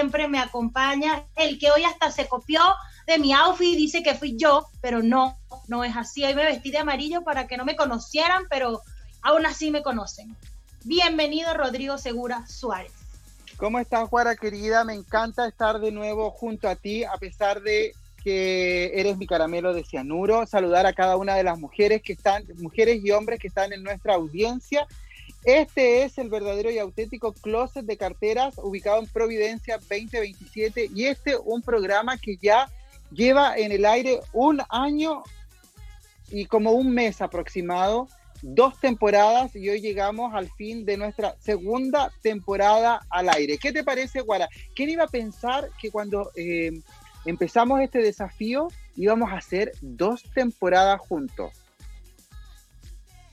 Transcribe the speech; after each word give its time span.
siempre 0.00 0.28
me 0.28 0.38
acompaña, 0.38 1.26
el 1.36 1.58
que 1.58 1.70
hoy 1.70 1.84
hasta 1.84 2.10
se 2.10 2.26
copió 2.26 2.58
de 3.06 3.18
mi 3.18 3.34
outfit 3.34 3.76
dice 3.76 4.02
que 4.02 4.14
fui 4.14 4.34
yo, 4.34 4.66
pero 4.80 5.02
no, 5.02 5.36
no 5.68 5.84
es 5.84 5.94
así. 5.94 6.24
Hoy 6.24 6.34
me 6.34 6.46
vestí 6.46 6.70
de 6.70 6.78
amarillo 6.78 7.22
para 7.22 7.46
que 7.46 7.58
no 7.58 7.66
me 7.66 7.76
conocieran, 7.76 8.44
pero 8.48 8.80
aún 9.20 9.44
así 9.44 9.70
me 9.70 9.82
conocen. 9.82 10.34
Bienvenido 10.84 11.52
Rodrigo 11.52 11.98
Segura 11.98 12.46
Suárez. 12.46 12.92
¿Cómo 13.58 13.78
estás, 13.78 14.08
Juara 14.08 14.36
querida? 14.36 14.84
Me 14.84 14.94
encanta 14.94 15.46
estar 15.46 15.80
de 15.80 15.92
nuevo 15.92 16.30
junto 16.30 16.66
a 16.66 16.76
ti, 16.76 17.04
a 17.04 17.18
pesar 17.18 17.60
de 17.60 17.92
que 18.24 18.98
eres 18.98 19.18
mi 19.18 19.26
caramelo 19.26 19.74
de 19.74 19.84
cianuro. 19.84 20.46
Saludar 20.46 20.86
a 20.86 20.94
cada 20.94 21.18
una 21.18 21.34
de 21.34 21.44
las 21.44 21.58
mujeres 21.58 22.00
que 22.00 22.14
están, 22.14 22.44
mujeres 22.56 23.04
y 23.04 23.10
hombres 23.10 23.38
que 23.38 23.48
están 23.48 23.74
en 23.74 23.82
nuestra 23.82 24.14
audiencia. 24.14 24.86
Este 25.44 26.02
es 26.02 26.18
el 26.18 26.28
verdadero 26.28 26.70
y 26.70 26.78
auténtico 26.78 27.32
closet 27.32 27.86
de 27.86 27.96
carteras 27.96 28.58
ubicado 28.58 28.98
en 28.98 29.06
Providencia 29.06 29.78
2027 29.78 30.90
y 30.94 31.06
este 31.06 31.36
un 31.36 31.62
programa 31.62 32.18
que 32.18 32.36
ya 32.36 32.68
lleva 33.10 33.56
en 33.56 33.72
el 33.72 33.86
aire 33.86 34.20
un 34.34 34.60
año 34.68 35.22
y 36.30 36.44
como 36.44 36.72
un 36.72 36.92
mes 36.92 37.22
aproximado, 37.22 38.06
dos 38.42 38.78
temporadas 38.80 39.56
y 39.56 39.68
hoy 39.70 39.80
llegamos 39.80 40.34
al 40.34 40.50
fin 40.52 40.84
de 40.84 40.98
nuestra 40.98 41.34
segunda 41.40 42.12
temporada 42.20 43.00
al 43.08 43.30
aire. 43.30 43.56
¿Qué 43.56 43.72
te 43.72 43.82
parece, 43.82 44.20
Guara? 44.20 44.48
¿Quién 44.76 44.90
iba 44.90 45.04
a 45.04 45.08
pensar 45.08 45.70
que 45.80 45.90
cuando 45.90 46.30
eh, 46.36 46.70
empezamos 47.24 47.80
este 47.80 48.00
desafío 48.00 48.68
íbamos 48.94 49.32
a 49.32 49.36
hacer 49.36 49.72
dos 49.80 50.22
temporadas 50.34 51.00
juntos? 51.00 51.50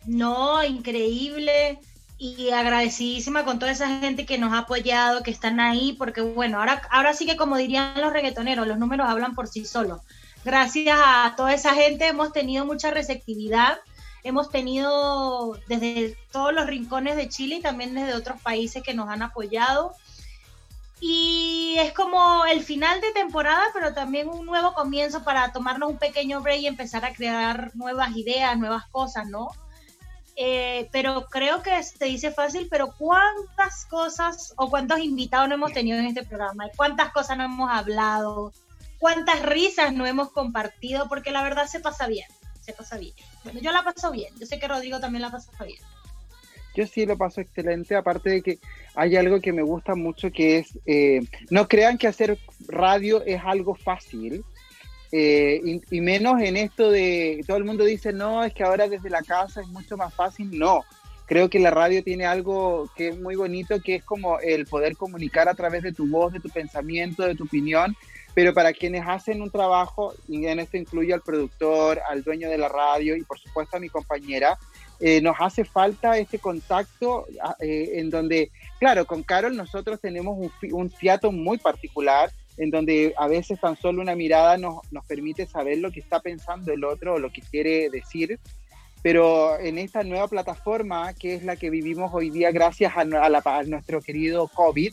No, 0.05 0.63
increíble 0.63 1.79
y 2.19 2.49
agradecidísima 2.49 3.45
con 3.45 3.59
toda 3.59 3.71
esa 3.71 3.99
gente 3.99 4.25
que 4.25 4.37
nos 4.37 4.53
ha 4.53 4.59
apoyado, 4.59 5.21
que 5.21 5.31
están 5.31 5.59
ahí, 5.59 5.93
porque 5.93 6.21
bueno, 6.21 6.59
ahora, 6.59 6.81
ahora 6.89 7.13
sí 7.13 7.25
que 7.25 7.37
como 7.37 7.57
dirían 7.57 7.99
los 8.01 8.11
reggaetoneros, 8.11 8.67
los 8.67 8.79
números 8.79 9.07
hablan 9.07 9.35
por 9.35 9.47
sí 9.47 9.65
solos. 9.65 10.01
Gracias 10.43 10.99
a 11.03 11.33
toda 11.35 11.53
esa 11.53 11.75
gente 11.75 12.07
hemos 12.07 12.31
tenido 12.31 12.65
mucha 12.65 12.89
receptividad, 12.89 13.77
hemos 14.23 14.49
tenido 14.49 15.59
desde 15.67 16.17
todos 16.31 16.53
los 16.53 16.65
rincones 16.65 17.15
de 17.15 17.29
Chile 17.29 17.57
y 17.57 17.61
también 17.61 17.93
desde 17.93 18.15
otros 18.15 18.41
países 18.41 18.81
que 18.81 18.93
nos 18.93 19.09
han 19.09 19.21
apoyado. 19.21 19.93
Y 20.99 21.75
es 21.77 21.93
como 21.93 22.45
el 22.45 22.63
final 22.63 22.99
de 23.01 23.11
temporada, 23.11 23.61
pero 23.73 23.93
también 23.93 24.27
un 24.27 24.45
nuevo 24.47 24.73
comienzo 24.73 25.23
para 25.23 25.51
tomarnos 25.51 25.91
un 25.91 25.97
pequeño 25.97 26.41
break 26.41 26.61
y 26.61 26.67
empezar 26.67 27.05
a 27.05 27.13
crear 27.13 27.69
nuevas 27.75 28.15
ideas, 28.15 28.57
nuevas 28.57 28.87
cosas, 28.87 29.27
¿no? 29.27 29.49
Eh, 30.39 30.87
pero 30.91 31.25
creo 31.31 31.63
que 31.63 31.81
se 31.81 32.05
dice 32.05 32.29
fácil, 32.29 32.67
pero 32.69 32.93
¿cuántas 32.95 33.87
cosas 33.87 34.53
o 34.55 34.69
cuántos 34.69 34.99
invitados 34.99 35.49
no 35.49 35.55
hemos 35.55 35.73
tenido 35.73 35.97
en 35.97 36.05
este 36.05 36.23
programa? 36.23 36.65
¿Cuántas 36.75 37.11
cosas 37.11 37.39
no 37.39 37.45
hemos 37.45 37.71
hablado? 37.71 38.53
¿Cuántas 38.99 39.41
risas 39.41 39.93
no 39.93 40.05
hemos 40.05 40.31
compartido? 40.31 41.09
Porque 41.09 41.31
la 41.31 41.41
verdad 41.41 41.65
se 41.65 41.79
pasa 41.79 42.05
bien, 42.05 42.27
se 42.61 42.73
pasa 42.73 42.99
bien. 42.99 43.15
Bueno, 43.43 43.59
yo 43.61 43.71
la 43.71 43.83
paso 43.83 44.11
bien, 44.11 44.31
yo 44.39 44.45
sé 44.45 44.59
que 44.59 44.67
Rodrigo 44.67 44.99
también 44.99 45.23
la 45.23 45.31
pasa 45.31 45.51
bien. 45.63 45.79
Yo 46.75 46.85
sí 46.85 47.07
lo 47.07 47.17
paso 47.17 47.41
excelente, 47.41 47.95
aparte 47.95 48.29
de 48.29 48.41
que 48.43 48.59
hay 48.93 49.15
algo 49.15 49.41
que 49.41 49.51
me 49.51 49.63
gusta 49.63 49.95
mucho 49.95 50.29
que 50.31 50.59
es, 50.59 50.77
eh, 50.85 51.21
no 51.49 51.67
crean 51.67 51.97
que 51.97 52.05
hacer 52.05 52.37
radio 52.67 53.23
es 53.25 53.41
algo 53.43 53.73
fácil, 53.73 54.45
eh, 55.11 55.81
y, 55.89 56.01
menos 56.01 56.41
en 56.41 56.57
esto 56.57 56.91
de, 56.91 57.43
todo 57.47 57.57
el 57.57 57.63
mundo 57.63 57.85
dice, 57.85 58.11
no, 58.13 58.43
es 58.43 58.53
que 58.53 58.63
ahora 58.63 58.87
desde 58.87 59.09
la 59.09 59.21
casa 59.21 59.61
es 59.61 59.67
mucho 59.67 59.97
más 59.97 60.13
fácil. 60.13 60.57
No, 60.57 60.83
creo 61.25 61.49
que 61.49 61.59
la 61.59 61.71
radio 61.71 62.03
tiene 62.03 62.25
algo 62.25 62.89
que 62.95 63.09
es 63.09 63.19
muy 63.19 63.35
bonito, 63.35 63.79
que 63.81 63.95
es 63.95 64.03
como 64.03 64.39
el 64.39 64.65
poder 64.65 64.97
comunicar 64.97 65.47
a 65.47 65.53
través 65.53 65.83
de 65.83 65.93
tu 65.93 66.07
voz, 66.07 66.33
de 66.33 66.39
tu 66.39 66.49
pensamiento, 66.49 67.23
de 67.23 67.35
tu 67.35 67.45
opinión, 67.45 67.95
pero 68.33 68.53
para 68.53 68.73
quienes 68.73 69.03
hacen 69.07 69.41
un 69.41 69.49
trabajo, 69.49 70.13
y 70.27 70.45
en 70.45 70.59
esto 70.59 70.77
incluye 70.77 71.13
al 71.13 71.21
productor, 71.21 71.99
al 72.09 72.23
dueño 72.23 72.49
de 72.49 72.57
la 72.57 72.69
radio 72.69 73.15
y 73.15 73.23
por 73.23 73.39
supuesto 73.39 73.77
a 73.77 73.79
mi 73.79 73.89
compañera, 73.89 74.57
eh, 74.99 75.21
nos 75.21 75.35
hace 75.39 75.63
falta 75.63 76.17
este 76.17 76.39
contacto 76.39 77.25
ah, 77.43 77.55
eh, 77.59 77.93
en 77.95 78.09
donde, 78.09 78.51
claro, 78.79 79.05
con 79.05 79.23
Carol 79.23 79.55
nosotros 79.55 79.99
tenemos 79.99 80.37
un, 80.37 80.51
un 80.71 80.89
fiato 80.89 81.31
muy 81.31 81.57
particular, 81.57 82.31
en 82.57 82.71
donde 82.71 83.13
a 83.17 83.27
veces 83.27 83.59
tan 83.59 83.77
solo 83.77 84.01
una 84.01 84.15
mirada 84.15 84.57
nos, 84.57 84.81
permite 85.07 85.45
saber 85.45 85.77
lo 85.77 85.91
que 85.91 85.99
está 85.99 86.19
pensando 86.19 86.73
el 86.73 86.83
otro 86.83 87.13
o 87.13 87.19
lo 87.19 87.31
que 87.31 87.41
quiere 87.41 87.89
decir. 87.89 88.39
Pero 89.03 89.59
en 89.59 89.77
esta 89.77 90.03
nueva 90.03 90.27
plataforma, 90.27 91.13
que 91.13 91.35
es 91.35 91.43
la 91.43 91.55
que 91.55 91.69
vivimos 91.69 92.11
hoy 92.13 92.31
día 92.31 92.51
gracias 92.51 92.93
a, 92.95 93.05
nuestro 93.63 94.01
querido 94.01 94.47
COVID, 94.47 94.91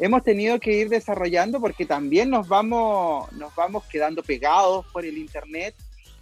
hemos 0.00 0.22
tenido 0.24 0.58
que 0.58 0.72
ir 0.72 0.88
desarrollando 0.88 1.60
porque 1.60 1.86
también 1.86 2.30
nos 2.30 2.48
vamos, 2.48 3.30
nos 3.32 3.54
vamos 3.54 3.84
quedando 3.84 4.22
pegados 4.22 4.84
por 4.92 5.04
el 5.04 5.16
Internet 5.16 5.76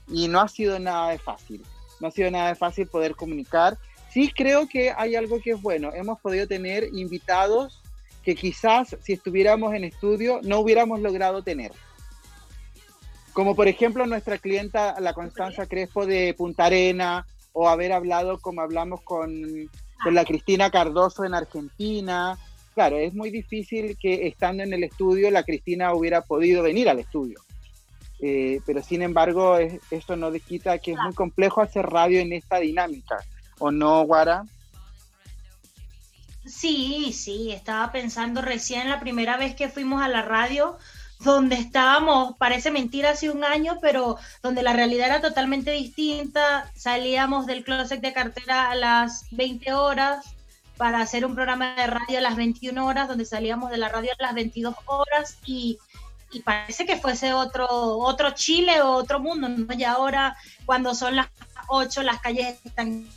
y 0.08 0.28
no 0.28 0.40
ha 0.40 0.48
sido 0.48 0.78
nada 0.78 1.10
de 1.10 1.18
fácil. 1.18 1.62
No 2.00 2.08
ha 2.08 2.10
sido 2.10 2.30
nada 2.30 2.50
de 2.50 2.54
fácil 2.54 2.86
poder 2.86 3.16
comunicar. 3.16 3.78
Sí 4.10 4.30
creo 4.34 4.68
que 4.68 4.92
hay 4.94 5.16
algo 5.16 5.40
que 5.40 5.52
es 5.52 5.62
bueno. 5.62 5.92
Hemos 5.94 6.20
podido 6.20 6.46
tener 6.46 6.84
invitados 6.92 7.82
que 8.26 8.34
quizás 8.34 8.96
si 9.02 9.12
estuviéramos 9.12 9.72
en 9.72 9.84
estudio 9.84 10.40
no 10.42 10.58
hubiéramos 10.58 11.00
logrado 11.00 11.44
tener. 11.44 11.70
Como 13.32 13.54
por 13.54 13.68
ejemplo 13.68 14.04
nuestra 14.04 14.38
clienta, 14.38 14.98
la 14.98 15.14
Constanza 15.14 15.66
Crespo 15.66 16.06
de 16.06 16.34
Punta 16.36 16.64
Arena, 16.64 17.24
o 17.52 17.68
haber 17.68 17.92
hablado 17.92 18.40
como 18.40 18.62
hablamos 18.62 19.00
con, 19.02 19.70
con 20.02 20.14
la 20.16 20.24
Cristina 20.24 20.72
Cardoso 20.72 21.24
en 21.24 21.34
Argentina. 21.34 22.36
Claro, 22.74 22.96
es 22.96 23.14
muy 23.14 23.30
difícil 23.30 23.96
que 23.96 24.26
estando 24.26 24.64
en 24.64 24.72
el 24.72 24.82
estudio 24.82 25.30
la 25.30 25.44
Cristina 25.44 25.94
hubiera 25.94 26.20
podido 26.22 26.64
venir 26.64 26.88
al 26.88 26.98
estudio. 26.98 27.38
Eh, 28.18 28.60
pero 28.66 28.82
sin 28.82 29.02
embargo, 29.02 29.56
eso 29.56 30.16
no 30.16 30.32
quita 30.32 30.78
que 30.78 30.92
es 30.92 30.98
muy 30.98 31.14
complejo 31.14 31.60
hacer 31.60 31.86
radio 31.86 32.18
en 32.18 32.32
esta 32.32 32.58
dinámica. 32.58 33.18
¿O 33.60 33.70
no, 33.70 34.02
Guara? 34.02 34.44
Sí, 36.46 37.12
sí, 37.12 37.50
estaba 37.50 37.90
pensando 37.90 38.40
recién 38.40 38.88
la 38.88 39.00
primera 39.00 39.36
vez 39.36 39.56
que 39.56 39.68
fuimos 39.68 40.00
a 40.02 40.08
la 40.08 40.22
radio, 40.22 40.78
donde 41.20 41.56
estábamos, 41.56 42.36
parece 42.36 42.70
mentira, 42.70 43.10
hace 43.10 43.30
un 43.30 43.42
año, 43.42 43.78
pero 43.80 44.16
donde 44.42 44.62
la 44.62 44.72
realidad 44.72 45.06
era 45.06 45.20
totalmente 45.20 45.72
distinta. 45.72 46.70
Salíamos 46.76 47.46
del 47.46 47.64
closet 47.64 48.00
de 48.00 48.12
cartera 48.12 48.70
a 48.70 48.74
las 48.76 49.26
20 49.32 49.72
horas 49.72 50.24
para 50.76 51.00
hacer 51.00 51.26
un 51.26 51.34
programa 51.34 51.74
de 51.74 51.86
radio 51.86 52.18
a 52.18 52.22
las 52.22 52.36
21 52.36 52.86
horas, 52.86 53.08
donde 53.08 53.24
salíamos 53.24 53.70
de 53.70 53.78
la 53.78 53.88
radio 53.88 54.12
a 54.18 54.22
las 54.22 54.34
22 54.34 54.74
horas 54.86 55.38
y, 55.46 55.78
y 56.30 56.40
parece 56.40 56.86
que 56.86 56.96
fuese 56.96 57.32
otro, 57.32 57.66
otro 57.68 58.30
Chile 58.32 58.82
o 58.82 58.92
otro 58.92 59.18
mundo, 59.18 59.48
¿no? 59.48 59.74
Y 59.74 59.84
ahora, 59.84 60.36
cuando 60.64 60.94
son 60.94 61.16
las 61.16 61.28
8, 61.68 62.02
las 62.02 62.20
calles 62.20 62.58
están 62.64 63.08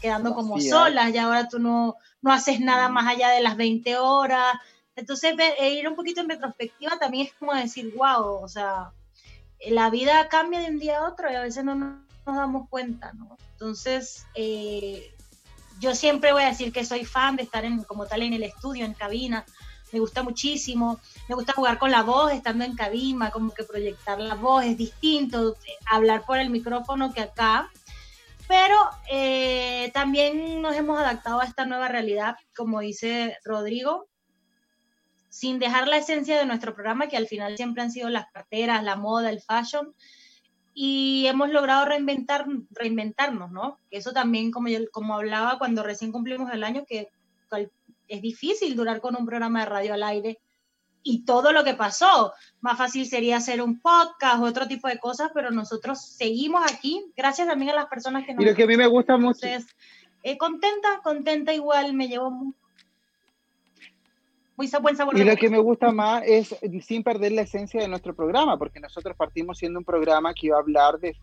quedando 0.00 0.34
como 0.34 0.60
solas, 0.60 1.12
y 1.12 1.18
ahora 1.18 1.48
tú 1.48 1.58
no 1.58 1.96
no 2.22 2.32
haces 2.32 2.60
nada 2.60 2.88
más 2.88 3.06
allá 3.06 3.30
de 3.30 3.40
las 3.40 3.56
20 3.56 3.98
horas. 3.98 4.56
Entonces, 4.96 5.34
e 5.58 5.70
ir 5.70 5.88
un 5.88 5.96
poquito 5.96 6.20
en 6.20 6.28
retrospectiva 6.28 6.98
también 6.98 7.26
es 7.26 7.34
como 7.34 7.54
decir, 7.54 7.92
wow, 7.96 8.42
o 8.42 8.48
sea, 8.48 8.92
la 9.68 9.90
vida 9.90 10.28
cambia 10.28 10.60
de 10.60 10.70
un 10.70 10.78
día 10.78 10.98
a 10.98 11.08
otro 11.08 11.30
y 11.30 11.34
a 11.34 11.42
veces 11.42 11.64
no 11.64 11.74
nos 11.74 12.00
damos 12.26 12.68
cuenta, 12.68 13.12
¿no? 13.12 13.36
Entonces, 13.52 14.26
eh, 14.34 15.14
yo 15.80 15.94
siempre 15.94 16.32
voy 16.32 16.42
a 16.42 16.48
decir 16.48 16.72
que 16.72 16.84
soy 16.84 17.04
fan 17.04 17.36
de 17.36 17.42
estar 17.42 17.64
en, 17.64 17.82
como 17.84 18.06
tal 18.06 18.22
en 18.22 18.34
el 18.34 18.42
estudio, 18.42 18.84
en 18.84 18.94
cabina. 18.94 19.44
Me 19.92 19.98
gusta 19.98 20.22
muchísimo. 20.22 21.00
Me 21.28 21.34
gusta 21.34 21.52
jugar 21.52 21.78
con 21.78 21.90
la 21.90 22.02
voz, 22.02 22.32
estando 22.32 22.64
en 22.64 22.76
cabina, 22.76 23.30
como 23.30 23.52
que 23.52 23.64
proyectar 23.64 24.20
la 24.20 24.34
voz. 24.34 24.64
Es 24.64 24.76
distinto 24.76 25.56
eh, 25.66 25.72
hablar 25.90 26.24
por 26.24 26.38
el 26.38 26.50
micrófono 26.50 27.12
que 27.12 27.22
acá 27.22 27.70
pero 28.50 28.74
eh, 29.08 29.92
también 29.94 30.60
nos 30.60 30.74
hemos 30.74 30.98
adaptado 30.98 31.40
a 31.40 31.44
esta 31.44 31.66
nueva 31.66 31.86
realidad, 31.86 32.34
como 32.56 32.80
dice 32.80 33.38
Rodrigo, 33.44 34.08
sin 35.28 35.60
dejar 35.60 35.86
la 35.86 35.98
esencia 35.98 36.36
de 36.36 36.46
nuestro 36.46 36.74
programa, 36.74 37.06
que 37.06 37.16
al 37.16 37.28
final 37.28 37.56
siempre 37.56 37.84
han 37.84 37.92
sido 37.92 38.08
las 38.08 38.26
carteras, 38.32 38.82
la 38.82 38.96
moda, 38.96 39.30
el 39.30 39.40
fashion, 39.40 39.94
y 40.74 41.26
hemos 41.28 41.50
logrado 41.50 41.84
reinventar, 41.84 42.44
reinventarnos, 42.70 43.52
¿no? 43.52 43.78
Eso 43.88 44.10
también, 44.12 44.50
como, 44.50 44.66
yo, 44.66 44.80
como 44.90 45.14
hablaba 45.14 45.56
cuando 45.56 45.84
recién 45.84 46.10
cumplimos 46.10 46.52
el 46.52 46.64
año, 46.64 46.84
que 46.84 47.08
es 48.08 48.20
difícil 48.20 48.74
durar 48.74 49.00
con 49.00 49.14
un 49.14 49.26
programa 49.26 49.60
de 49.60 49.66
radio 49.66 49.94
al 49.94 50.02
aire 50.02 50.40
y 51.02 51.24
todo 51.24 51.52
lo 51.52 51.64
que 51.64 51.74
pasó. 51.74 52.32
Más 52.60 52.76
fácil 52.76 53.06
sería 53.06 53.38
hacer 53.38 53.62
un 53.62 53.80
podcast 53.80 54.42
o 54.42 54.46
otro 54.46 54.66
tipo 54.68 54.88
de 54.88 54.98
cosas, 54.98 55.30
pero 55.34 55.50
nosotros 55.50 56.00
seguimos 56.00 56.62
aquí, 56.70 57.04
gracias 57.16 57.48
también 57.48 57.70
a 57.70 57.74
las 57.74 57.86
personas 57.86 58.26
que 58.26 58.34
nos... 58.34 58.44
Y 58.44 58.48
lo 58.48 58.54
que 58.54 58.64
a 58.64 58.66
mí 58.66 58.76
me 58.76 58.86
gusta 58.86 59.16
mucho... 59.16 59.46
Eh, 60.22 60.36
contenta, 60.36 61.00
contenta 61.02 61.54
igual, 61.54 61.94
me 61.94 62.06
llevo 62.06 62.30
muy, 62.30 62.52
muy 64.56 64.68
buen 64.82 64.94
sabor. 64.94 65.16
Y 65.16 65.24
lo 65.24 65.34
que 65.36 65.48
me 65.48 65.58
gusta 65.58 65.92
más 65.92 66.22
es 66.26 66.54
sin 66.84 67.02
perder 67.02 67.32
la 67.32 67.42
esencia 67.42 67.80
de 67.80 67.88
nuestro 67.88 68.14
programa, 68.14 68.58
porque 68.58 68.80
nosotros 68.80 69.16
partimos 69.16 69.56
siendo 69.56 69.78
un 69.78 69.84
programa 69.86 70.34
que 70.34 70.48
iba 70.48 70.58
a 70.58 70.60
hablar 70.60 70.98
de, 71.00 71.16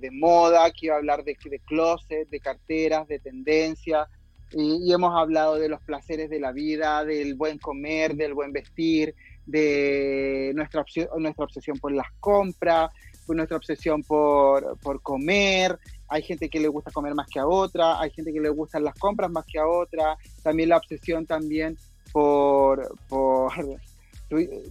de, 0.00 0.10
moda, 0.10 0.70
que 0.70 0.86
iba 0.86 0.94
a 0.94 0.98
hablar 0.98 1.24
de, 1.24 1.36
de 1.44 1.58
closet, 1.60 2.26
de 2.26 2.40
carteras, 2.40 3.06
de 3.06 3.18
tendencia, 3.18 4.08
y, 4.52 4.92
hemos 4.92 5.14
hablado 5.14 5.56
de 5.56 5.68
los 5.68 5.80
placeres 5.82 6.30
de 6.30 6.40
la 6.40 6.52
vida, 6.52 7.04
del 7.04 7.34
buen 7.34 7.58
comer, 7.58 8.14
del 8.14 8.34
buen 8.34 8.52
vestir, 8.52 9.14
de 9.46 10.52
nuestra, 10.54 10.84
nuestra 11.18 11.44
obsesión 11.44 11.78
por 11.78 11.92
las 11.92 12.08
compras, 12.20 12.90
nuestra 13.34 13.56
obsesión 13.56 14.02
por, 14.02 14.78
por 14.78 15.02
comer. 15.02 15.78
Hay 16.08 16.22
gente 16.22 16.48
que 16.48 16.60
le 16.60 16.68
gusta 16.68 16.90
comer 16.90 17.14
más 17.14 17.28
que 17.28 17.38
a 17.38 17.46
otra, 17.46 18.00
hay 18.00 18.10
gente 18.10 18.32
que 18.32 18.40
le 18.40 18.48
gustan 18.48 18.84
las 18.84 18.94
compras 18.94 19.30
más 19.30 19.44
que 19.44 19.58
a 19.58 19.66
otra, 19.66 20.16
también 20.42 20.70
la 20.70 20.78
obsesión 20.78 21.26
también 21.26 21.76
por, 22.12 22.96
por 23.08 23.52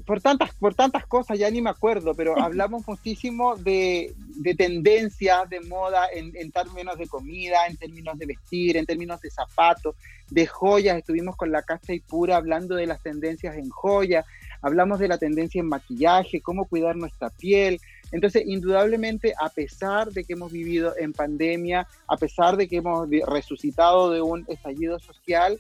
por 0.06 0.22
tantas, 0.22 0.54
por 0.56 0.76
tantas 0.76 1.06
cosas, 1.08 1.40
ya 1.40 1.50
ni 1.50 1.62
me 1.62 1.70
acuerdo, 1.70 2.14
pero 2.14 2.38
hablamos 2.42 2.88
muchísimo 2.88 3.56
de, 3.56 4.14
de 4.18 4.56
tendencias, 4.56 5.50
de 5.50 5.62
moda 5.62 6.08
en, 6.14 6.32
en, 6.36 6.52
términos 6.52 6.98
de 6.98 7.08
comida, 7.08 7.66
en 7.68 7.78
términos 7.78 8.18
de 8.18 8.28
vestir, 8.28 8.78
en 8.78 8.86
términos 8.86 9.20
de 9.22 9.32
zapatos, 9.32 9.96
de 10.30 10.46
joyas. 10.46 10.98
Estuvimos 10.98 11.36
con 11.36 11.52
la 11.52 11.64
Casa 11.64 11.94
y 11.94 12.00
Pura 12.00 12.36
hablando 12.36 12.76
de 12.76 12.86
las 12.86 13.02
tendencias 13.02 13.56
en 13.56 13.70
joyas, 13.70 14.26
hablamos 14.62 15.00
de 15.00 15.08
la 15.08 15.18
tendencia 15.18 15.60
en 15.60 15.68
maquillaje, 15.68 16.42
cómo 16.42 16.66
cuidar 16.66 16.96
nuestra 16.96 17.30
piel. 17.30 17.80
Entonces, 18.12 18.44
indudablemente, 18.46 19.34
a 19.38 19.50
pesar 19.50 20.12
de 20.12 20.24
que 20.24 20.34
hemos 20.34 20.52
vivido 20.52 20.94
en 20.98 21.14
pandemia, 21.14 21.88
a 22.08 22.18
pesar 22.18 22.56
de 22.56 22.68
que 22.68 22.78
hemos 22.78 23.10
resucitado 23.28 24.12
de 24.12 24.22
un 24.22 24.46
estallido 24.48 25.00
social, 25.00 25.60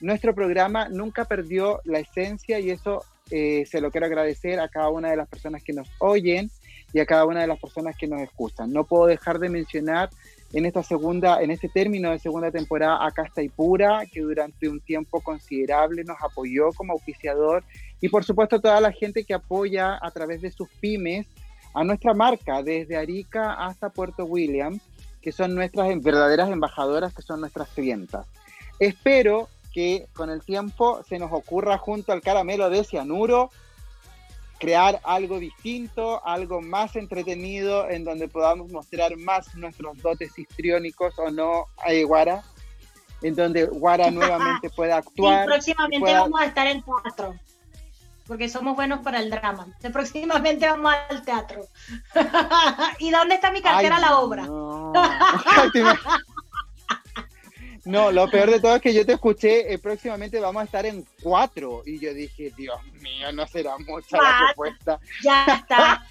nuestro 0.00 0.34
programa 0.34 0.88
nunca 0.88 1.24
perdió 1.26 1.80
la 1.84 2.00
esencia 2.00 2.58
y 2.58 2.70
eso 2.70 3.04
eh, 3.32 3.64
se 3.66 3.80
lo 3.80 3.90
quiero 3.90 4.06
agradecer 4.06 4.60
a 4.60 4.68
cada 4.68 4.90
una 4.90 5.10
de 5.10 5.16
las 5.16 5.26
personas 5.26 5.62
que 5.62 5.72
nos 5.72 5.88
oyen 5.98 6.50
y 6.92 7.00
a 7.00 7.06
cada 7.06 7.24
una 7.24 7.40
de 7.40 7.46
las 7.46 7.58
personas 7.58 7.96
que 7.96 8.06
nos 8.06 8.20
escuchan. 8.20 8.70
No 8.70 8.84
puedo 8.84 9.06
dejar 9.06 9.38
de 9.38 9.48
mencionar 9.48 10.10
en 10.52 10.66
esta 10.66 10.82
segunda, 10.82 11.42
en 11.42 11.50
este 11.50 11.70
término 11.70 12.10
de 12.10 12.18
segunda 12.18 12.50
temporada 12.50 13.04
a 13.04 13.10
Casta 13.10 13.42
y 13.42 13.48
Pura, 13.48 14.04
que 14.12 14.20
durante 14.20 14.68
un 14.68 14.80
tiempo 14.80 15.22
considerable 15.22 16.04
nos 16.04 16.18
apoyó 16.22 16.72
como 16.72 16.92
auspiciador, 16.92 17.64
y 18.02 18.10
por 18.10 18.22
supuesto 18.22 18.60
toda 18.60 18.80
la 18.80 18.92
gente 18.92 19.24
que 19.24 19.32
apoya 19.32 19.98
a 20.00 20.10
través 20.10 20.42
de 20.42 20.50
sus 20.50 20.68
pymes 20.80 21.26
a 21.72 21.84
nuestra 21.84 22.12
marca, 22.12 22.62
desde 22.62 22.98
Arica 22.98 23.54
hasta 23.54 23.88
Puerto 23.88 24.26
William, 24.26 24.78
que 25.22 25.32
son 25.32 25.54
nuestras 25.54 25.88
verdaderas 26.02 26.50
embajadoras, 26.50 27.14
que 27.14 27.22
son 27.22 27.40
nuestras 27.40 27.68
clientas. 27.70 28.26
Espero 28.78 29.48
que 29.72 30.06
con 30.12 30.30
el 30.30 30.42
tiempo 30.42 31.02
se 31.08 31.18
nos 31.18 31.32
ocurra 31.32 31.78
junto 31.78 32.12
al 32.12 32.20
caramelo 32.20 32.70
de 32.70 32.84
cianuro 32.84 33.50
crear 34.62 35.00
algo 35.02 35.40
distinto, 35.40 36.24
algo 36.24 36.62
más 36.62 36.94
entretenido, 36.94 37.90
en 37.90 38.04
donde 38.04 38.28
podamos 38.28 38.70
mostrar 38.70 39.16
más 39.16 39.52
nuestros 39.56 39.98
dotes 40.00 40.38
histriónicos 40.38 41.18
o 41.18 41.32
no 41.32 41.66
a 41.78 41.92
Guara, 42.06 42.44
en 43.22 43.34
donde 43.34 43.64
Guara 43.64 44.08
nuevamente 44.12 44.70
pueda 44.70 44.98
actuar. 44.98 45.42
Y 45.42 45.46
próximamente 45.48 46.12
vamos 46.12 46.40
a 46.40 46.44
estar 46.44 46.68
en 46.68 46.80
teatro, 46.84 47.34
porque 48.28 48.48
somos 48.48 48.76
buenos 48.76 49.00
para 49.00 49.18
el 49.18 49.30
drama. 49.30 49.66
próximamente 49.92 50.64
vamos 50.64 50.94
al 51.10 51.24
teatro. 51.24 51.66
¿Y 53.00 53.10
dónde 53.10 53.34
está 53.34 53.50
mi 53.50 53.62
cartera 53.62 53.98
la 53.98 54.20
obra? 54.20 54.46
No, 54.46 54.92
lo 58.12 58.30
peor 58.30 58.50
de 58.50 58.60
todo 58.60 58.76
es 58.76 58.82
que 58.82 58.94
yo 58.94 59.04
te 59.04 59.14
escuché, 59.14 59.72
eh, 59.72 59.78
próximamente 59.78 60.38
vamos 60.38 60.62
a 60.62 60.64
estar 60.64 60.86
en 60.86 61.06
cuatro. 61.22 61.82
Y 61.84 61.98
yo 61.98 62.14
dije, 62.14 62.52
Dios 62.56 62.80
mío, 63.00 63.32
no 63.32 63.46
será 63.46 63.76
mucha 63.78 64.18
la 64.18 64.38
propuesta. 64.46 65.00
Ya 65.22 65.44
está. 65.60 66.06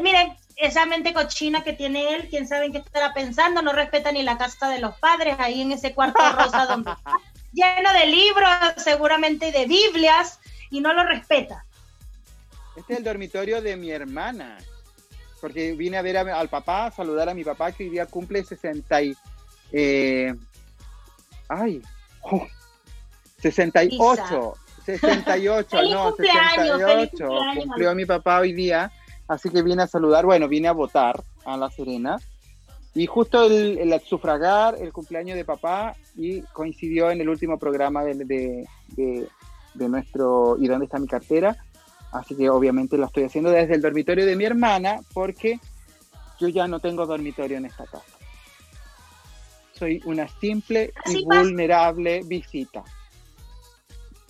miren, 0.00 0.36
esa 0.56 0.86
mente 0.86 1.12
cochina 1.12 1.64
que 1.64 1.72
tiene 1.72 2.14
él, 2.14 2.28
quién 2.28 2.46
sabe 2.46 2.66
en 2.66 2.72
qué 2.72 2.78
estará 2.78 3.12
pensando, 3.12 3.62
no 3.62 3.72
respeta 3.72 4.12
ni 4.12 4.22
la 4.22 4.38
casa 4.38 4.68
de 4.68 4.80
los 4.80 4.96
padres, 4.98 5.36
ahí 5.38 5.62
en 5.62 5.72
ese 5.72 5.94
cuarto 5.94 6.20
rosa 6.32 6.66
donde 6.66 6.92
está, 6.96 7.12
lleno 7.52 7.92
de 7.92 8.06
libros, 8.06 8.50
seguramente 8.76 9.50
de 9.50 9.66
Biblias, 9.66 10.38
y 10.70 10.80
no 10.80 10.92
lo 10.92 11.04
respeta. 11.04 11.64
Este 12.76 12.94
es 12.94 12.98
el 12.98 13.04
dormitorio 13.04 13.62
de 13.62 13.76
mi 13.76 13.90
hermana, 13.90 14.58
porque 15.40 15.72
vine 15.72 15.96
a 15.96 16.02
ver 16.02 16.18
al 16.18 16.48
papá, 16.48 16.86
a 16.86 16.90
saludar 16.90 17.28
a 17.28 17.34
mi 17.34 17.44
papá 17.44 17.72
que 17.72 17.84
hoy 17.84 17.90
día 17.90 18.06
cumple 18.06 18.44
60 18.44 19.02
y 19.02 19.16
eh, 19.72 20.34
ay, 21.48 21.82
68, 23.38 24.54
68, 24.84 25.82
no, 25.90 26.14
68, 26.16 27.28
cumplió 27.56 27.94
mi 27.94 28.06
papá 28.06 28.40
hoy 28.40 28.52
día, 28.52 28.90
así 29.28 29.50
que 29.50 29.62
vine 29.62 29.82
a 29.82 29.86
saludar, 29.86 30.24
bueno, 30.24 30.48
vine 30.48 30.68
a 30.68 30.72
votar 30.72 31.22
a 31.44 31.56
La 31.56 31.70
Serena, 31.70 32.18
y 32.94 33.06
justo 33.06 33.44
el, 33.44 34.00
sufragar 34.06 34.76
el 34.80 34.92
cumpleaños 34.92 35.36
de 35.36 35.44
papá 35.44 35.96
y 36.16 36.42
coincidió 36.42 37.10
en 37.10 37.20
el 37.20 37.28
último 37.28 37.58
programa 37.58 38.04
de, 38.04 38.14
de, 38.14 39.28
de, 39.74 39.88
nuestro 39.88 40.56
¿Y 40.60 40.68
dónde 40.68 40.84
está 40.84 41.00
mi 41.00 41.08
cartera? 41.08 41.56
Así 42.12 42.36
que 42.36 42.48
obviamente 42.48 42.96
lo 42.96 43.06
estoy 43.06 43.24
haciendo 43.24 43.50
desde 43.50 43.74
el 43.74 43.82
dormitorio 43.82 44.24
de 44.24 44.36
mi 44.36 44.44
hermana 44.44 45.00
porque 45.12 45.58
yo 46.38 46.46
ya 46.48 46.68
no 46.68 46.78
tengo 46.78 47.04
dormitorio 47.04 47.56
en 47.56 47.66
esta 47.66 47.84
casa 47.86 48.23
soy 49.78 50.00
una 50.04 50.28
simple 50.40 50.92
y 51.06 51.24
vulnerable 51.24 52.22
visita. 52.24 52.84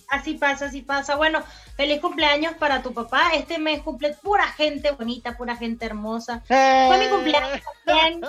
Así 0.08 0.34
pasa, 0.34 0.66
así 0.66 0.82
pasa. 0.82 1.16
Bueno, 1.16 1.40
feliz 1.76 2.00
cumpleaños 2.00 2.54
para 2.54 2.82
tu 2.82 2.92
papá. 2.92 3.30
Este 3.34 3.58
mes 3.58 3.82
cumple 3.82 4.14
pura 4.22 4.46
gente 4.48 4.92
bonita, 4.92 5.36
pura 5.36 5.56
gente 5.56 5.86
hermosa. 5.86 6.42
Fue 6.46 6.98
mi 6.98 7.08
cumpleaños 7.08 7.60
también. 7.84 8.20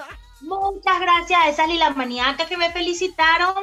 Muchas 0.42 1.00
gracias 1.00 1.40
a 1.40 1.50
esa 1.50 1.68
lila 1.68 1.92
maníaca 1.92 2.46
que 2.48 2.58
me 2.58 2.72
felicitaron. 2.72 3.56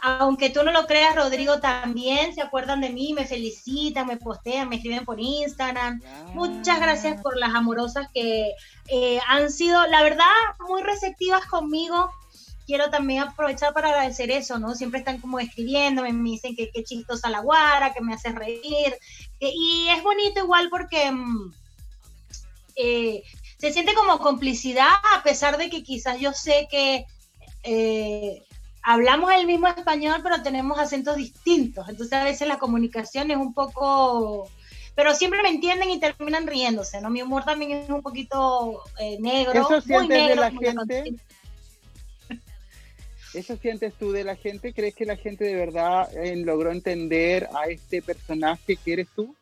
Aunque 0.00 0.50
tú 0.50 0.62
no 0.62 0.70
lo 0.70 0.86
creas, 0.86 1.16
Rodrigo 1.16 1.58
también 1.58 2.32
se 2.32 2.40
acuerdan 2.40 2.80
de 2.80 2.90
mí, 2.90 3.12
me 3.14 3.26
felicitan, 3.26 4.06
me 4.06 4.16
postean, 4.16 4.68
me 4.68 4.76
escriben 4.76 5.04
por 5.04 5.18
Instagram. 5.18 6.00
Muchas 6.34 6.80
gracias 6.80 7.20
por 7.20 7.36
las 7.36 7.52
amorosas 7.52 8.06
que 8.14 8.52
eh, 8.86 9.18
han 9.26 9.50
sido, 9.50 9.84
la 9.88 10.02
verdad, 10.04 10.24
muy 10.68 10.82
receptivas 10.82 11.44
conmigo 11.46 12.12
quiero 12.68 12.90
también 12.90 13.22
aprovechar 13.22 13.72
para 13.72 13.88
agradecer 13.88 14.30
eso, 14.30 14.58
¿no? 14.58 14.74
Siempre 14.74 14.98
están 14.98 15.22
como 15.22 15.40
escribiéndome, 15.40 16.12
me 16.12 16.30
dicen 16.30 16.54
que 16.54 16.70
qué 16.70 16.84
chistosa 16.84 17.30
la 17.30 17.40
guara, 17.40 17.94
que 17.94 18.02
me 18.02 18.12
hace 18.12 18.30
reír. 18.30 18.94
y 19.40 19.88
es 19.88 20.02
bonito 20.02 20.40
igual 20.40 20.68
porque 20.70 21.10
mm, 21.10 21.54
eh, 22.76 23.22
se 23.56 23.72
siente 23.72 23.94
como 23.94 24.18
complicidad, 24.18 24.90
a 25.16 25.22
pesar 25.22 25.56
de 25.56 25.70
que 25.70 25.82
quizás 25.82 26.20
yo 26.20 26.34
sé 26.34 26.68
que 26.70 27.06
eh, 27.62 28.42
hablamos 28.82 29.32
el 29.32 29.46
mismo 29.46 29.66
español, 29.68 30.20
pero 30.22 30.42
tenemos 30.42 30.78
acentos 30.78 31.16
distintos. 31.16 31.88
Entonces 31.88 32.12
a 32.12 32.24
veces 32.24 32.46
la 32.48 32.58
comunicación 32.58 33.30
es 33.30 33.38
un 33.38 33.54
poco 33.54 34.50
pero 34.94 35.14
siempre 35.14 35.40
me 35.42 35.50
entienden 35.50 35.90
y 35.90 36.00
terminan 36.00 36.48
riéndose, 36.48 37.00
¿no? 37.00 37.08
Mi 37.08 37.22
humor 37.22 37.44
también 37.44 37.70
es 37.70 37.88
un 37.88 38.02
poquito 38.02 38.82
eh, 38.98 39.16
negro. 39.20 39.52
¿Eso 39.52 39.80
muy 39.86 40.08
negro, 40.08 40.42
de 40.42 40.50
la 40.50 40.50
gente? 40.50 41.14
¿Eso 43.34 43.56
sientes 43.56 43.94
tú 43.94 44.12
de 44.12 44.24
la 44.24 44.36
gente? 44.36 44.72
¿Crees 44.72 44.94
que 44.94 45.04
la 45.04 45.16
gente 45.16 45.44
de 45.44 45.54
verdad 45.54 46.08
eh, 46.16 46.36
logró 46.36 46.72
entender 46.72 47.48
a 47.54 47.68
este 47.68 48.00
personaje 48.02 48.76
que 48.76 48.92
eres 48.92 49.08
tú? 49.14 49.36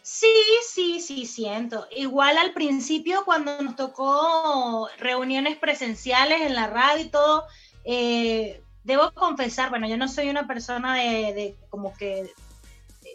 Sí, 0.00 0.34
sí, 0.68 1.00
sí, 1.00 1.26
siento. 1.26 1.86
Igual 1.90 2.36
al 2.36 2.52
principio 2.52 3.24
cuando 3.24 3.60
nos 3.62 3.76
tocó 3.76 4.88
reuniones 4.98 5.56
presenciales 5.56 6.42
en 6.42 6.54
la 6.54 6.66
radio 6.66 7.04
y 7.04 7.08
todo, 7.08 7.44
eh, 7.84 8.62
debo 8.82 9.12
confesar, 9.12 9.70
bueno, 9.70 9.88
yo 9.88 9.96
no 9.96 10.08
soy 10.08 10.28
una 10.28 10.46
persona 10.46 10.94
de, 10.94 11.32
de 11.32 11.56
como 11.70 11.96
que 11.96 12.30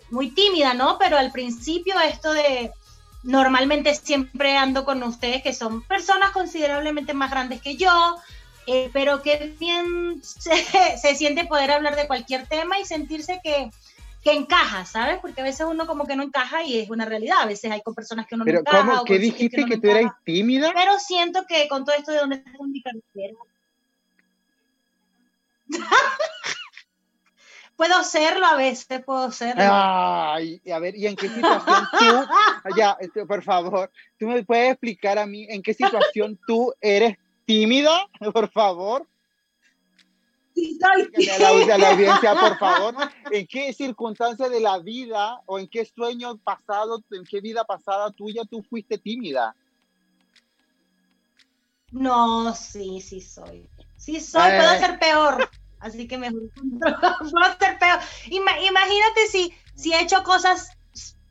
muy 0.09 0.31
tímida, 0.31 0.73
¿no? 0.73 0.97
Pero 0.97 1.17
al 1.17 1.31
principio 1.31 1.93
esto 1.99 2.33
de 2.33 2.71
normalmente 3.23 3.93
siempre 3.95 4.55
ando 4.57 4.85
con 4.85 5.03
ustedes 5.03 5.43
que 5.43 5.53
son 5.53 5.83
personas 5.83 6.31
considerablemente 6.31 7.13
más 7.13 7.29
grandes 7.29 7.61
que 7.61 7.75
yo, 7.75 8.15
eh, 8.71 8.91
pero 8.93 9.23
qué 9.23 9.55
bien 9.59 10.21
se, 10.23 11.15
siente 11.15 11.45
poder 11.45 11.71
hablar 11.71 11.95
de 11.95 12.05
cualquier 12.05 12.45
tema 12.45 12.79
y 12.79 12.85
sentirse 12.85 13.41
que, 13.43 13.71
que, 14.23 14.33
encaja, 14.33 14.85
¿sabes? 14.85 15.17
Porque 15.19 15.41
a 15.41 15.43
veces 15.43 15.65
uno 15.67 15.87
como 15.87 16.05
que 16.05 16.15
no 16.15 16.21
encaja 16.21 16.61
y 16.63 16.77
es 16.77 16.91
una 16.91 17.05
realidad, 17.05 17.39
a 17.41 17.47
veces 17.47 17.71
hay 17.71 17.81
con 17.81 17.95
personas 17.95 18.27
que 18.27 18.35
uno 18.35 18.45
no 18.45 18.51
encaja. 18.51 18.85
¿Cómo? 18.85 19.05
¿Qué 19.05 19.17
dijiste 19.17 19.65
que, 19.65 19.77
tú 19.77 19.89
eras 19.89 20.11
tímida? 20.23 20.71
Pero 20.75 20.99
siento 20.99 21.45
que 21.47 21.67
con 21.67 21.83
todo 21.83 21.95
esto 21.95 22.11
de 22.11 22.19
donde 22.19 22.35
está 22.35 22.51
mi 22.61 22.83
puedo 27.75 28.03
serlo 28.03 28.45
a 28.45 28.55
veces, 28.55 29.03
puedo 29.03 29.31
serlo. 29.31 29.63
Ay, 29.65 30.61
a 30.71 30.79
ver, 30.79 30.95
¿y 30.95 31.07
en 31.07 31.15
qué 31.15 31.27
situación 31.27 31.87
tú, 31.97 31.97
ya, 32.77 32.97
este, 32.99 33.25
por 33.25 33.43
favor, 33.43 33.91
tú 34.19 34.27
me 34.27 34.43
puedes 34.43 34.69
explicar 34.71 35.17
a 35.17 35.25
mí 35.25 35.47
en 35.49 35.63
qué 35.63 35.73
situación 35.73 36.39
tú 36.45 36.71
eres 36.81 37.17
tímida, 37.49 38.07
por 38.33 38.51
favor. 38.51 39.07
A 40.83 41.77
la, 41.77 41.89
audiencia, 41.89 42.35
por 42.35 42.57
favor, 42.59 42.93
¿en 43.31 43.47
qué 43.47 43.73
circunstancia 43.73 44.49
de 44.49 44.59
la 44.59 44.77
vida 44.77 45.41
o 45.45 45.57
en 45.57 45.67
qué 45.67 45.85
sueño 45.85 46.37
pasado, 46.37 47.01
en 47.11 47.23
qué 47.23 47.39
vida 47.39 47.63
pasada 47.63 48.11
tuya 48.11 48.43
tú 48.43 48.61
fuiste 48.69 48.97
tímida? 48.97 49.55
No, 51.91 52.53
sí, 52.53 52.99
sí 52.99 53.21
soy. 53.21 53.67
Sí 53.95 54.19
soy, 54.19 54.51
puedo 54.51 54.73
eh. 54.73 54.79
ser 54.79 54.99
peor. 54.99 55.49
Así 55.79 56.07
que 56.07 56.17
mejor 56.17 56.41
puedo 56.79 57.57
ser 57.57 57.79
peor. 57.79 57.99
imagínate 58.29 59.27
si, 59.31 59.53
si 59.75 59.93
he 59.93 60.01
hecho 60.01 60.23
cosas 60.23 60.77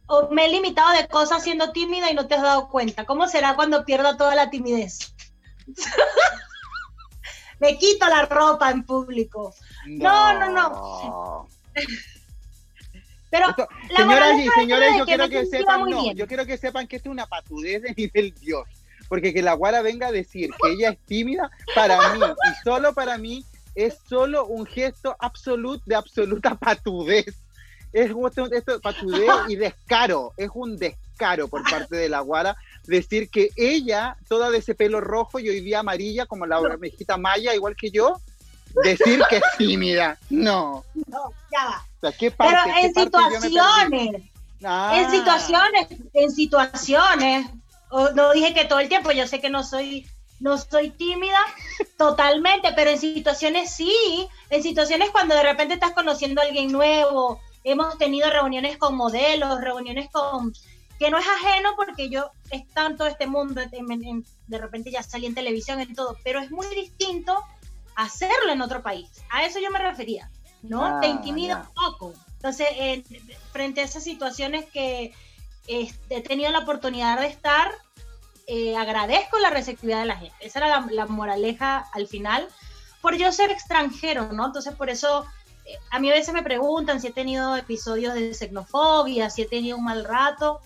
o 0.06 0.30
me 0.30 0.46
he 0.46 0.48
limitado 0.48 0.90
de 0.92 1.06
cosas 1.06 1.42
siendo 1.44 1.70
tímida 1.70 2.10
y 2.10 2.14
no 2.14 2.26
te 2.26 2.34
has 2.34 2.42
dado 2.42 2.68
cuenta. 2.70 3.04
¿Cómo 3.04 3.28
será 3.28 3.54
cuando 3.54 3.84
pierda 3.84 4.16
toda 4.16 4.34
la 4.34 4.48
timidez? 4.48 5.14
me 7.60 7.78
quito 7.78 8.08
la 8.08 8.26
ropa 8.26 8.70
en 8.70 8.84
público. 8.84 9.54
No, 9.86 10.38
no, 10.38 10.50
no. 10.52 11.48
Pero 13.30 13.54
señoras 13.94 14.40
y 14.40 14.48
señores, 14.48 14.90
yo 14.96 15.04
quiero 15.04 15.28
que 15.28 15.44
sepan, 15.46 15.82
no, 15.84 16.12
yo 16.14 16.26
quiero 16.26 16.46
que 16.46 16.56
sepan 16.56 16.86
que 16.86 16.96
esto 16.96 17.10
es 17.10 17.12
una 17.12 17.26
patudez 17.26 17.82
de 17.82 17.94
nivel 17.96 18.34
Dios. 18.40 18.66
Porque 19.08 19.32
que 19.32 19.42
la 19.42 19.54
guara 19.54 19.82
venga 19.82 20.08
a 20.08 20.12
decir 20.12 20.50
que 20.60 20.72
ella 20.72 20.90
es 20.90 20.98
tímida, 21.06 21.50
para 21.74 22.14
mí, 22.14 22.20
y 22.20 22.64
solo 22.64 22.92
para 22.92 23.16
mí, 23.16 23.44
es 23.74 23.98
solo 24.08 24.46
un 24.46 24.66
gesto 24.66 25.16
absoluto 25.18 25.82
de 25.86 25.94
absoluta 25.94 26.54
patudez. 26.56 27.26
Es 27.92 28.10
esto, 28.52 28.80
patudez 28.82 29.30
y 29.48 29.56
descaro, 29.56 30.32
es 30.36 30.50
un 30.52 30.76
descaro 30.76 31.48
por 31.48 31.62
parte 31.62 31.96
de 31.96 32.08
la 32.08 32.20
guara 32.20 32.56
decir 32.88 33.30
que 33.30 33.50
ella, 33.56 34.16
toda 34.28 34.50
de 34.50 34.58
ese 34.58 34.74
pelo 34.74 35.00
rojo 35.00 35.38
y 35.38 35.48
hoy 35.48 35.60
día 35.60 35.80
amarilla, 35.80 36.26
como 36.26 36.46
la 36.46 36.60
mejita 36.78 37.16
maya, 37.16 37.54
igual 37.54 37.76
que 37.76 37.90
yo, 37.90 38.20
decir 38.82 39.20
que 39.28 39.36
es 39.36 39.42
tímida. 39.56 40.18
No. 40.30 40.84
No, 41.06 41.32
ya 41.52 41.64
va. 41.64 41.86
Pero 42.00 42.58
en 42.80 42.94
situaciones, 42.94 44.14
en 44.14 44.30
ah. 44.64 45.08
situaciones, 45.10 45.86
en 46.14 46.30
situaciones, 46.30 47.46
no 48.14 48.32
dije 48.32 48.54
que 48.54 48.64
todo 48.64 48.80
el 48.80 48.88
tiempo, 48.88 49.12
yo 49.12 49.26
sé 49.26 49.40
que 49.40 49.50
no 49.50 49.62
soy 49.62 50.06
no 50.40 50.56
soy 50.56 50.90
tímida 50.90 51.38
totalmente, 51.96 52.72
pero 52.76 52.90
en 52.90 52.98
situaciones 52.98 53.74
sí, 53.74 54.28
en 54.50 54.62
situaciones 54.62 55.10
cuando 55.10 55.34
de 55.34 55.42
repente 55.42 55.74
estás 55.74 55.92
conociendo 55.92 56.40
a 56.40 56.44
alguien 56.44 56.70
nuevo, 56.70 57.40
hemos 57.64 57.98
tenido 57.98 58.30
reuniones 58.30 58.76
con 58.76 58.94
modelos, 58.94 59.60
reuniones 59.60 60.08
con 60.12 60.52
que 60.98 61.10
no 61.10 61.18
es 61.18 61.26
ajeno 61.26 61.70
porque 61.76 62.08
yo 62.08 62.30
estaba 62.50 62.88
en 62.88 62.96
todo 62.96 63.08
este 63.08 63.26
mundo, 63.26 63.60
de 63.60 64.58
repente 64.58 64.90
ya 64.90 65.02
salí 65.02 65.26
en 65.26 65.34
televisión, 65.34 65.80
en 65.80 65.94
todo, 65.94 66.16
pero 66.24 66.40
es 66.40 66.50
muy 66.50 66.66
distinto 66.74 67.36
hacerlo 67.94 68.52
en 68.52 68.62
otro 68.62 68.82
país. 68.82 69.08
A 69.30 69.44
eso 69.44 69.58
yo 69.60 69.70
me 69.70 69.78
refería, 69.78 70.30
¿no? 70.62 71.00
Te 71.00 71.06
ah, 71.06 71.10
intimida 71.10 71.68
un 71.68 71.74
poco. 71.74 72.14
Entonces, 72.34 72.68
frente 73.52 73.80
a 73.80 73.84
esas 73.84 74.04
situaciones 74.04 74.66
que 74.66 75.12
he 75.66 76.20
tenido 76.22 76.50
la 76.50 76.60
oportunidad 76.60 77.20
de 77.20 77.26
estar, 77.26 77.70
eh, 78.50 78.76
agradezco 78.76 79.38
la 79.38 79.50
receptividad 79.50 80.00
de 80.00 80.06
la 80.06 80.16
gente. 80.16 80.34
Esa 80.40 80.60
era 80.60 80.86
la, 80.90 81.06
moraleja 81.06 81.86
al 81.92 82.06
final, 82.06 82.48
por 83.02 83.14
yo 83.16 83.30
ser 83.30 83.50
extranjero, 83.50 84.32
¿no? 84.32 84.46
Entonces, 84.46 84.74
por 84.74 84.88
eso 84.88 85.26
eh, 85.66 85.76
a 85.90 85.98
mí 85.98 86.10
a 86.10 86.14
veces 86.14 86.32
me 86.32 86.42
preguntan 86.42 86.98
si 86.98 87.08
he 87.08 87.12
tenido 87.12 87.56
episodios 87.56 88.14
de 88.14 88.32
xenofobia, 88.32 89.28
si 89.28 89.42
he 89.42 89.46
tenido 89.46 89.76
un 89.76 89.84
mal 89.84 90.02
rato, 90.02 90.62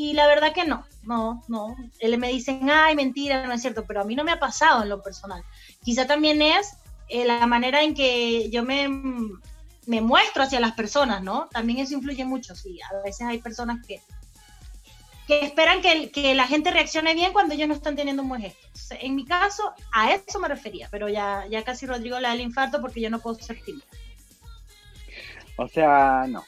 y 0.00 0.14
la 0.14 0.26
verdad 0.26 0.54
que 0.54 0.64
no, 0.64 0.86
no, 1.02 1.44
no. 1.46 1.76
Él 1.98 2.16
me 2.16 2.28
dicen, 2.28 2.70
ay, 2.70 2.94
mentira, 2.94 3.46
no 3.46 3.52
es 3.52 3.60
cierto, 3.60 3.84
pero 3.86 4.00
a 4.00 4.04
mí 4.04 4.14
no 4.16 4.24
me 4.24 4.32
ha 4.32 4.40
pasado 4.40 4.82
en 4.82 4.88
lo 4.88 5.02
personal. 5.02 5.44
Quizá 5.84 6.06
también 6.06 6.40
es 6.40 6.78
eh, 7.08 7.26
la 7.26 7.46
manera 7.46 7.82
en 7.82 7.94
que 7.94 8.48
yo 8.48 8.62
me, 8.62 8.88
me 9.86 10.00
muestro 10.00 10.42
hacia 10.42 10.58
las 10.58 10.72
personas, 10.72 11.22
¿no? 11.22 11.48
También 11.52 11.80
eso 11.80 11.92
influye 11.92 12.24
mucho, 12.24 12.54
sí. 12.54 12.78
A 12.90 13.02
veces 13.02 13.26
hay 13.26 13.38
personas 13.38 13.84
que 13.86 14.00
que 15.26 15.44
esperan 15.44 15.80
que, 15.80 16.10
que, 16.10 16.34
la 16.34 16.48
gente 16.48 16.72
reaccione 16.72 17.14
bien 17.14 17.32
cuando 17.32 17.54
ellos 17.54 17.68
no 17.68 17.74
están 17.74 17.94
teniendo 17.94 18.22
un 18.22 18.28
buen 18.28 18.40
gesto. 18.40 18.66
En 18.98 19.14
mi 19.14 19.24
caso, 19.24 19.74
a 19.92 20.12
eso 20.12 20.40
me 20.40 20.48
refería, 20.48 20.88
pero 20.90 21.08
ya, 21.08 21.46
ya 21.48 21.62
casi 21.62 21.86
Rodrigo 21.86 22.18
le 22.18 22.26
da 22.26 22.34
el 22.34 22.40
infarto 22.40 22.80
porque 22.80 23.00
yo 23.00 23.10
no 23.10 23.20
puedo 23.20 23.36
ser 23.36 23.62
tímida. 23.62 23.86
O 25.56 25.68
sea, 25.68 26.24
no. 26.26 26.42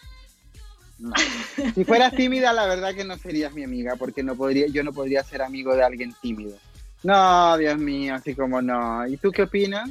Si 1.75 1.85
fueras 1.85 2.15
tímida, 2.15 2.53
la 2.53 2.67
verdad 2.67 2.95
que 2.95 3.05
no 3.05 3.17
serías 3.19 3.53
mi 3.53 3.65
amiga, 3.65 3.97
porque 3.97 4.23
no 4.23 4.37
podría, 4.37 4.67
yo 4.69 4.83
no 4.83 4.93
podría 4.93 5.23
ser 5.23 5.43
amigo 5.43 5.75
de 5.75 5.83
alguien 5.83 6.15
tímido. 6.21 6.57
No, 7.03 7.57
Dios 7.59 7.79
mío, 7.79 8.15
así 8.15 8.35
como 8.35 8.63
no. 8.63 9.07
¿Y 9.07 9.17
tú 9.17 9.31
qué 9.33 9.43
opinas? 9.43 9.91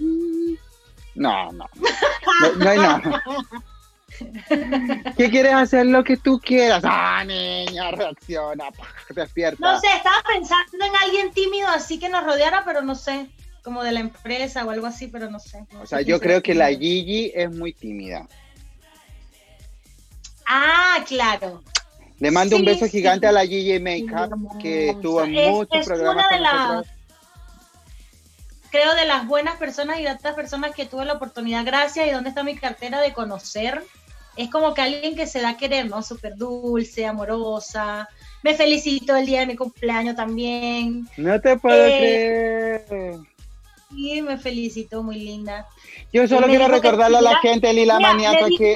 No, 1.15 1.51
no. 1.51 1.69
No, 1.75 2.51
no 2.57 2.69
hay 2.69 2.77
nada. 2.77 3.23
¿Qué 5.17 5.29
quieres 5.29 5.53
hacer 5.53 5.85
lo 5.85 6.03
que 6.03 6.17
tú 6.17 6.39
quieras? 6.39 6.83
Ah, 6.85 7.23
niña, 7.25 7.91
reacciona, 7.91 8.65
despierta. 9.13 9.73
No 9.73 9.79
sé, 9.79 9.87
estaba 9.95 10.21
pensando 10.27 10.85
en 10.85 10.95
alguien 11.03 11.31
tímido 11.31 11.67
así 11.69 11.99
que 11.99 12.09
nos 12.09 12.23
rodeara, 12.23 12.63
pero 12.65 12.81
no 12.81 12.95
sé, 12.95 13.29
como 13.63 13.83
de 13.83 13.91
la 13.91 13.99
empresa 13.99 14.65
o 14.65 14.69
algo 14.69 14.87
así, 14.87 15.07
pero 15.07 15.29
no 15.29 15.39
sé. 15.39 15.65
o 15.81 15.85
sea, 15.85 16.01
yo 16.01 16.19
creo 16.19 16.41
que 16.41 16.53
la 16.55 16.69
Gigi 16.69 17.31
es 17.33 17.51
muy 17.51 17.73
tímida. 17.73 18.27
Ah, 20.47 21.03
claro. 21.07 21.63
Le 22.19 22.31
mando 22.31 22.55
un 22.55 22.65
beso 22.65 22.87
gigante 22.87 23.25
a 23.27 23.31
la 23.31 23.45
Gigi 23.45 23.79
Makeup, 23.79 24.59
que 24.59 24.89
estuvo 24.89 25.23
en 25.23 25.33
muchos 25.33 25.85
programas 25.85 26.27
con 26.27 26.85
creo 28.69 28.95
de 28.95 29.05
las 29.05 29.27
buenas 29.27 29.57
personas 29.57 29.99
y 29.99 30.03
de 30.03 30.11
estas 30.11 30.33
personas 30.33 30.73
que 30.73 30.85
tuve 30.85 31.03
la 31.03 31.13
oportunidad, 31.13 31.65
gracias, 31.65 32.07
y 32.07 32.11
dónde 32.11 32.29
está 32.29 32.41
mi 32.43 32.55
cartera 32.55 33.01
de 33.01 33.11
conocer 33.11 33.83
es 34.37 34.49
como 34.49 34.73
que 34.73 34.81
alguien 34.81 35.15
que 35.15 35.27
se 35.27 35.41
da 35.41 35.49
a 35.49 35.57
querer, 35.57 35.87
¿no? 35.87 36.01
Súper 36.01 36.35
dulce, 36.35 37.05
amorosa. 37.05 38.07
Me 38.43 38.55
felicito 38.55 39.15
el 39.15 39.25
día 39.25 39.41
de 39.41 39.47
mi 39.47 39.55
cumpleaños 39.55 40.15
también. 40.15 41.07
No 41.17 41.39
te 41.41 41.57
puedo 41.57 41.85
eh, 41.85 42.83
creer. 42.87 43.17
Sí, 43.89 44.21
me 44.21 44.37
felicito, 44.37 45.03
muy 45.03 45.19
linda. 45.19 45.67
Yo 46.13 46.27
solo 46.27 46.47
quiero 46.47 46.69
recordarle 46.69 47.17
a 47.17 47.21
la 47.21 47.37
gente, 47.39 47.73
Lila 47.73 47.99
Maniato, 47.99 48.47
que... 48.57 48.75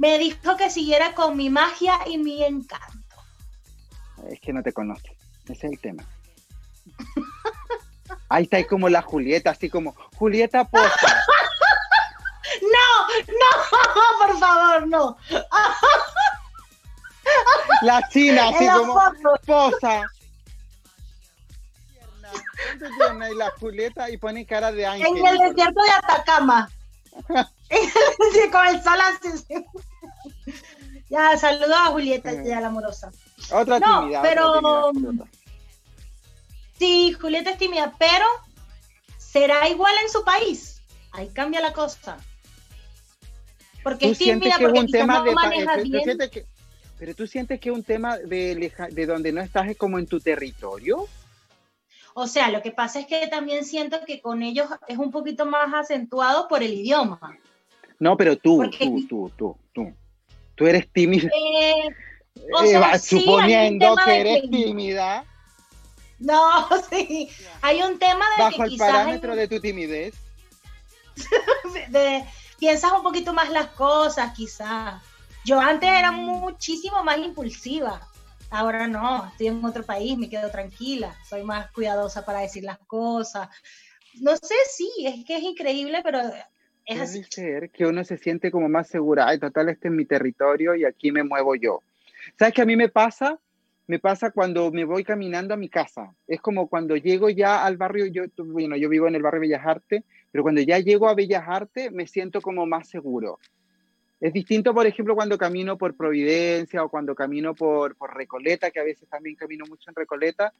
Me 0.00 0.18
dijo 0.18 0.56
que 0.56 0.70
siguiera 0.70 1.14
con 1.14 1.36
mi 1.36 1.50
magia 1.50 1.98
y 2.06 2.16
mi 2.16 2.42
encanto. 2.42 3.16
Es 4.30 4.40
que 4.40 4.50
no 4.50 4.62
te 4.62 4.72
conoce, 4.72 5.14
ese 5.44 5.52
es 5.52 5.64
el 5.64 5.78
tema. 5.78 6.02
Ahí 8.30 8.44
está 8.44 8.66
como 8.66 8.88
la 8.88 9.02
Julieta, 9.02 9.50
así 9.50 9.68
como, 9.68 9.94
Julieta 10.16 10.64
Posta. 10.64 11.22
No, 12.62 13.06
no, 13.28 14.26
por 14.26 14.38
favor, 14.38 14.88
no. 14.88 15.16
La 17.82 18.08
china, 18.08 18.48
así 18.48 18.66
como 18.66 19.00
posa. 19.46 20.02
Y 23.30 23.34
la 23.36 23.50
Julieta 23.52 24.10
y 24.10 24.16
pone 24.16 24.44
cara 24.44 24.72
de 24.72 24.84
ángel. 24.84 25.16
En 25.16 25.26
el 25.26 25.38
desierto 25.38 25.80
de 25.80 25.90
Atacama. 25.90 26.68
con 28.50 28.66
el 28.66 28.82
sol 28.82 28.98
así. 29.00 29.64
Ya, 31.10 31.36
saludo 31.36 31.74
a 31.74 31.86
Julieta 31.86 32.32
y 32.32 32.52
a 32.52 32.60
la 32.60 32.68
amorosa. 32.68 33.10
Otra 33.52 33.80
no, 33.80 34.00
tímida. 34.02 34.22
Pero. 34.22 34.92
sí, 36.78 37.12
Julieta 37.12 37.50
es 37.50 37.58
tímida, 37.58 37.94
pero 37.98 38.24
será 39.18 39.68
igual 39.68 39.92
en 40.02 40.08
su 40.08 40.24
país. 40.24 40.80
Ahí 41.10 41.28
cambia 41.28 41.60
la 41.60 41.72
cosa. 41.72 42.16
Porque 43.82 44.10
es 44.10 44.18
tímida, 44.18 44.56
porque 44.60 44.80
un 44.80 44.86
tema 44.86 45.22
de, 45.22 45.34
maneja 45.34 45.76
bien. 45.78 46.18
pero 46.96 47.14
tú 47.14 47.26
sientes 47.26 47.58
que 47.58 47.70
es 47.70 47.74
un 47.74 47.82
tema 47.82 48.16
de, 48.16 48.72
de 48.92 49.06
donde 49.06 49.32
no 49.32 49.40
estás 49.40 49.68
es 49.68 49.76
como 49.76 49.98
en 49.98 50.06
tu 50.06 50.20
territorio. 50.20 51.08
O 52.14 52.28
sea, 52.28 52.50
lo 52.50 52.62
que 52.62 52.70
pasa 52.70 53.00
es 53.00 53.06
que 53.06 53.26
también 53.26 53.64
siento 53.64 54.04
que 54.06 54.20
con 54.20 54.42
ellos 54.42 54.68
es 54.86 54.98
un 54.98 55.10
poquito 55.10 55.44
más 55.46 55.72
acentuado 55.74 56.46
por 56.46 56.62
el 56.62 56.74
idioma. 56.74 57.38
No, 57.98 58.16
pero 58.16 58.36
tú, 58.36 58.62
tú, 58.78 59.06
tú, 59.08 59.30
tú, 59.36 59.56
tú. 59.72 59.94
Tú 60.60 60.66
eres 60.66 60.92
tímida. 60.92 61.26
Eh, 61.34 61.88
o 62.54 62.66
sea, 62.66 62.98
suponiendo 62.98 63.96
que 64.04 64.20
eres 64.20 64.50
tímida. 64.50 65.24
No, 66.18 66.68
sí. 66.90 67.30
Hay 67.62 67.82
un 67.82 67.98
tema 67.98 68.26
de 68.36 68.42
Bajo 68.42 68.64
el 68.64 68.76
parámetro 68.76 69.34
de 69.34 69.48
tu 69.48 69.58
timidez. 69.58 70.14
de, 71.88 72.26
piensas 72.58 72.92
un 72.92 73.02
poquito 73.02 73.32
más 73.32 73.48
las 73.48 73.68
cosas, 73.68 74.34
quizás. 74.34 75.02
Yo 75.46 75.58
antes 75.58 75.88
era 75.88 76.12
mm. 76.12 76.26
muchísimo 76.26 77.02
más 77.02 77.16
impulsiva. 77.16 78.06
Ahora 78.50 78.86
no, 78.86 79.28
estoy 79.28 79.46
en 79.46 79.64
otro 79.64 79.82
país, 79.82 80.18
me 80.18 80.28
quedo 80.28 80.50
tranquila, 80.50 81.16
soy 81.26 81.42
más 81.42 81.70
cuidadosa 81.70 82.26
para 82.26 82.40
decir 82.40 82.64
las 82.64 82.80
cosas. 82.80 83.48
No 84.20 84.36
sé, 84.36 84.56
sí, 84.70 84.92
es 85.06 85.24
que 85.24 85.36
es 85.38 85.42
increíble, 85.42 86.02
pero 86.04 86.20
es 86.90 87.00
así. 87.00 87.24
ser 87.28 87.70
que 87.70 87.86
uno 87.86 88.04
se 88.04 88.16
siente 88.16 88.50
como 88.50 88.68
más 88.68 88.88
segura. 88.88 89.28
Ay, 89.28 89.38
total, 89.38 89.68
este 89.68 89.88
es 89.88 89.94
mi 89.94 90.04
territorio 90.04 90.74
y 90.74 90.84
aquí 90.84 91.12
me 91.12 91.22
muevo 91.22 91.54
yo. 91.54 91.82
¿Sabes 92.38 92.54
qué 92.54 92.62
a 92.62 92.66
mí 92.66 92.76
me 92.76 92.88
pasa? 92.88 93.38
Me 93.86 93.98
pasa 93.98 94.30
cuando 94.30 94.70
me 94.70 94.84
voy 94.84 95.04
caminando 95.04 95.54
a 95.54 95.56
mi 95.56 95.68
casa. 95.68 96.14
Es 96.26 96.40
como 96.40 96.68
cuando 96.68 96.96
llego 96.96 97.28
ya 97.28 97.64
al 97.64 97.76
barrio, 97.76 98.06
yo, 98.06 98.24
bueno, 98.44 98.76
yo 98.76 98.88
vivo 98.88 99.08
en 99.08 99.14
el 99.14 99.22
barrio 99.22 99.40
Bellas 99.40 99.66
Artes, 99.66 100.04
pero 100.30 100.44
cuando 100.44 100.60
ya 100.60 100.78
llego 100.78 101.08
a 101.08 101.14
Bellas 101.14 101.44
Artes 101.46 101.90
me 101.90 102.06
siento 102.06 102.40
como 102.40 102.66
más 102.66 102.88
seguro. 102.88 103.38
Es 104.20 104.34
distinto, 104.34 104.74
por 104.74 104.86
ejemplo, 104.86 105.14
cuando 105.14 105.38
camino 105.38 105.78
por 105.78 105.96
Providencia 105.96 106.84
o 106.84 106.90
cuando 106.90 107.14
camino 107.14 107.54
por, 107.54 107.96
por 107.96 108.14
Recoleta, 108.14 108.70
que 108.70 108.78
a 108.78 108.84
veces 108.84 109.08
también 109.08 109.34
camino 109.34 109.64
mucho 109.66 109.88
en 109.90 109.96
Recoleta, 109.96 110.52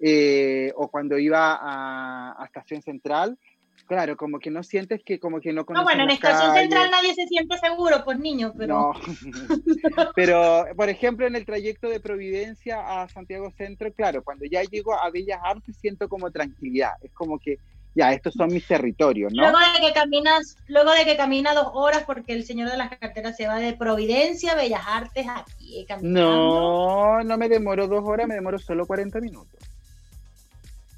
eh, 0.00 0.72
o 0.74 0.88
cuando 0.88 1.16
iba 1.16 1.54
a, 1.54 2.42
a, 2.42 2.44
Estación 2.44 2.82
Central. 2.82 3.38
Claro, 3.86 4.16
como 4.16 4.38
que 4.38 4.50
no 4.50 4.62
sientes 4.62 5.02
que 5.04 5.18
como 5.18 5.40
que 5.40 5.52
no 5.52 5.64
conoces 5.64 5.84
No, 5.84 5.88
bueno, 5.88 6.04
en 6.04 6.10
Estación. 6.10 6.54
Central 6.54 6.90
nadie 6.90 7.14
se 7.14 7.26
siente 7.26 7.56
seguro, 7.58 8.02
pues 8.04 8.18
niño, 8.18 8.52
pero... 8.56 8.74
No. 8.74 8.92
Pero, 10.14 10.66
por 10.76 10.88
ejemplo, 10.88 11.26
en 11.26 11.36
el 11.36 11.44
trayecto 11.44 11.88
de 11.88 12.00
Providencia 12.00 13.02
a 13.02 13.08
Santiago 13.08 13.50
Centro, 13.56 13.92
claro, 13.92 14.22
cuando 14.22 14.44
ya 14.46 14.62
llego 14.62 14.94
a 14.94 15.10
Bellas 15.10 15.40
Artes 15.42 15.76
siento 15.76 16.08
como 16.08 16.30
tranquilidad. 16.30 16.92
Es 17.02 17.12
como 17.12 17.38
que, 17.38 17.58
ya, 17.94 18.12
estos 18.12 18.34
son 18.34 18.52
mis 18.52 18.66
territorios, 18.66 19.32
¿no? 19.32 19.42
Luego 19.42 19.58
de 19.58 19.86
que 19.86 19.92
caminas, 19.92 20.56
luego 20.66 20.92
de 20.92 21.04
que 21.04 21.16
camina 21.16 21.54
dos 21.54 21.68
horas 21.74 22.04
porque 22.04 22.32
el 22.32 22.44
señor 22.44 22.70
de 22.70 22.76
las 22.76 22.90
carteras 22.98 23.36
se 23.36 23.46
va 23.46 23.58
de 23.58 23.74
Providencia 23.74 24.52
a 24.52 24.56
Bellas 24.56 24.82
Artes 24.86 25.26
a 25.28 25.44
pie 25.58 25.84
caminando. 25.86 26.20
No, 26.20 27.24
no 27.24 27.38
me 27.38 27.48
demoro 27.48 27.86
dos 27.86 28.02
horas, 28.04 28.26
me 28.26 28.34
demoro 28.34 28.58
solo 28.58 28.86
40 28.86 29.20
minutos. 29.20 29.73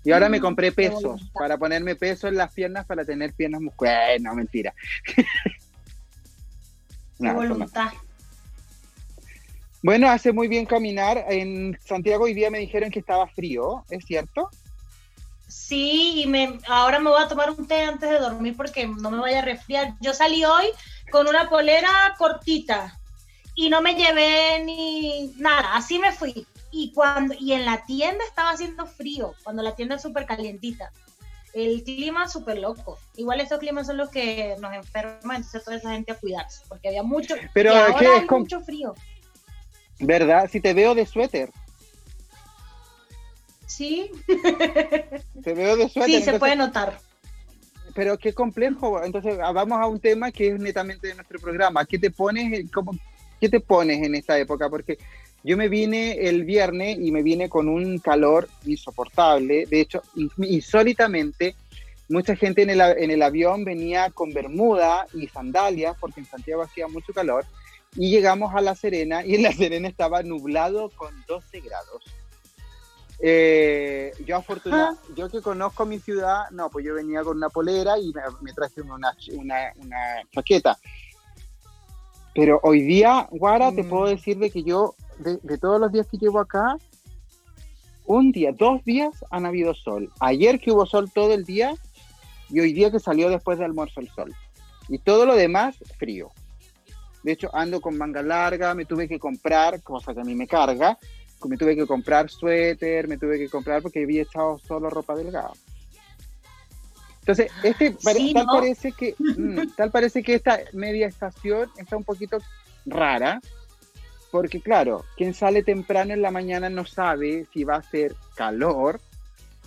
Y 0.07 0.13
ahora 0.13 0.29
me 0.29 0.39
compré 0.39 0.71
pesos 0.71 1.21
para 1.33 1.59
ponerme 1.59 1.97
peso 1.97 2.29
en 2.29 2.37
las 2.37 2.53
piernas 2.53 2.87
para 2.87 3.05
tener 3.05 3.35
piernas 3.35 3.61
musculares. 3.61 4.23
No, 4.23 4.37
mentira. 4.37 4.73
Qué 5.17 5.25
No, 7.19 7.31
eso 7.31 7.41
no. 7.41 7.55
voluntad. 7.55 7.89
Bueno, 9.83 10.09
hace 10.09 10.33
muy 10.33 10.47
bien 10.47 10.65
caminar. 10.65 11.25
En 11.29 11.77
Santiago 11.85 12.27
hoy 12.27 12.35
día 12.35 12.53
me 12.53 12.61
dijeron 12.61 12.93
que 12.93 13.01
estaba 13.01 13.27
frío, 13.27 13.85
¿es 13.91 14.05
cierto? 14.05 14.49
Sí, 15.49 16.23
y 16.23 16.27
me, 16.29 16.61
ahora 16.69 17.01
me 17.01 17.11
voy 17.11 17.21
a 17.21 17.27
tomar 17.27 17.51
un 17.51 17.67
té 17.67 17.83
antes 17.83 18.09
de 18.09 18.21
dormir 18.21 18.57
porque 18.57 18.87
no 18.87 19.11
me 19.11 19.19
vaya 19.19 19.41
a 19.41 19.45
resfriar. 19.45 19.95
Yo 20.01 20.15
salí 20.15 20.45
hoy 20.45 20.67
con 21.11 21.27
una 21.27 21.49
polera 21.49 22.15
cortita 22.17 22.97
y 23.57 23.71
no 23.71 23.83
me 23.83 23.97
llevé 23.97 24.63
ni 24.65 25.33
nada, 25.39 25.75
así 25.75 25.99
me 25.99 26.13
fui. 26.13 26.47
Y 26.78 26.92
cuando 26.92 27.35
y 27.40 27.52
en 27.54 27.64
la 27.64 27.87
tienda 27.87 28.23
estaba 28.28 28.50
haciendo 28.50 28.85
frío, 28.87 29.33
cuando 29.42 29.62
la 29.62 29.75
tienda 29.75 29.95
es 29.95 30.02
súper 30.02 30.26
calientita. 30.26 30.92
El 31.54 31.83
clima 31.85 32.28
súper 32.28 32.59
loco. 32.59 32.99
Igual 33.16 33.40
esos 33.40 33.59
climas 33.59 33.87
son 33.87 33.97
los 33.97 34.11
que 34.11 34.56
nos 34.61 34.75
enferman, 34.75 35.37
entonces 35.37 35.64
toda 35.64 35.78
esa 35.78 35.92
gente 35.92 36.12
a 36.12 36.16
cuidarse, 36.16 36.62
porque 36.68 36.88
había 36.88 37.02
mucho, 37.02 37.35
Pero, 37.54 37.73
y 37.73 37.76
ahora 37.76 37.95
¿qué 37.99 38.04
es 38.04 38.21
hay 38.21 38.26
con- 38.26 38.40
mucho 38.40 38.61
frío. 38.61 38.95
¿Verdad? 40.00 40.50
Si 40.52 40.61
te 40.61 40.75
veo 40.75 40.95
de 40.95 41.06
suéter, 41.06 41.50
Sí, 43.66 44.11
te 45.42 45.54
veo 45.54 45.76
de 45.76 45.88
suéter. 45.88 46.18
sí, 46.18 46.23
se 46.23 46.38
puede 46.38 46.56
notar. 46.56 46.99
Pero 47.95 48.18
qué 48.18 48.33
complejo. 48.35 49.02
Entonces, 49.02 49.38
ah, 49.42 49.52
vamos 49.52 49.78
a 49.80 49.87
un 49.87 49.99
tema 50.00 50.30
que 50.30 50.49
es 50.49 50.61
netamente 50.61 51.09
de 51.09 51.14
nuestro 51.14 51.38
programa. 51.40 51.85
¿Qué 51.87 51.99
te 51.99 52.11
pones, 52.11 52.71
cómo, 52.71 52.92
qué 53.40 53.49
te 53.49 53.61
pones 53.61 54.02
en 54.02 54.14
esta 54.14 54.38
época? 54.38 54.68
Porque 54.68 54.99
yo 55.47 55.57
me 55.57 55.69
vine 55.69 56.29
el 56.29 56.43
viernes 56.45 56.99
y 57.00 57.12
me 57.12 57.23
vine 57.23 57.49
con 57.49 57.69
un 57.69 57.99
calor 58.00 58.49
insoportable. 58.65 59.65
De 59.67 59.81
hecho, 59.81 60.03
in- 60.17 60.31
insólitamente, 60.38 61.55
mucha 62.09 62.35
gente 62.35 62.62
en 62.62 62.71
el, 62.71 62.81
en 62.81 63.11
el 63.12 63.23
avión 63.23 63.65
venía 63.65 64.11
con 64.11 64.33
bermuda 64.33 65.07
y 65.15 65.29
sandalias 65.29 65.97
porque 66.00 66.19
en 66.21 66.26
Santiago 66.26 66.62
hacía 66.62 66.88
mucho 66.88 67.12
calor. 67.12 67.45
Y 67.95 68.11
llegamos 68.11 68.55
a 68.55 68.61
La 68.61 68.75
Serena 68.75 69.25
y 69.25 69.37
en 69.37 69.43
La 69.45 69.53
Serena 69.53 69.87
estaba 69.88 70.23
nublado 70.25 70.91
con 70.91 71.15
12 71.29 71.61
grados. 71.61 72.03
Eh, 73.21 74.12
yo 74.26 74.37
afortunadamente, 74.37 75.00
yo 75.17 75.31
que 75.31 75.41
conozco 75.41 75.87
mi 75.87 75.99
ciudad, 76.00 76.50
no, 76.50 76.69
pues 76.71 76.85
yo 76.85 76.95
venía 76.95 77.23
con 77.23 77.37
una 77.37 77.49
polera 77.49 77.99
y 77.99 78.12
me, 78.12 78.21
me 78.43 78.53
traje 78.53 78.83
una, 78.83 79.17
una, 79.33 79.73
una 79.76 79.97
chaqueta. 80.35 80.76
Pero 82.35 82.61
hoy 82.62 82.83
día, 82.83 83.26
Guara, 83.31 83.73
te 83.73 83.83
Mm. 83.85 83.88
puedo 83.88 84.07
decir 84.07 84.37
de 84.38 84.50
que 84.50 84.62
yo, 84.62 84.95
de, 85.18 85.38
de 85.42 85.58
todos 85.58 85.80
los 85.80 85.92
días 85.92 86.06
que 86.06 86.18
llevo 86.18 86.40
acá, 86.40 86.76
un 88.06 88.32
día, 88.32 88.52
dos 88.52 88.85
días 88.85 89.25
han 89.30 89.46
habido 89.46 89.75
sol. 89.75 90.11
Ayer 90.20 90.61
que 90.61 90.70
hubo 90.70 90.87
sol 90.87 91.11
todo 91.12 91.35
el 91.35 91.44
día 91.44 91.75
y 92.49 92.61
hoy 92.61 92.73
día 92.73 92.90
que 92.90 93.00
salió 93.00 93.28
después 93.28 93.58
de 93.58 93.64
almuerzo 93.64 94.00
el 94.00 94.08
sol. 94.11 94.35
Y 94.88 94.99
todo 94.99 95.26
lo 95.26 95.35
demás, 95.35 95.76
frío. 95.99 96.30
De 97.25 97.32
hecho, 97.32 97.50
ando 97.52 97.80
con 97.80 97.99
manga 97.99 98.23
larga, 98.23 98.75
me 98.75 98.85
tuve 98.85 99.08
que 99.08 99.18
comprar, 99.18 99.82
cosa 99.82 100.14
que 100.14 100.20
a 100.20 100.25
mí 100.25 100.37
me 100.37 100.46
carga, 100.46 100.96
me 101.44 101.56
tuve 101.56 101.75
que 101.75 101.87
comprar 101.87 102.30
suéter, 102.30 103.08
me 103.08 103.18
tuve 103.18 103.38
que 103.38 103.48
comprar 103.48 103.83
porque 103.83 104.05
había 104.05 104.22
echado 104.22 104.59
solo 104.59 104.88
ropa 104.90 105.16
delgada. 105.16 105.52
Entonces, 107.20 107.50
este 107.64 107.96
Sí, 107.98 108.33
tal 108.33 108.46
¿no? 108.46 108.52
parece 108.52 108.92
que 108.92 109.16
mm, 109.18 109.74
tal 109.76 109.90
parece 109.90 110.22
que 110.22 110.35
esta 110.35 110.61
media 110.72 111.09
estación 111.09 111.68
está 111.76 111.96
un 111.96 112.05
poquito 112.05 112.38
rara, 112.85 113.40
porque 114.31 114.61
claro, 114.61 115.05
quien 115.17 115.35
sale 115.35 115.62
temprano 115.62 116.12
en 116.15 116.23
la 116.23 116.31
mañana 116.31 116.69
no 116.69 116.85
sabe 116.87 117.47
si 117.53 117.65
va 117.65 117.77
a 117.77 117.83
ser 117.83 118.17
calor 118.35 119.01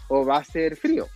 o 0.08 0.26
va 0.26 0.38
a 0.38 0.44
ser 0.44 0.76
frío. 0.76 1.08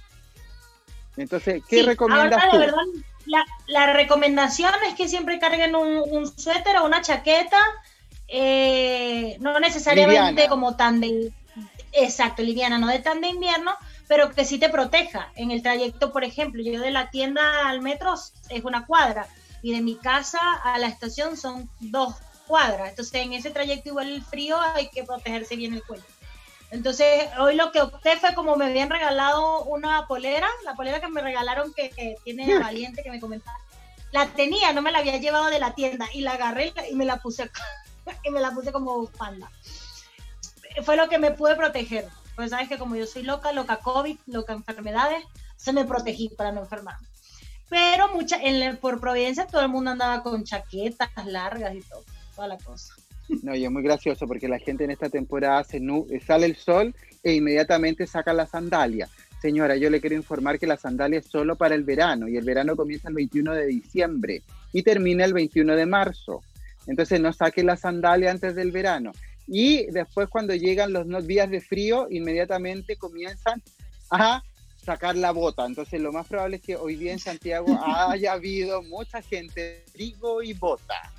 Entonces, 1.18 1.64
¿qué 1.68 1.80
Sí, 1.80 1.84
recomiendas 1.84 2.44
ahora, 2.44 2.50
tú? 2.50 2.58
de 2.58 2.66
verdad, 2.66 2.82
la, 3.26 3.46
la 3.68 3.94
recomendación 3.94 4.72
es 4.88 4.96
que 4.96 5.08
siempre 5.08 5.40
carguen 5.40 5.76
un, 5.76 6.02
un 6.12 6.28
suéter 6.38 6.78
o 6.78 6.86
una 6.86 7.02
chaqueta, 7.02 7.60
eh, 8.28 9.38
no 9.40 9.60
necesariamente 9.60 10.44
Liviana. 10.44 10.50
como 10.50 10.76
tan 10.76 11.00
de, 11.02 11.32
exacto, 11.92 12.42
liviana, 12.42 12.78
no 12.80 12.88
de 12.88 13.00
tan 13.00 13.22
de 13.22 13.30
invierno, 13.30 13.72
pero 14.08 14.32
que 14.32 14.46
sí 14.46 14.60
te 14.60 14.70
proteja. 14.70 15.32
En 15.36 15.52
el 15.52 15.62
trayecto, 15.62 16.12
por 16.12 16.24
ejemplo, 16.24 16.62
yo 16.64 16.80
de 16.82 16.92
la 16.92 17.10
tienda 17.12 17.68
al 17.68 17.82
metro 17.82 18.14
es 18.50 18.64
una 18.64 18.86
cuadra 18.86 19.28
y 19.62 19.74
de 19.74 19.82
mi 19.82 19.96
casa 19.96 20.40
a 20.64 20.78
la 20.80 20.88
estación 20.88 21.38
son 21.38 21.70
dos 21.80 22.16
cuadras. 22.48 22.90
Entonces, 22.90 23.14
en 23.16 23.34
ese 23.34 23.52
trayecto 23.52 23.90
igual 23.90 24.10
el 24.12 24.24
frío 24.24 24.60
hay 24.60 24.90
que 24.90 25.04
protegerse 25.04 25.56
bien 25.56 25.74
el 25.74 25.84
cuello. 25.84 26.04
Entonces, 26.72 27.30
hoy 27.40 27.56
lo 27.56 27.72
que 27.72 27.82
opté 27.82 28.18
fue 28.18 28.34
como 28.34 28.56
me 28.56 28.66
habían 28.66 28.90
regalado 28.90 29.64
una 29.66 30.08
polera, 30.08 30.48
la 30.66 30.74
polera 30.74 31.00
que 31.00 31.08
me 31.08 31.22
regalaron 31.22 31.72
que, 31.74 31.90
que 31.92 32.16
tiene 32.24 32.52
a 32.54 32.60
Valiente 32.64 33.04
que 33.04 33.12
me 33.12 33.20
comentaba. 33.20 33.58
La 34.12 34.28
tenía, 34.28 34.74
no 34.74 34.82
me 34.82 34.92
la 34.92 35.00
había 35.00 35.18
llevado 35.18 35.48
de 35.48 35.60
la 35.60 35.74
tienda 35.76 36.08
y 36.14 36.22
la 36.22 36.34
agarré 36.34 36.74
y 36.90 36.96
me 36.96 37.06
la 37.06 37.18
puse 37.18 37.50
y 38.24 38.30
me 38.30 38.40
la 38.42 38.52
puse 38.52 38.72
como 38.72 39.06
panda. 39.08 39.50
Fue 40.84 40.96
lo 40.98 41.08
que 41.10 41.18
me 41.20 41.32
pude 41.32 41.56
proteger. 41.56 42.08
Pues 42.36 42.50
sabes 42.50 42.68
que 42.68 42.80
como 42.80 42.96
yo 42.96 43.06
soy 43.06 43.22
loca, 43.24 43.52
loca 43.52 43.78
COVID, 43.78 44.18
loca 44.26 44.54
enfermedades, 44.54 45.24
se 45.56 45.72
me 45.72 45.86
protegí 45.86 46.30
para 46.30 46.52
no 46.52 46.62
enfermarme. 46.62 47.08
Pero 47.70 48.08
mucha, 48.14 48.38
en 48.42 48.60
la- 48.60 48.76
por 48.76 49.00
Providencia 49.00 49.46
todo 49.48 49.62
el 49.62 49.70
mundo 49.70 49.92
andaba 49.92 50.24
con 50.24 50.44
chaquetas 50.44 51.10
largas 51.26 51.76
y 51.76 51.82
todo, 51.82 52.04
toda 52.36 52.48
la 52.48 52.58
cosa. 52.58 52.94
No, 53.42 53.56
y 53.56 53.64
es 53.64 53.72
muy 53.72 53.84
gracioso 53.84 54.28
porque 54.28 54.48
la 54.48 54.60
gente 54.60 54.84
en 54.84 54.92
esta 54.92 55.10
temporada 55.10 55.64
se 55.64 55.80
nu- 55.80 56.08
sale 56.26 56.46
el 56.46 56.56
sol 56.56 56.94
e 57.24 57.34
inmediatamente 57.34 58.06
saca 58.06 58.34
la 58.34 58.46
sandalia. 58.46 59.08
Señora, 59.42 59.76
yo 59.76 59.90
le 59.90 60.00
quiero 60.02 60.16
informar 60.16 60.60
que 60.60 60.68
la 60.68 60.78
sandalia 60.78 61.20
es 61.20 61.28
solo 61.28 61.56
para 61.56 61.76
el 61.76 61.84
verano 61.84 62.28
y 62.28 62.38
el 62.38 62.46
verano 62.46 62.76
comienza 62.76 63.10
el 63.10 63.16
21 63.16 63.54
de 63.54 63.66
diciembre 63.68 64.42
y 64.72 64.84
termina 64.84 65.26
el 65.26 65.34
21 65.34 65.76
de 65.76 65.86
marzo. 65.86 66.42
Entonces 66.88 67.20
no 67.22 67.32
saque 67.34 67.64
la 67.64 67.78
sandalia 67.78 68.32
antes 68.32 68.56
del 68.56 68.72
verano. 68.72 69.12
Y 69.48 69.86
después 69.92 70.30
cuando 70.30 70.54
llegan 70.56 70.94
los 70.94 71.28
días 71.28 71.50
de 71.50 71.60
frío, 71.62 72.08
inmediatamente 72.10 72.96
comienzan 72.98 73.62
a 74.12 74.42
sacar 74.82 75.16
la 75.16 75.32
bota. 75.32 75.66
Entonces 75.66 76.02
lo 76.02 76.12
más 76.12 76.28
probable 76.28 76.58
es 76.58 76.62
que 76.62 76.76
hoy 76.76 76.96
día 76.96 77.14
en 77.14 77.20
Santiago 77.20 77.68
haya 77.86 78.34
habido 78.34 78.82
mucha 78.84 79.22
gente 79.22 79.84
trigo 79.94 80.42
y 80.42 80.54
bota. 80.54 81.12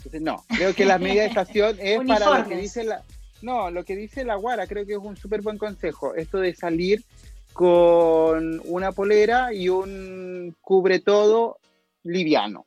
Entonces, 0.00 0.22
no, 0.22 0.42
creo 0.48 0.74
que 0.74 0.86
la 0.86 0.98
media 0.98 1.26
estación 1.26 1.76
es 1.78 1.98
para 2.06 2.40
lo 2.40 2.48
que 2.48 2.56
dice 2.56 2.84
la... 2.84 3.02
No, 3.42 3.70
lo 3.70 3.84
que 3.84 3.96
dice 3.96 4.24
la 4.24 4.36
Guara, 4.36 4.66
creo 4.66 4.84
que 4.84 4.92
es 4.92 4.98
un 4.98 5.16
súper 5.16 5.40
buen 5.40 5.56
consejo. 5.56 6.14
Esto 6.14 6.38
de 6.38 6.54
salir 6.54 7.04
con 7.52 8.60
una 8.64 8.92
polera 8.92 9.52
y 9.52 9.68
un 9.68 10.54
cubre 10.60 11.00
todo 11.00 11.58
liviano. 12.02 12.66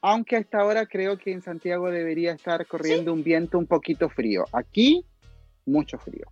Aunque 0.00 0.36
a 0.36 0.38
esta 0.40 0.64
hora 0.64 0.86
creo 0.86 1.18
que 1.18 1.32
en 1.32 1.42
Santiago 1.42 1.90
debería 1.90 2.32
estar 2.32 2.66
corriendo 2.66 3.12
un 3.12 3.22
viento 3.22 3.58
un 3.58 3.66
poquito 3.66 4.08
frío. 4.08 4.44
Aquí, 4.52 5.04
mucho 5.64 5.98
frío. 5.98 6.26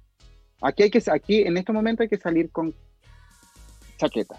Aquí 0.62 0.82
hay 0.84 0.90
que, 0.90 1.02
aquí 1.10 1.42
en 1.42 1.56
este 1.56 1.72
momento 1.72 2.02
hay 2.02 2.08
que 2.08 2.18
salir 2.18 2.50
con 2.50 2.74
chaqueta. 3.96 4.38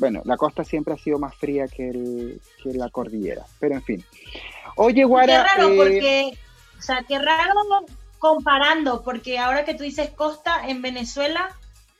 Bueno, 0.00 0.22
la 0.24 0.38
costa 0.38 0.64
siempre 0.64 0.94
ha 0.94 0.96
sido 0.96 1.18
más 1.18 1.36
fría 1.36 1.68
que, 1.68 1.90
el- 1.90 2.40
que 2.62 2.72
la 2.72 2.88
cordillera, 2.88 3.44
pero 3.58 3.74
en 3.74 3.82
fin. 3.82 4.04
Oye, 4.76 5.04
Guara, 5.04 5.26
qué 5.26 5.58
raro, 5.58 5.70
eh, 5.72 5.76
porque, 5.76 6.38
o 6.78 6.82
sea, 6.82 7.04
qué 7.06 7.18
raro 7.18 7.52
comparando, 8.18 9.02
porque 9.04 9.38
ahora 9.38 9.66
que 9.66 9.74
tú 9.74 9.82
dices 9.84 10.08
costa, 10.10 10.66
en 10.68 10.80
Venezuela, 10.80 11.54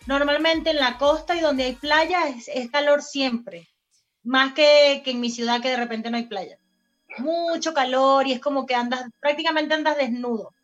normalmente 0.07 0.71
en 0.71 0.77
la 0.79 0.97
costa 0.97 1.37
y 1.37 1.41
donde 1.41 1.65
hay 1.65 1.75
playa 1.75 2.27
es, 2.29 2.49
es 2.49 2.71
calor 2.71 3.03
siempre, 3.03 3.69
más 4.23 4.55
que, 4.55 5.03
que 5.05 5.11
en 5.11 5.21
mi 5.21 5.29
ciudad 5.29 5.61
que 5.61 5.69
de 5.69 5.77
repente 5.77 6.11
no 6.11 6.17
hay 6.17 6.25
playa. 6.25 6.57
Mucho 7.19 7.75
calor 7.75 8.27
y 8.27 8.33
es 8.33 8.41
como 8.41 8.65
que 8.65 8.75
andas, 8.75 9.05
prácticamente 9.21 9.75
andas 9.75 9.99
desnudo. 9.99 10.55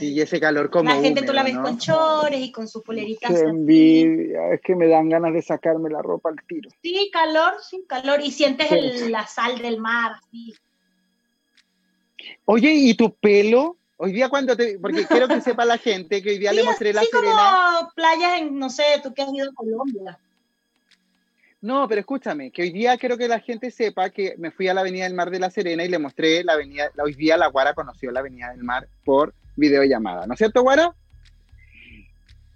Y 0.00 0.18
ese 0.20 0.40
calor 0.40 0.70
como 0.70 0.88
la 0.88 0.96
gente 1.00 1.22
tú 1.22 1.32
la 1.34 1.42
ves 1.42 1.54
¿no? 1.54 1.62
con 1.62 1.78
chores 1.78 2.40
y 2.40 2.50
con 2.50 2.66
sus 2.68 2.82
poleritas. 2.82 3.30
Qué 3.30 3.40
envidia, 3.40 4.52
es 4.54 4.60
que 4.62 4.74
me 4.74 4.88
dan 4.88 5.10
ganas 5.10 5.34
de 5.34 5.42
sacarme 5.42 5.90
la 5.90 6.00
ropa 6.00 6.30
al 6.30 6.36
tiro. 6.46 6.70
Sí, 6.82 7.10
calor, 7.12 7.54
sí, 7.62 7.84
calor. 7.86 8.20
Y 8.22 8.30
sientes 8.30 8.68
Sí. 8.68 8.74
el- 8.74 9.12
la 9.12 9.26
sal 9.26 9.58
del 9.58 9.78
mar, 9.78 10.12
así. 10.12 10.54
Oye, 12.46 12.72
¿y 12.72 12.94
tu 12.94 13.14
pelo? 13.14 13.76
Hoy 13.96 14.12
día 14.12 14.28
cuando 14.28 14.56
te, 14.56 14.78
porque 14.78 15.04
quiero 15.08 15.28
que 15.28 15.40
sepa 15.40 15.64
la 15.64 15.78
gente 15.78 16.22
que 16.22 16.30
hoy 16.30 16.38
día 16.38 16.52
le 16.52 16.64
mostré 16.64 16.92
la 16.92 17.02
sí, 17.02 17.08
Serena. 17.12 17.76
como 17.78 17.90
playas 17.94 18.40
en, 18.40 18.58
no 18.58 18.70
sé, 18.70 18.82
tú 19.02 19.12
que 19.12 19.22
has 19.22 19.32
ido 19.32 19.50
a 19.50 19.54
Colombia. 19.54 20.18
No, 21.60 21.88
pero 21.88 22.00
escúchame, 22.00 22.50
que 22.50 22.62
hoy 22.62 22.70
día 22.72 22.96
quiero 22.98 23.16
que 23.16 23.26
la 23.28 23.40
gente 23.40 23.70
sepa 23.70 24.10
que 24.10 24.34
me 24.36 24.50
fui 24.50 24.68
a 24.68 24.74
la 24.74 24.82
Avenida 24.82 25.04
del 25.04 25.14
Mar 25.14 25.30
de 25.30 25.38
la 25.38 25.50
Serena 25.50 25.82
y 25.84 25.88
le 25.88 25.98
mostré 25.98 26.44
la 26.44 26.54
avenida, 26.54 26.90
hoy 27.02 27.14
día 27.14 27.38
la 27.38 27.46
Guara 27.46 27.72
conoció 27.74 28.10
la 28.10 28.20
Avenida 28.20 28.50
del 28.50 28.62
Mar 28.64 28.86
por 29.04 29.34
videollamada, 29.56 30.26
¿no 30.26 30.34
es 30.34 30.38
cierto, 30.38 30.62
Guara? 30.62 30.94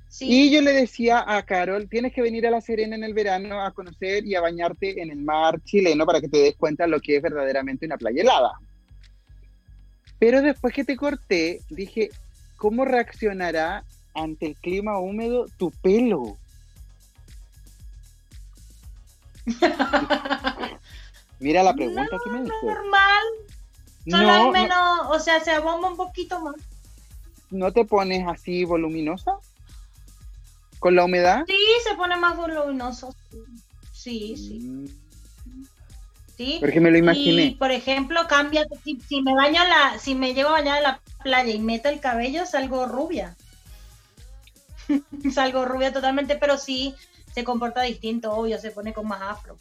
Sí. 0.09 0.27
Y 0.29 0.51
yo 0.51 0.63
le 0.63 0.73
decía 0.73 1.25
a 1.27 1.43
Carol, 1.45 1.89
tienes 1.89 2.13
que 2.13 2.23
venir 2.23 2.47
a 2.47 2.51
La 2.51 2.61
Serena 2.61 2.97
en 2.97 3.05
el 3.05 3.15
verano 3.15 3.63
a 3.63 3.73
conocer 3.73 4.27
y 4.27 4.35
a 4.35 4.41
bañarte 4.41 5.01
en 5.01 5.11
el 5.11 5.19
mar 5.19 5.61
chileno 5.63 6.07
para 6.07 6.21
que 6.21 6.29
te 6.29 6.39
des 6.39 6.57
cuenta 6.57 6.87
lo 6.87 7.01
que 7.01 7.17
es 7.17 7.23
verdaderamente 7.23 7.87
una 7.87 7.99
playa 7.99 8.23
helada. 8.23 8.53
Pero 10.19 10.43
después 10.43 10.75
que 10.75 10.85
te 10.85 10.97
corté, 10.97 11.61
dije, 11.71 12.11
¿cómo 12.57 12.85
reaccionará 12.85 13.85
ante 14.15 14.47
el 14.47 14.57
clima 14.57 14.99
húmedo 14.99 15.47
tu 15.57 15.71
pelo? 15.71 16.37
Mira 21.41 21.63
la 21.63 21.73
pregunta 21.75 22.19
que 22.23 22.31
me 22.31 22.43
dice. 22.43 22.55
Normal, 22.63 23.25
solo 24.09 24.23
No, 24.27 24.45
no, 24.45 24.51
menos, 24.51 25.07
o 25.11 25.21
sea, 25.21 25.41
se 25.41 25.53
abomba 25.53 25.89
un 25.89 25.97
poquito 25.97 26.41
más. 26.41 26.57
¿No 27.51 27.73
te 27.73 27.85
pones 27.85 28.27
así 28.27 28.65
voluminosa? 28.65 29.33
¿Con 30.79 30.95
la 30.95 31.05
humedad? 31.05 31.45
Sí, 31.47 31.57
se 31.89 31.95
pone 31.97 32.17
más 32.17 32.37
voluminoso. 32.37 33.15
Sí, 33.93 34.37
sí, 34.37 34.59
Mm, 34.61 34.87
sí. 36.37 36.59
Porque 36.61 36.81
me 36.81 36.91
lo 36.91 36.97
Y, 36.97 37.01
imaginé. 37.01 37.57
por 37.59 37.73
ejemplo, 37.73 38.21
cambia, 38.29 38.65
si, 38.85 39.01
si 39.01 39.23
me 39.23 39.35
baño 39.35 39.61
la, 39.65 39.99
si 39.99 40.15
me 40.15 40.35
llevo 40.35 40.51
a 40.51 40.53
bañar 40.53 40.77
en 40.79 40.83
la 40.85 41.01
playa 41.23 41.53
y 41.53 41.59
meto 41.59 41.89
el 41.89 41.99
cabello, 42.01 42.47
salgo 42.47 42.87
rubia. 42.87 43.37
salgo 45.35 45.65
rubia 45.65 45.93
totalmente, 45.93 46.37
pero 46.37 46.57
sí 46.59 46.95
se 47.35 47.43
comporta 47.45 47.83
distinto, 47.83 48.33
obvio, 48.33 48.59
se 48.61 48.71
pone 48.71 48.93
con 48.93 49.07
más 49.09 49.21
afro. 49.23 49.57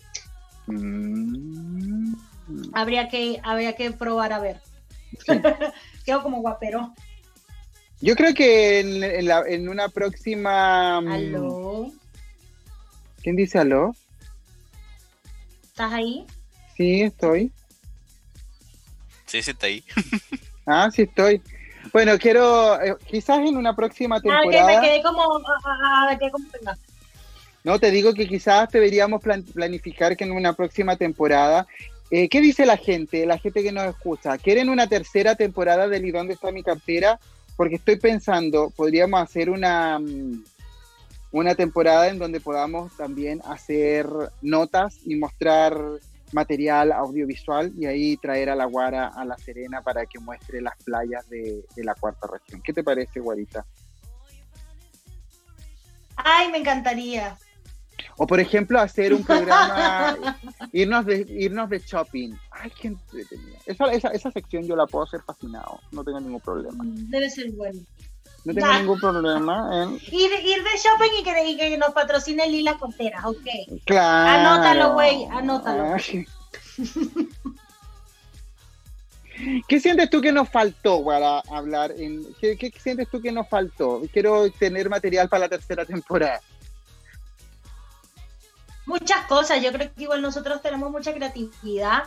Mm. 0.68 2.14
Habría 2.74 3.10
que, 3.10 3.40
habría 3.44 3.76
que 3.76 3.92
probar 3.92 4.34
a 4.34 4.40
ver. 4.40 4.62
Sí. 5.26 5.32
Quedo 6.06 6.22
como 6.24 6.42
guapero. 6.42 6.94
Yo 8.02 8.16
creo 8.16 8.34
que 8.34 8.80
en, 8.80 9.04
en 9.04 9.26
la- 9.28 9.44
en 9.48 9.70
una 9.70 9.90
próxima... 9.90 11.02
mm, 11.02 11.08
Aló, 11.08 11.92
¿Quién 13.24 13.36
dice 13.36 13.58
aló? 13.60 13.96
¿estás 15.64 15.94
ahí? 15.94 16.26
Sí, 16.76 17.02
estoy. 17.02 17.52
Sí, 19.26 19.42
sí, 19.42 19.52
está 19.52 19.68
ahí. 19.68 19.84
Ah, 20.70 20.90
sí 20.94 21.04
estoy. 21.04 21.42
Bueno, 21.94 22.18
quiero, 22.20 22.82
eh, 22.82 22.94
quizás 23.10 23.40
en 23.40 23.56
una 23.56 23.74
próxima 23.74 24.18
Ah, 24.18 24.22
que 24.22 24.28
temporada, 24.30 24.82
me 24.82 24.86
quedé 24.86 25.02
como, 25.02 25.22
ah, 25.24 25.62
ah, 25.64 26.08
ah, 26.12 26.18
quedé 26.20 26.30
como 26.30 26.46
pegada. 26.50 26.78
no, 27.64 27.80
te 27.80 27.90
digo 27.90 28.14
que 28.14 28.28
quizás 28.28 28.70
deberíamos 28.70 29.22
plan- 29.22 29.44
planificar 29.44 30.18
que 30.18 30.26
en 30.26 30.34
una 30.34 30.52
próxima 30.52 30.98
temporada, 30.98 31.66
eh, 32.12 32.28
¿qué 32.28 32.42
dice 32.42 32.66
la 32.66 32.76
gente, 32.76 33.26
la 33.26 33.38
gente 33.38 33.64
que 33.64 33.72
nos 33.72 33.86
escucha? 33.86 34.38
¿Quieren 34.38 34.68
una 34.68 34.88
tercera 34.88 35.36
temporada 35.36 35.88
del 35.88 36.06
¿Y 36.06 36.12
dónde 36.12 36.34
está 36.34 36.52
mi 36.52 36.64
cartera? 36.64 37.18
Porque 37.58 37.76
estoy 37.76 37.98
pensando, 37.98 38.70
podríamos 38.70 39.20
hacer 39.22 39.50
una, 39.50 40.00
mm, 40.00 40.44
una 41.32 41.56
temporada 41.56 42.08
en 42.08 42.20
donde 42.20 42.40
podamos 42.40 42.96
también 42.96 43.42
hacer 43.46 44.08
notas 44.42 45.00
y 45.06 45.16
mostrar 45.16 45.78
material 46.32 46.92
audiovisual 46.92 47.72
y 47.78 47.86
ahí 47.86 48.18
traer 48.18 48.50
a 48.50 48.56
la 48.56 48.66
Guara 48.66 49.08
a 49.08 49.26
La 49.26 49.38
Serena 49.38 49.82
para 49.82 50.06
que 50.06 50.20
muestre 50.20 50.62
las 50.62 50.76
playas 50.84 51.28
de, 51.30 51.66
de 51.76 51.84
la 51.84 51.96
cuarta 51.96 52.28
región. 52.28 52.62
¿Qué 52.62 52.74
te 52.74 52.84
parece, 52.84 53.20
Guarita? 53.20 53.66
Ay, 56.16 56.52
me 56.52 56.60
encantaría. 56.60 57.38
O 58.18 58.28
por 58.28 58.40
ejemplo, 58.40 58.80
hacer 58.80 59.14
un 59.14 59.24
programa, 59.24 60.18
irnos 60.74 61.06
de, 61.06 61.26
irnos 61.30 61.70
de 61.70 61.80
shopping. 61.80 62.34
Ay, 62.52 62.72
qué 62.80 62.90
entretenido. 62.90 63.58
Esa, 63.66 63.86
esa, 63.92 64.10
esa 64.10 64.32
sección 64.32 64.64
yo 64.66 64.76
la 64.76 64.88
puedo 64.88 65.06
hacer 65.06 65.22
fascinado, 65.22 65.80
no 65.92 66.04
tengo 66.04 66.20
ningún 66.20 66.42
problema. 66.42 66.84
Debe 66.84 67.30
ser 67.30 67.52
bueno. 67.52 67.80
No 68.46 68.54
tengo 68.54 68.74
ningún 68.74 69.00
problema 69.00 69.84
en... 69.84 69.96
Ir, 69.96 70.32
ir 70.44 70.64
de 70.64 70.78
shopping 70.78 71.20
y 71.20 71.24
que, 71.24 71.50
y 71.50 71.58
que 71.58 71.78
nos 71.78 71.90
patrocine 71.90 72.48
Lila 72.48 72.78
Conteras, 72.78 73.26
ok. 73.26 73.84
Claro. 73.86 74.50
Anótalo, 74.50 74.94
güey, 74.94 75.26
anótalo. 75.26 75.96
Ay. 75.96 76.26
¿Qué 79.68 79.80
sientes 79.80 80.10
tú 80.10 80.22
que 80.22 80.32
nos 80.32 80.50
faltó 80.50 81.04
para 81.04 81.40
hablar? 81.52 81.94
En, 81.98 82.26
¿qué, 82.40 82.58
qué 82.58 82.72
sientes 82.80 83.10
tú 83.10 83.22
que 83.22 83.32
nos 83.32 83.48
faltó? 83.48 84.02
Quiero 84.12 84.50
tener 84.52 84.90
material 84.90 85.30
para 85.30 85.42
la 85.42 85.50
tercera 85.50 85.86
temporada. 85.86 86.42
Muchas 88.88 89.26
cosas, 89.28 89.62
yo 89.62 89.72
creo 89.72 89.94
que 89.94 90.04
igual 90.04 90.22
nosotros 90.22 90.62
tenemos 90.62 90.90
mucha 90.90 91.14
creatividad 91.14 92.04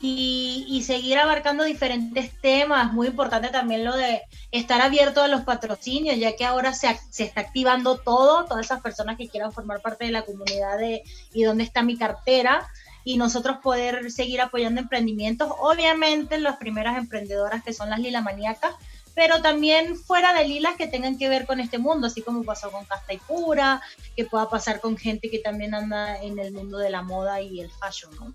y, 0.00 0.66
y 0.68 0.82
seguir 0.82 1.18
abarcando 1.18 1.64
diferentes 1.64 2.32
temas. 2.40 2.92
Muy 2.92 3.08
importante 3.08 3.48
también 3.50 3.84
lo 3.84 3.94
de 3.94 4.22
estar 4.50 4.80
abierto 4.80 5.22
a 5.22 5.28
los 5.28 5.42
patrocinios, 5.42 6.18
ya 6.18 6.34
que 6.34 6.44
ahora 6.44 6.72
se, 6.72 6.98
se 7.10 7.24
está 7.24 7.42
activando 7.42 7.98
todo, 7.98 8.46
todas 8.46 8.64
esas 8.66 8.80
personas 8.80 9.18
que 9.18 9.28
quieran 9.28 9.52
formar 9.52 9.82
parte 9.82 10.06
de 10.06 10.12
la 10.12 10.22
comunidad 10.22 10.78
de 10.78 11.02
y 11.32 11.44
dónde 11.44 11.64
está 11.64 11.82
mi 11.82 11.96
cartera 11.96 12.66
y 13.04 13.18
nosotros 13.18 13.58
poder 13.62 14.10
seguir 14.10 14.40
apoyando 14.40 14.80
emprendimientos, 14.80 15.52
obviamente 15.58 16.38
las 16.38 16.56
primeras 16.56 16.96
emprendedoras 16.96 17.62
que 17.62 17.74
son 17.74 17.90
las 17.90 18.00
lilamaníacas, 18.00 18.74
pero 19.14 19.40
también 19.42 19.96
fuera 19.96 20.34
de 20.34 20.46
lilas 20.46 20.76
que 20.76 20.88
tengan 20.88 21.18
que 21.18 21.28
ver 21.28 21.46
con 21.46 21.60
este 21.60 21.78
mundo, 21.78 22.06
así 22.06 22.22
como 22.22 22.42
pasó 22.42 22.70
con 22.70 22.84
Casta 22.84 23.12
y 23.12 23.18
Pura, 23.18 23.80
que 24.16 24.24
pueda 24.24 24.48
pasar 24.48 24.80
con 24.80 24.96
gente 24.96 25.30
que 25.30 25.38
también 25.38 25.74
anda 25.74 26.20
en 26.20 26.38
el 26.38 26.52
mundo 26.52 26.78
de 26.78 26.90
la 26.90 27.02
moda 27.02 27.40
y 27.40 27.60
el 27.60 27.70
fashion, 27.70 28.14
¿no? 28.16 28.34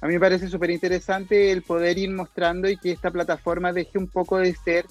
A 0.00 0.06
mí 0.08 0.14
me 0.14 0.20
parece 0.20 0.48
súper 0.48 0.70
interesante 0.70 1.52
el 1.52 1.62
poder 1.62 1.96
ir 1.96 2.10
mostrando 2.10 2.68
y 2.68 2.76
que 2.76 2.90
esta 2.90 3.10
plataforma 3.10 3.72
deje 3.72 3.98
un 3.98 4.08
poco 4.08 4.38
de 4.38 4.52
ser 4.54 4.84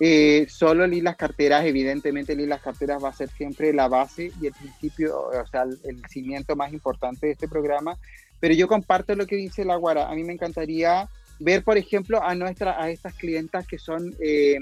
eh, 0.00 0.46
solo 0.48 0.86
Lilas 0.86 1.16
Carteras. 1.16 1.66
Evidentemente, 1.66 2.34
Lilas 2.34 2.62
Carteras 2.62 3.04
va 3.04 3.10
a 3.10 3.12
ser 3.12 3.28
siempre 3.28 3.74
la 3.74 3.88
base 3.88 4.32
y 4.40 4.46
el 4.46 4.54
principio, 4.54 5.28
o 5.28 5.46
sea, 5.48 5.64
el, 5.64 5.78
el 5.84 6.02
cimiento 6.08 6.56
más 6.56 6.72
importante 6.72 7.26
de 7.26 7.32
este 7.32 7.46
programa. 7.46 7.98
Pero 8.40 8.54
yo 8.54 8.66
comparto 8.66 9.14
lo 9.14 9.26
que 9.26 9.36
dice 9.36 9.66
la 9.66 9.76
Guara. 9.76 10.08
A 10.08 10.14
mí 10.14 10.24
me 10.24 10.32
encantaría 10.32 11.10
ver, 11.44 11.62
por 11.62 11.76
ejemplo, 11.76 12.22
a, 12.22 12.34
nuestra, 12.34 12.82
a 12.82 12.90
estas 12.90 13.14
clientas 13.14 13.66
que 13.66 13.78
son 13.78 14.14
eh, 14.18 14.58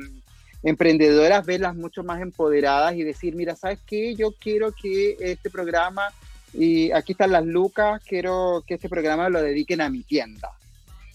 emprendedoras, 0.62 1.46
verlas 1.46 1.74
mucho 1.76 2.02
más 2.02 2.20
empoderadas 2.20 2.94
y 2.94 3.04
decir, 3.04 3.34
mira, 3.34 3.56
¿sabes 3.56 3.78
qué? 3.86 4.14
Yo 4.14 4.32
quiero 4.32 4.72
que 4.72 5.16
este 5.20 5.48
programa 5.48 6.08
y 6.52 6.90
aquí 6.90 7.12
están 7.12 7.32
las 7.32 7.46
lucas, 7.46 8.02
quiero 8.06 8.62
que 8.66 8.74
este 8.74 8.88
programa 8.88 9.28
lo 9.28 9.40
dediquen 9.40 9.80
a 9.80 9.88
mi 9.88 10.02
tienda 10.02 10.50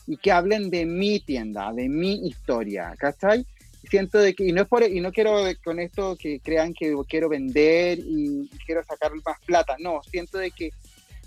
y 0.07 0.17
que 0.17 0.31
hablen 0.31 0.69
de 0.69 0.85
mi 0.85 1.19
tienda, 1.19 1.71
de 1.73 1.89
mi 1.89 2.27
historia, 2.27 2.93
¿cachai? 2.97 3.45
Siento 3.89 4.19
de 4.19 4.33
que, 4.33 4.45
y 4.45 4.53
no, 4.53 4.61
es 4.61 4.67
por, 4.67 4.83
y 4.83 4.99
no 5.01 5.11
quiero 5.11 5.43
con 5.63 5.79
esto 5.79 6.15
que 6.17 6.39
crean 6.39 6.73
que 6.73 6.95
quiero 7.07 7.29
vender 7.29 7.99
y 7.99 8.49
quiero 8.65 8.83
sacar 8.83 9.11
más 9.25 9.39
plata, 9.45 9.75
no, 9.79 10.01
siento 10.09 10.37
de 10.37 10.51
que 10.51 10.71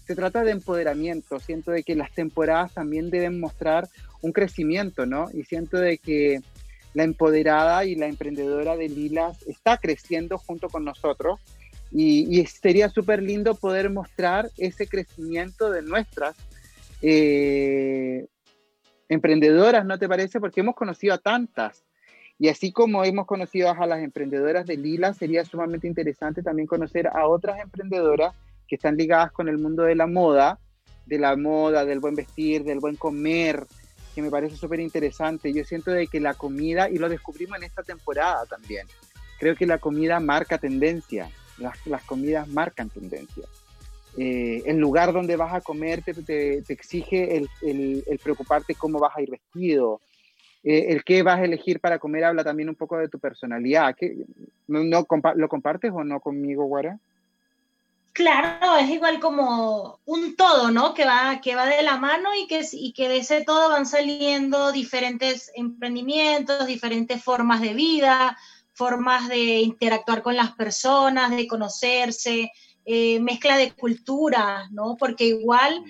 se 0.07 0.15
trata 0.15 0.45
de 0.45 0.53
empoderamiento, 0.53 1.39
siento 1.39 1.71
de 1.71 1.83
que 1.83 1.95
las 1.95 2.13
temporadas 2.13 2.75
también 2.75 3.11
deben 3.11 3.41
mostrar 3.41 3.89
un 4.23 4.33
crecimiento, 4.33 5.07
¿no? 5.07 5.29
Y 5.33 5.45
siento 5.45 5.79
de 5.79 5.99
que 5.99 6.41
la 6.95 7.05
empoderada 7.05 7.85
y 7.85 7.95
la 7.95 8.07
emprendedora 8.07 8.77
de 8.77 8.89
Lilas 8.89 9.43
está 9.47 9.77
creciendo 9.77 10.39
junto 10.39 10.69
con 10.69 10.85
nosotros 10.85 11.41
y, 11.93 12.41
y 12.41 12.45
sería 12.47 12.89
súper 12.89 13.23
lindo 13.23 13.55
poder 13.55 13.91
mostrar 13.91 14.51
ese 14.57 14.87
crecimiento 14.89 15.71
de 15.71 15.83
nuestras 15.83 16.37
eh, 17.03 18.27
emprendedoras, 19.09 19.85
¿no 19.85 19.99
te 19.99 20.09
parece? 20.09 20.41
Porque 20.41 20.61
hemos 20.61 20.75
conocido 20.75 21.15
a 21.15 21.19
tantas. 21.19 21.85
Y 22.39 22.49
así 22.49 22.73
como 22.73 23.05
hemos 23.05 23.27
conocido 23.27 23.71
a 23.71 23.87
las 23.87 24.01
emprendedoras 24.01 24.67
de 24.67 24.77
Lila, 24.77 25.13
sería 25.13 25.45
sumamente 25.45 25.87
interesante 25.87 26.43
también 26.43 26.67
conocer 26.67 27.07
a 27.09 27.27
otras 27.27 27.61
emprendedoras 27.61 28.35
que 28.71 28.77
están 28.77 28.97
ligadas 28.97 29.33
con 29.33 29.49
el 29.49 29.59
mundo 29.59 29.83
de 29.83 29.97
la 29.97 30.07
moda, 30.07 30.61
de 31.05 31.19
la 31.19 31.35
moda, 31.35 31.85
del 31.85 31.99
buen 31.99 32.15
vestir, 32.15 32.63
del 32.63 32.79
buen 32.79 32.95
comer, 32.95 33.67
que 34.15 34.23
me 34.23 34.31
parece 34.31 34.57
súper 34.57 34.79
interesante. 34.79 35.53
Yo 35.53 35.65
siento 35.65 35.91
de 35.91 36.07
que 36.07 36.21
la 36.21 36.35
comida, 36.35 36.89
y 36.89 36.97
lo 36.97 37.09
descubrimos 37.09 37.59
en 37.59 37.65
esta 37.65 37.83
temporada 37.83 38.47
también, 38.47 38.87
creo 39.41 39.57
que 39.57 39.67
la 39.67 39.79
comida 39.79 40.21
marca 40.21 40.57
tendencia, 40.57 41.29
las, 41.59 42.05
comidas 42.05 42.47
marcan 42.47 42.89
tendencia. 42.91 43.45
Eh, 44.17 44.63
el 44.67 44.79
lugar 44.79 45.13
donde 45.13 45.35
vas 45.35 45.53
a 45.53 45.61
comer 45.61 46.03
te, 46.03 46.63
exige 46.69 47.39
el, 47.63 48.19
preocuparte 48.23 48.77
cómo 48.77 49.01
vas 49.01 49.17
a 49.17 49.23
ir 49.23 49.31
vestido. 49.31 50.01
Eh, 50.63 50.93
el 50.93 51.03
qué 51.03 51.25
vas 51.25 51.41
a 51.41 51.45
elegir 51.45 51.81
para 51.81 51.99
comer 51.99 52.23
habla 52.23 52.45
también 52.45 52.69
un 52.69 52.77
poco 52.77 52.97
de 52.99 53.09
tu 53.09 53.19
personalidad. 53.19 53.97
¿Qué- 53.99 54.27
no, 54.69 55.05
¿Lo 55.35 55.49
compartes 55.49 55.91
o 55.93 56.05
no 56.05 56.21
conmigo, 56.21 56.67
Guara? 56.67 57.01
Claro, 58.13 58.77
es 58.77 58.91
igual 58.91 59.21
como 59.21 60.01
un 60.05 60.35
todo, 60.35 60.71
¿no? 60.71 60.95
Que 60.95 61.05
va, 61.05 61.41
que 61.41 61.55
va 61.55 61.67
de 61.67 61.83
la 61.83 61.97
mano 61.97 62.31
y 62.35 62.47
que, 62.49 62.67
y 62.73 62.93
que 62.93 63.09
de 63.09 63.19
ese 63.19 63.45
todo 63.45 63.71
van 63.71 63.87
saliendo 63.87 64.73
diferentes 64.73 65.51
emprendimientos, 65.55 66.67
diferentes 66.67 67.23
formas 67.23 67.61
de 67.61 67.73
vida, 67.73 68.37
formas 68.73 69.29
de 69.29 69.61
interactuar 69.61 70.23
con 70.23 70.37
las 70.37 70.53
personas, 70.53 71.31
de 71.31 71.47
conocerse, 71.47 72.51
eh, 72.85 73.21
mezcla 73.21 73.57
de 73.57 73.73
culturas, 73.73 74.71
¿no? 74.73 74.97
Porque 74.99 75.27
igual 75.27 75.85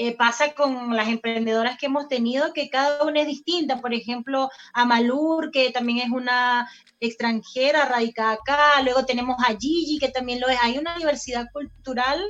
eh, 0.00 0.14
pasa 0.14 0.52
con 0.54 0.94
las 0.94 1.08
emprendedoras 1.08 1.76
que 1.76 1.86
hemos 1.86 2.06
tenido, 2.06 2.52
que 2.52 2.70
cada 2.70 3.02
una 3.02 3.22
es 3.22 3.26
distinta. 3.26 3.80
Por 3.80 3.92
ejemplo, 3.92 4.48
Amalur, 4.72 5.50
que 5.50 5.72
también 5.72 5.98
es 5.98 6.10
una 6.10 6.70
extranjera 7.00 7.84
radicada 7.84 8.34
acá. 8.34 8.80
Luego 8.84 9.04
tenemos 9.04 9.36
a 9.40 9.56
Gigi, 9.58 9.98
que 9.98 10.08
también 10.08 10.40
lo 10.40 10.48
es. 10.48 10.58
Hay 10.62 10.78
una 10.78 10.96
diversidad 10.96 11.46
cultural 11.52 12.22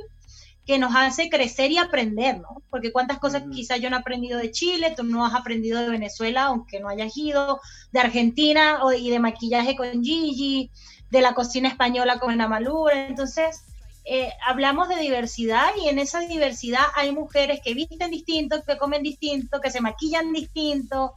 que 0.65 0.79
nos 0.79 0.95
hace 0.95 1.29
crecer 1.29 1.71
y 1.71 1.77
aprender, 1.77 2.39
¿no? 2.39 2.63
Porque 2.71 2.91
cuántas 2.91 3.19
cosas 3.19 3.43
quizás 3.51 3.79
yo 3.79 3.91
no 3.91 3.97
he 3.97 3.99
aprendido 3.99 4.39
de 4.39 4.49
Chile, 4.49 4.95
tú 4.97 5.03
no 5.03 5.23
has 5.23 5.35
aprendido 5.35 5.79
de 5.79 5.89
Venezuela, 5.89 6.45
aunque 6.45 6.79
no 6.79 6.89
hayas 6.89 7.15
ido, 7.17 7.59
de 7.91 7.99
Argentina 7.99 8.83
o, 8.83 8.93
y 8.93 9.11
de 9.11 9.19
maquillaje 9.19 9.75
con 9.75 10.03
Gigi, 10.03 10.71
de 11.11 11.21
la 11.21 11.35
cocina 11.35 11.69
española 11.69 12.17
con 12.17 12.41
Amalur. 12.41 12.93
Entonces, 12.93 13.61
eh, 14.11 14.33
hablamos 14.43 14.89
de 14.89 14.95
diversidad 14.95 15.69
y 15.79 15.87
en 15.87 15.99
esa 15.99 16.21
diversidad 16.21 16.81
hay 16.95 17.11
mujeres 17.11 17.61
que 17.63 17.75
visten 17.75 18.09
distinto, 18.09 18.63
que 18.63 18.75
comen 18.75 19.03
distinto, 19.03 19.61
que 19.61 19.69
se 19.69 19.81
maquillan 19.81 20.33
distinto, 20.33 21.13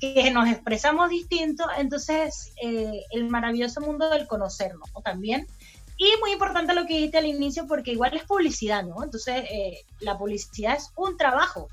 que 0.00 0.30
nos 0.30 0.48
expresamos 0.48 1.10
distinto. 1.10 1.66
Entonces, 1.76 2.54
eh, 2.62 3.04
el 3.10 3.28
maravilloso 3.28 3.82
mundo 3.82 4.08
del 4.08 4.26
conocernos 4.26 4.88
también. 5.04 5.46
Y 5.98 6.10
muy 6.20 6.32
importante 6.32 6.72
lo 6.72 6.86
que 6.86 6.94
dijiste 6.94 7.18
al 7.18 7.26
inicio, 7.26 7.66
porque 7.66 7.92
igual 7.92 8.16
es 8.16 8.24
publicidad, 8.24 8.82
¿no? 8.82 9.04
Entonces, 9.04 9.44
eh, 9.50 9.84
la 10.00 10.16
publicidad 10.16 10.76
es 10.76 10.90
un 10.96 11.18
trabajo, 11.18 11.68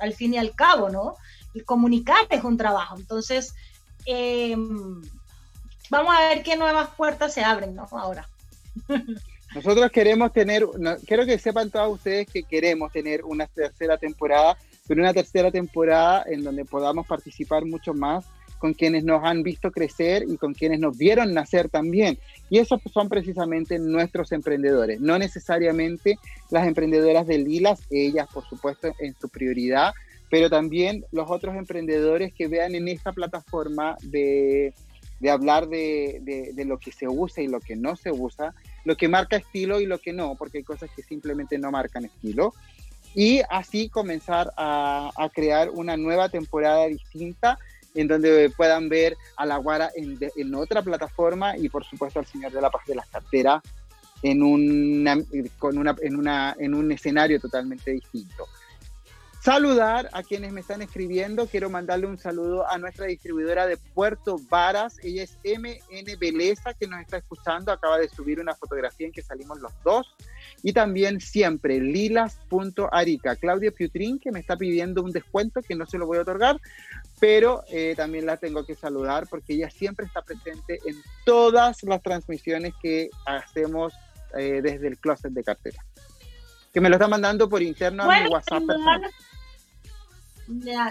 al 0.00 0.12
fin 0.12 0.34
y 0.34 0.38
al 0.38 0.56
cabo, 0.56 0.90
¿no? 0.90 1.14
El 1.54 1.64
comunicar 1.64 2.26
es 2.30 2.42
un 2.42 2.56
trabajo. 2.56 2.96
Entonces, 2.98 3.54
vamos 5.88 6.14
a 6.16 6.30
ver 6.30 6.42
qué 6.42 6.56
nuevas 6.56 6.88
puertas 6.96 7.32
se 7.32 7.44
abren, 7.44 7.76
¿no? 7.76 7.86
Ahora. 7.92 8.28
Nosotros 9.54 9.90
queremos 9.90 10.32
tener, 10.32 10.64
quiero 11.06 11.26
que 11.26 11.38
sepan 11.38 11.70
todos 11.70 11.94
ustedes 11.94 12.28
que 12.28 12.44
queremos 12.44 12.92
tener 12.92 13.24
una 13.24 13.46
tercera 13.46 13.98
temporada, 13.98 14.56
pero 14.86 15.02
una 15.02 15.12
tercera 15.12 15.50
temporada 15.50 16.24
en 16.26 16.44
donde 16.44 16.64
podamos 16.64 17.06
participar 17.06 17.64
mucho 17.64 17.92
más 17.92 18.26
con 18.60 18.74
quienes 18.74 19.04
nos 19.04 19.24
han 19.24 19.42
visto 19.42 19.72
crecer 19.72 20.24
y 20.28 20.36
con 20.36 20.52
quienes 20.52 20.78
nos 20.78 20.96
vieron 20.96 21.32
nacer 21.34 21.68
también. 21.68 22.18
Y 22.48 22.58
esos 22.58 22.80
son 22.92 23.08
precisamente 23.08 23.78
nuestros 23.78 24.30
emprendedores, 24.32 25.00
no 25.00 25.18
necesariamente 25.18 26.18
las 26.50 26.68
emprendedoras 26.68 27.26
de 27.26 27.38
Lilas, 27.38 27.80
ellas 27.90 28.28
por 28.32 28.46
supuesto 28.48 28.92
en 29.00 29.14
su 29.18 29.28
prioridad, 29.30 29.94
pero 30.30 30.48
también 30.48 31.04
los 31.10 31.28
otros 31.28 31.56
emprendedores 31.56 32.32
que 32.32 32.46
vean 32.46 32.74
en 32.74 32.86
esta 32.86 33.12
plataforma 33.12 33.96
de, 34.02 34.74
de 35.18 35.30
hablar 35.30 35.68
de, 35.68 36.20
de, 36.22 36.52
de, 36.52 36.64
lo 36.64 36.78
que 36.78 36.92
se 36.92 37.08
usa 37.08 37.42
y 37.42 37.48
lo 37.48 37.60
que 37.60 37.76
no 37.76 37.96
se 37.96 38.12
usa, 38.12 38.54
lo 38.84 38.96
que 38.96 39.08
marca 39.08 39.36
estilo 39.36 39.80
y 39.80 39.86
lo 39.86 39.98
que 39.98 40.12
no, 40.12 40.34
porque 40.36 40.58
hay 40.58 40.64
cosas 40.64 40.90
que 40.94 41.02
simplemente 41.02 41.58
no 41.58 41.70
marcan 41.70 42.04
estilo. 42.04 42.54
Y 43.14 43.40
así 43.50 43.88
comenzar 43.88 44.52
a, 44.56 45.10
crear 45.34 45.70
una 45.70 45.96
nueva 45.96 46.28
temporada 46.28 46.86
distinta 46.86 47.58
en 47.94 48.06
donde 48.06 48.50
puedan 48.56 48.88
ver 48.88 49.16
a 49.36 49.44
la 49.46 49.56
Guara 49.56 49.90
en, 49.96 50.16
en, 50.36 50.54
otra 50.54 50.80
plataforma 50.80 51.56
y 51.56 51.68
por 51.68 51.84
supuesto 51.84 52.20
al 52.20 52.26
Señor 52.26 52.52
de 52.52 52.60
la 52.60 52.70
Paz 52.70 52.86
de 52.86 52.94
las 52.94 53.08
Carteras 53.08 53.62
en, 54.22 54.42
una, 54.42 55.18
con 55.58 55.76
una, 55.76 55.96
en, 56.00 56.16
una, 56.16 56.54
en 56.58 56.74
un 56.74 56.92
escenario 56.92 57.40
totalmente 57.40 57.90
distinto 57.90 58.46
saludar 59.40 60.10
a 60.12 60.22
quienes 60.22 60.52
me 60.52 60.60
están 60.60 60.82
escribiendo. 60.82 61.46
Quiero 61.46 61.70
mandarle 61.70 62.06
un 62.06 62.18
saludo 62.18 62.68
a 62.70 62.76
nuestra 62.78 63.06
distribuidora 63.06 63.66
de 63.66 63.78
Puerto 63.78 64.36
Varas. 64.50 64.98
Ella 65.02 65.22
es 65.22 65.38
MN 65.44 66.18
Beleza, 66.18 66.74
que 66.74 66.86
nos 66.86 67.00
está 67.00 67.16
escuchando. 67.16 67.72
Acaba 67.72 67.98
de 67.98 68.08
subir 68.08 68.38
una 68.38 68.54
fotografía 68.54 69.06
en 69.06 69.12
que 69.12 69.22
salimos 69.22 69.58
los 69.60 69.72
dos. 69.82 70.14
Y 70.62 70.72
también 70.72 71.20
siempre 71.20 71.80
lilas.arica. 71.80 73.36
Claudia 73.36 73.70
Piutrin, 73.70 74.18
que 74.18 74.30
me 74.30 74.40
está 74.40 74.56
pidiendo 74.56 75.02
un 75.02 75.10
descuento 75.10 75.62
que 75.62 75.74
no 75.74 75.86
se 75.86 75.96
lo 75.96 76.06
voy 76.06 76.18
a 76.18 76.22
otorgar, 76.22 76.60
pero 77.18 77.64
eh, 77.68 77.94
también 77.96 78.26
la 78.26 78.36
tengo 78.36 78.66
que 78.66 78.74
saludar 78.74 79.26
porque 79.28 79.54
ella 79.54 79.70
siempre 79.70 80.04
está 80.06 80.22
presente 80.22 80.80
en 80.84 80.96
todas 81.24 81.82
las 81.82 82.02
transmisiones 82.02 82.74
que 82.82 83.08
hacemos 83.24 83.94
eh, 84.36 84.60
desde 84.62 84.88
el 84.88 84.98
closet 84.98 85.32
de 85.32 85.42
cartera 85.42 85.82
que 86.72 86.80
me 86.80 86.88
lo 86.88 86.96
está 86.96 87.08
mandando 87.08 87.48
por 87.48 87.62
interno 87.62 88.04
a 88.04 88.20
mi 88.20 88.28
WhatsApp 88.28 88.62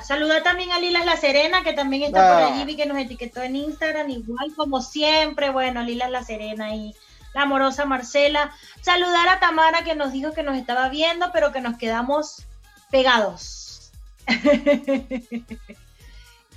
saluda 0.04 0.44
también 0.44 0.72
a 0.72 0.80
Lilas 0.80 1.06
La 1.06 1.18
Serena, 1.18 1.64
que 1.64 1.74
también 1.74 2.04
está 2.04 2.34
por 2.34 2.44
ah. 2.44 2.48
allí 2.48 2.72
y 2.72 2.76
que 2.76 2.86
nos 2.86 2.98
etiquetó 2.98 3.42
en 3.42 3.56
Instagram, 3.56 4.10
igual 4.10 4.54
como 4.56 4.82
siempre. 4.82 5.50
Bueno, 5.50 5.84
Lilas 5.84 6.10
La 6.10 6.24
Serena 6.24 6.74
y 6.76 6.96
la 7.34 7.44
amorosa 7.44 7.86
Marcela. 7.86 8.52
Saludar 8.82 9.28
a 9.28 9.40
Tamara, 9.40 9.84
que 9.84 9.96
nos 9.96 10.12
dijo 10.12 10.34
que 10.34 10.44
nos 10.44 10.58
estaba 10.58 10.90
viendo, 10.90 11.32
pero 11.34 11.52
que 11.52 11.62
nos 11.62 11.78
quedamos 11.78 12.44
pegados. 12.90 13.92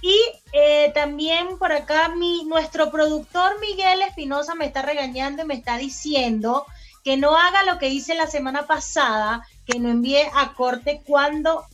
y 0.03 0.19
eh, 0.53 0.93
también 0.95 1.59
por 1.59 1.73
acá 1.73 2.11
mi, 2.11 2.45
nuestro 2.45 2.91
productor 2.91 3.59
Miguel 3.61 4.03
Espinosa 4.03 4.55
me 4.55 4.67
está 4.67 4.83
regañando 4.83 5.43
y 5.43 5.47
me 5.47 5.55
está 5.55 5.79
diciendo 5.79 6.67
que 7.05 7.17
no 7.17 7.37
haga 7.37 7.65
lo 7.65 7.79
que 7.79 7.89
hice 7.89 8.15
la 8.15 8.27
semana 8.27 8.67
pasada, 8.67 9.47
que 9.67 9.79
no 9.79 9.89
envíe 9.89 10.23
a 10.35 10.55
corte 10.55 11.03
cuando 11.05 11.67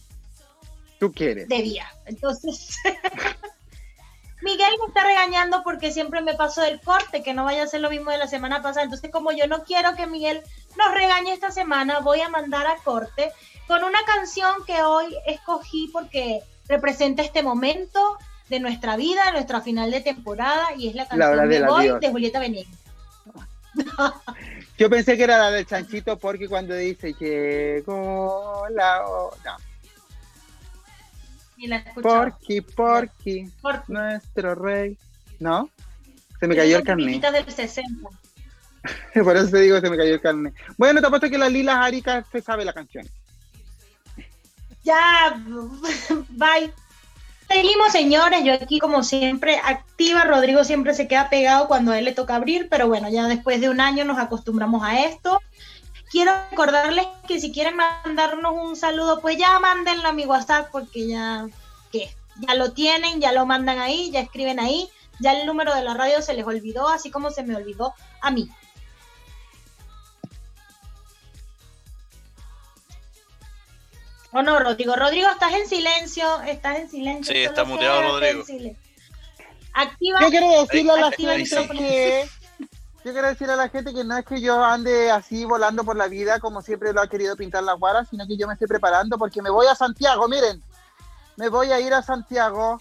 tú 0.99 1.12
quieres. 1.12 1.49
Debía. 1.49 1.87
Entonces, 2.07 2.77
Miguel 4.43 4.73
me 4.81 4.87
está 4.87 5.05
regañando 5.05 5.62
porque 5.62 5.93
siempre 5.93 6.21
me 6.23 6.35
paso 6.35 6.62
del 6.62 6.81
corte, 6.81 7.23
que 7.23 7.35
no 7.35 7.45
vaya 7.45 7.64
a 7.64 7.67
ser 7.67 7.81
lo 7.81 7.91
mismo 7.91 8.11
de 8.11 8.19
la 8.19 8.29
semana 8.29 8.62
pasada. 8.62 8.85
Entonces, 8.85 9.11
como 9.11 9.33
yo 9.33 9.47
no 9.47 9.64
quiero 9.64 9.95
que 9.95 10.07
Miguel 10.07 10.43
nos 10.77 10.95
regañe 10.95 11.33
esta 11.33 11.51
semana, 11.51 12.01
voy 12.01 12.21
a 12.21 12.29
mandar 12.29 12.67
a 12.67 12.77
corte 12.77 13.33
con 13.67 13.85
una 13.85 13.99
canción 14.07 14.64
que 14.67 14.83
hoy 14.83 15.14
escogí 15.27 15.91
porque 15.93 16.41
representa 16.69 17.23
este 17.23 17.43
momento 17.43 18.17
de 18.49 18.61
nuestra 18.61 18.97
vida, 18.97 19.31
nuestra 19.33 19.61
final 19.61 19.91
de 19.91 20.01
temporada, 20.01 20.69
y 20.77 20.88
es 20.88 20.95
la 20.95 21.07
canción 21.07 21.49
de, 21.49 21.64
Hoy 21.64 22.01
de 22.01 22.11
Julieta 22.11 22.41
Venegas. 22.41 22.73
Yo 24.79 24.88
pensé 24.88 25.17
que 25.17 25.25
era 25.25 25.38
la 25.38 25.51
del 25.51 25.67
chanchito 25.67 26.19
porque 26.19 26.49
cuando 26.49 26.75
dice 26.75 27.12
llegó 27.14 28.64
la 28.71 29.05
hora. 29.07 29.57
Porky, 32.01 32.61
Porky, 32.61 33.51
nuestro 33.88 34.55
rey. 34.55 34.97
¿No? 35.41 35.69
Se 36.38 36.47
me 36.47 36.55
cayó 36.55 36.79
el 36.79 36.85
carnet. 36.85 37.21
del 37.21 37.51
60. 37.51 38.09
Por 39.25 39.37
eso 39.37 39.51
te 39.51 39.59
digo, 39.59 39.81
se 39.81 39.91
me 39.91 39.97
cayó 39.97 40.14
el 40.14 40.21
carnet. 40.21 40.55
Bueno, 40.77 41.01
te 41.01 41.09
apuesto 41.09 41.29
que 41.29 41.38
la 41.38 41.49
Lila 41.49 41.83
Arica 41.83 42.25
se 42.31 42.41
sabe 42.41 42.64
la 42.64 42.73
canción. 42.73 43.05
Ya, 44.85 45.37
bye. 46.29 46.73
Seguimos, 47.49 47.93
señores. 47.93 48.45
Yo 48.45 48.53
aquí, 48.53 48.79
como 48.79 49.03
siempre, 49.03 49.59
activa. 49.65 50.25
Rodrigo 50.25 50.65
siempre 50.65 50.95
se 50.95 51.09
queda 51.09 51.31
pegado 51.31 51.67
cuando 51.67 51.93
a 51.93 51.99
él 51.99 52.05
le 52.05 52.13
toca 52.13 52.37
abrir, 52.37 52.69
pero 52.69 52.89
bueno, 52.89 53.09
ya 53.09 53.27
después 53.27 53.61
de 53.61 53.71
un 53.71 53.81
año 53.81 54.05
nos 54.05 54.19
acostumbramos 54.19 54.83
a 54.85 55.05
esto. 55.05 55.41
Quiero 56.11 56.33
recordarles 56.51 57.07
que 57.27 57.41
si 57.41 57.53
quieren 57.53 57.77
mandarnos 57.77 58.53
un 58.55 58.77
saludo, 58.77 59.21
pues 59.21 59.37
ya 59.39 59.59
mándenlo 59.59 60.09
a 60.09 60.13
mi 60.13 60.27
WhatsApp 60.27 60.69
porque 60.71 61.07
ya, 61.07 61.47
¿qué? 61.91 62.15
Ya 62.47 62.55
lo 62.55 62.73
tienen, 62.73 63.21
ya 63.21 63.33
lo 63.33 63.47
mandan 63.47 63.79
ahí, 63.79 64.11
ya 64.11 64.21
escriben 64.21 64.61
ahí. 64.61 64.89
Ya 65.21 65.33
el 65.33 65.47
número 65.47 65.75
de 65.75 65.83
la 65.83 65.95
radio 65.95 66.23
se 66.23 66.35
les 66.35 66.47
olvidó, 66.47 66.89
así 66.89 67.11
como 67.11 67.31
se 67.31 67.43
me 67.43 67.57
olvidó 67.57 67.95
a 68.21 68.31
mí. 68.31 68.49
¿O 74.33 74.43
no, 74.43 74.59
Rodrigo? 74.59 74.95
Rodrigo, 74.95 75.29
estás 75.29 75.55
en 75.55 75.67
silencio, 75.67 76.43
estás 76.43 76.79
en 76.79 76.91
silencio. 76.91 77.35
Sí, 77.35 77.43
está 77.43 77.64
muteado 77.64 78.03
Rodrigo. 78.03 78.45
Activa. 79.73 80.21
Yo 80.21 80.29
quiero 80.29 80.61
decirle 80.62 80.93
a 80.93 80.97
la 80.97 81.11
gente 81.11 81.69
que... 81.77 82.29
Yo 83.05 83.12
quiero 83.12 83.29
decir 83.29 83.49
a 83.49 83.57
la 83.57 83.69
gente 83.69 83.95
que 83.95 84.05
no 84.05 84.19
es 84.19 84.27
que 84.27 84.41
yo 84.41 84.62
ande 84.62 85.11
así 85.11 85.45
volando 85.45 85.85
por 85.85 85.97
la 85.97 86.09
vida 86.09 86.41
como 86.41 86.61
siempre 86.61 86.93
lo 86.93 87.01
ha 87.01 87.09
querido 87.09 87.37
pintar 87.37 87.62
la 87.62 87.73
guara, 87.75 88.05
sino 88.05 88.27
que 88.27 88.37
yo 88.37 88.47
me 88.47 88.55
estoy 88.55 88.67
preparando 88.67 89.17
porque 89.17 89.41
me 89.41 89.51
voy 89.51 89.67
a 89.67 89.75
Santiago, 89.75 90.29
miren. 90.29 90.62
Me 91.37 91.49
voy 91.49 91.71
a 91.71 91.81
ir 91.81 91.95
a 91.95 92.03
Santiago. 92.03 92.79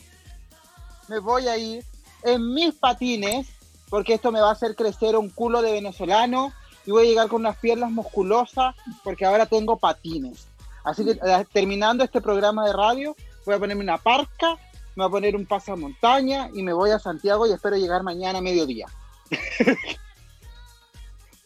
Me 1.08 1.20
voy 1.20 1.48
a 1.48 1.58
ir 1.58 1.86
en 2.24 2.54
mis 2.54 2.74
patines, 2.74 3.48
porque 3.90 4.16
esto 4.16 4.32
me 4.32 4.42
va 4.42 4.50
a 4.50 4.54
hacer 4.54 4.76
crecer 4.76 5.16
un 5.16 5.30
culo 5.30 5.62
de 5.62 5.72
venezolano 5.72 6.52
y 6.86 6.92
voy 6.92 7.06
a 7.06 7.10
llegar 7.10 7.28
con 7.28 7.42
unas 7.42 7.58
piernas 7.58 7.92
musculosas 7.92 8.76
porque 9.04 9.26
ahora 9.26 9.46
tengo 9.46 9.78
patines. 9.78 10.48
Así 10.88 11.04
que 11.04 11.12
eh, 11.12 11.46
terminando 11.52 12.02
este 12.02 12.22
programa 12.22 12.66
de 12.66 12.72
radio, 12.72 13.14
voy 13.46 13.56
a 13.56 13.60
ponerme 13.60 13.84
una 13.84 13.98
parca, 13.98 14.56
me 14.96 15.04
voy 15.04 15.08
a 15.08 15.10
poner 15.10 15.36
un 15.36 15.46
pasamontaña 15.46 16.50
y 16.54 16.64
me 16.64 16.72
voy 16.72 16.92
a 16.92 17.00
Santiago 17.00 17.46
y 17.46 17.52
espero 17.52 17.76
llegar 17.76 18.04
mañana 18.04 18.40
a 18.40 18.42
mediodía. 18.42 18.86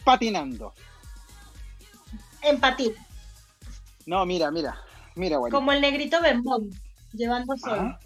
Patinando. 0.06 0.74
en 2.44 2.60
patín. 2.60 2.94
No, 4.06 4.28
mira, 4.28 4.52
mira, 4.52 4.78
mira. 5.16 5.40
Como 5.50 5.72
el 5.72 5.82
negrito 5.82 6.22
Bembón, 6.22 6.70
llevando 7.12 7.58
sol. 7.58 7.80
Ah. 7.80 8.00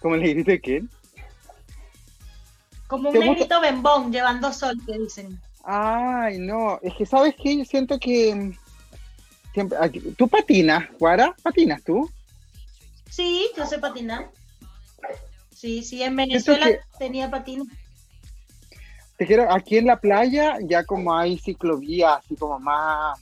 ¿Cómo 0.00 0.16
le 0.16 0.28
dijiste 0.28 0.58
quién? 0.58 0.90
Como 2.86 3.10
un 3.10 3.18
negrito 3.18 3.60
Bembón, 3.60 4.10
llevando 4.10 4.50
sol, 4.54 4.74
que 4.86 4.98
dicen. 4.98 5.38
Ay, 5.64 6.38
no, 6.38 6.78
es 6.80 6.94
que 6.94 7.04
sabes 7.04 7.34
qué, 7.42 7.58
yo 7.58 7.64
siento 7.66 7.98
que 7.98 8.56
siempre, 9.54 9.78
aquí- 9.80 10.00
tú 10.18 10.28
patinas, 10.28 10.88
Guara, 10.98 11.34
patinas 11.42 11.82
tú. 11.82 12.10
Sí, 13.10 13.48
yo 13.56 13.64
sé 13.66 13.78
patinar. 13.78 14.30
Sí, 15.54 15.82
sí, 15.82 16.02
en 16.02 16.16
Venezuela 16.16 16.66
que- 16.66 16.80
tenía 16.98 17.30
patines. 17.30 17.68
Te 19.16 19.26
quiero, 19.26 19.50
aquí 19.50 19.78
en 19.78 19.86
la 19.86 20.00
playa 20.00 20.58
ya 20.62 20.84
como 20.84 21.16
hay 21.16 21.38
ciclovía 21.38 22.14
así 22.14 22.34
como 22.34 22.58
más 22.58 23.18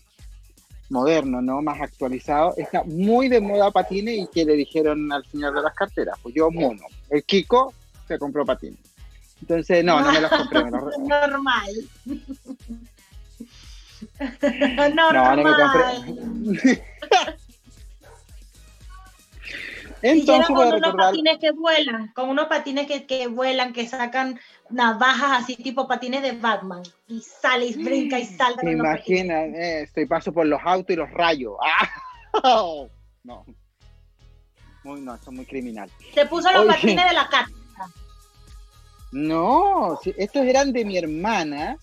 moderno, 0.88 1.40
¿no? 1.42 1.60
Más 1.62 1.80
actualizado, 1.80 2.54
está 2.56 2.82
muy 2.84 3.28
de 3.28 3.40
moda 3.40 3.70
patines 3.70 4.18
y 4.18 4.26
que 4.26 4.44
le 4.44 4.54
dijeron 4.54 5.12
al 5.12 5.24
señor 5.26 5.54
de 5.54 5.62
las 5.62 5.74
carteras, 5.74 6.18
pues 6.22 6.34
yo 6.34 6.50
mono. 6.50 6.82
El 7.10 7.22
Kiko 7.24 7.72
se 8.08 8.18
compró 8.18 8.44
patines. 8.44 8.78
Entonces, 9.42 9.84
no, 9.84 10.00
no 10.00 10.12
me 10.12 10.20
los 10.20 10.30
compré, 10.30 10.64
me 10.64 10.70
los 10.70 10.98
Normal. 10.98 11.70
No, 14.94 15.12
no 15.12 15.36
me 15.36 15.42
compré. 15.42 16.82
Entonces 20.02 20.46
con 20.48 20.56
unos 20.56 20.72
recordar, 20.72 21.10
patines 21.10 21.38
que 21.38 21.52
vuelan, 21.52 22.08
con 22.08 22.28
unos 22.28 22.46
patines 22.46 22.88
que, 22.88 23.06
que 23.06 23.28
vuelan, 23.28 23.72
que 23.72 23.86
sacan 23.86 24.38
navajas 24.68 25.42
así 25.42 25.54
tipo 25.54 25.86
patines 25.86 26.22
de 26.22 26.32
Batman. 26.32 26.82
Y 27.06 27.20
sale 27.20 27.66
y 27.66 27.74
brinca 27.74 28.18
y 28.18 28.24
salta. 28.24 28.62
los 28.64 28.74
patines. 28.74 28.74
imaginas, 28.74 29.54
eh, 29.54 29.82
estoy 29.82 30.06
paso 30.06 30.32
por 30.32 30.46
los 30.46 30.60
autos 30.64 30.94
y 30.94 30.96
los 30.96 31.10
rayos. 31.12 31.54
¡Ah! 32.42 32.86
No. 33.22 33.44
Muy, 34.82 35.00
no, 35.00 35.14
eso 35.14 35.30
es 35.30 35.36
muy 35.36 35.46
criminal. 35.46 35.88
Se 36.12 36.26
puso 36.26 36.50
los 36.50 36.62
Oye. 36.62 36.74
patines 36.74 37.08
de 37.08 37.14
la 37.14 37.28
casa. 37.28 37.52
No, 39.12 40.00
estos 40.16 40.42
eran 40.42 40.72
de 40.72 40.84
mi 40.84 40.96
hermana 40.96 41.76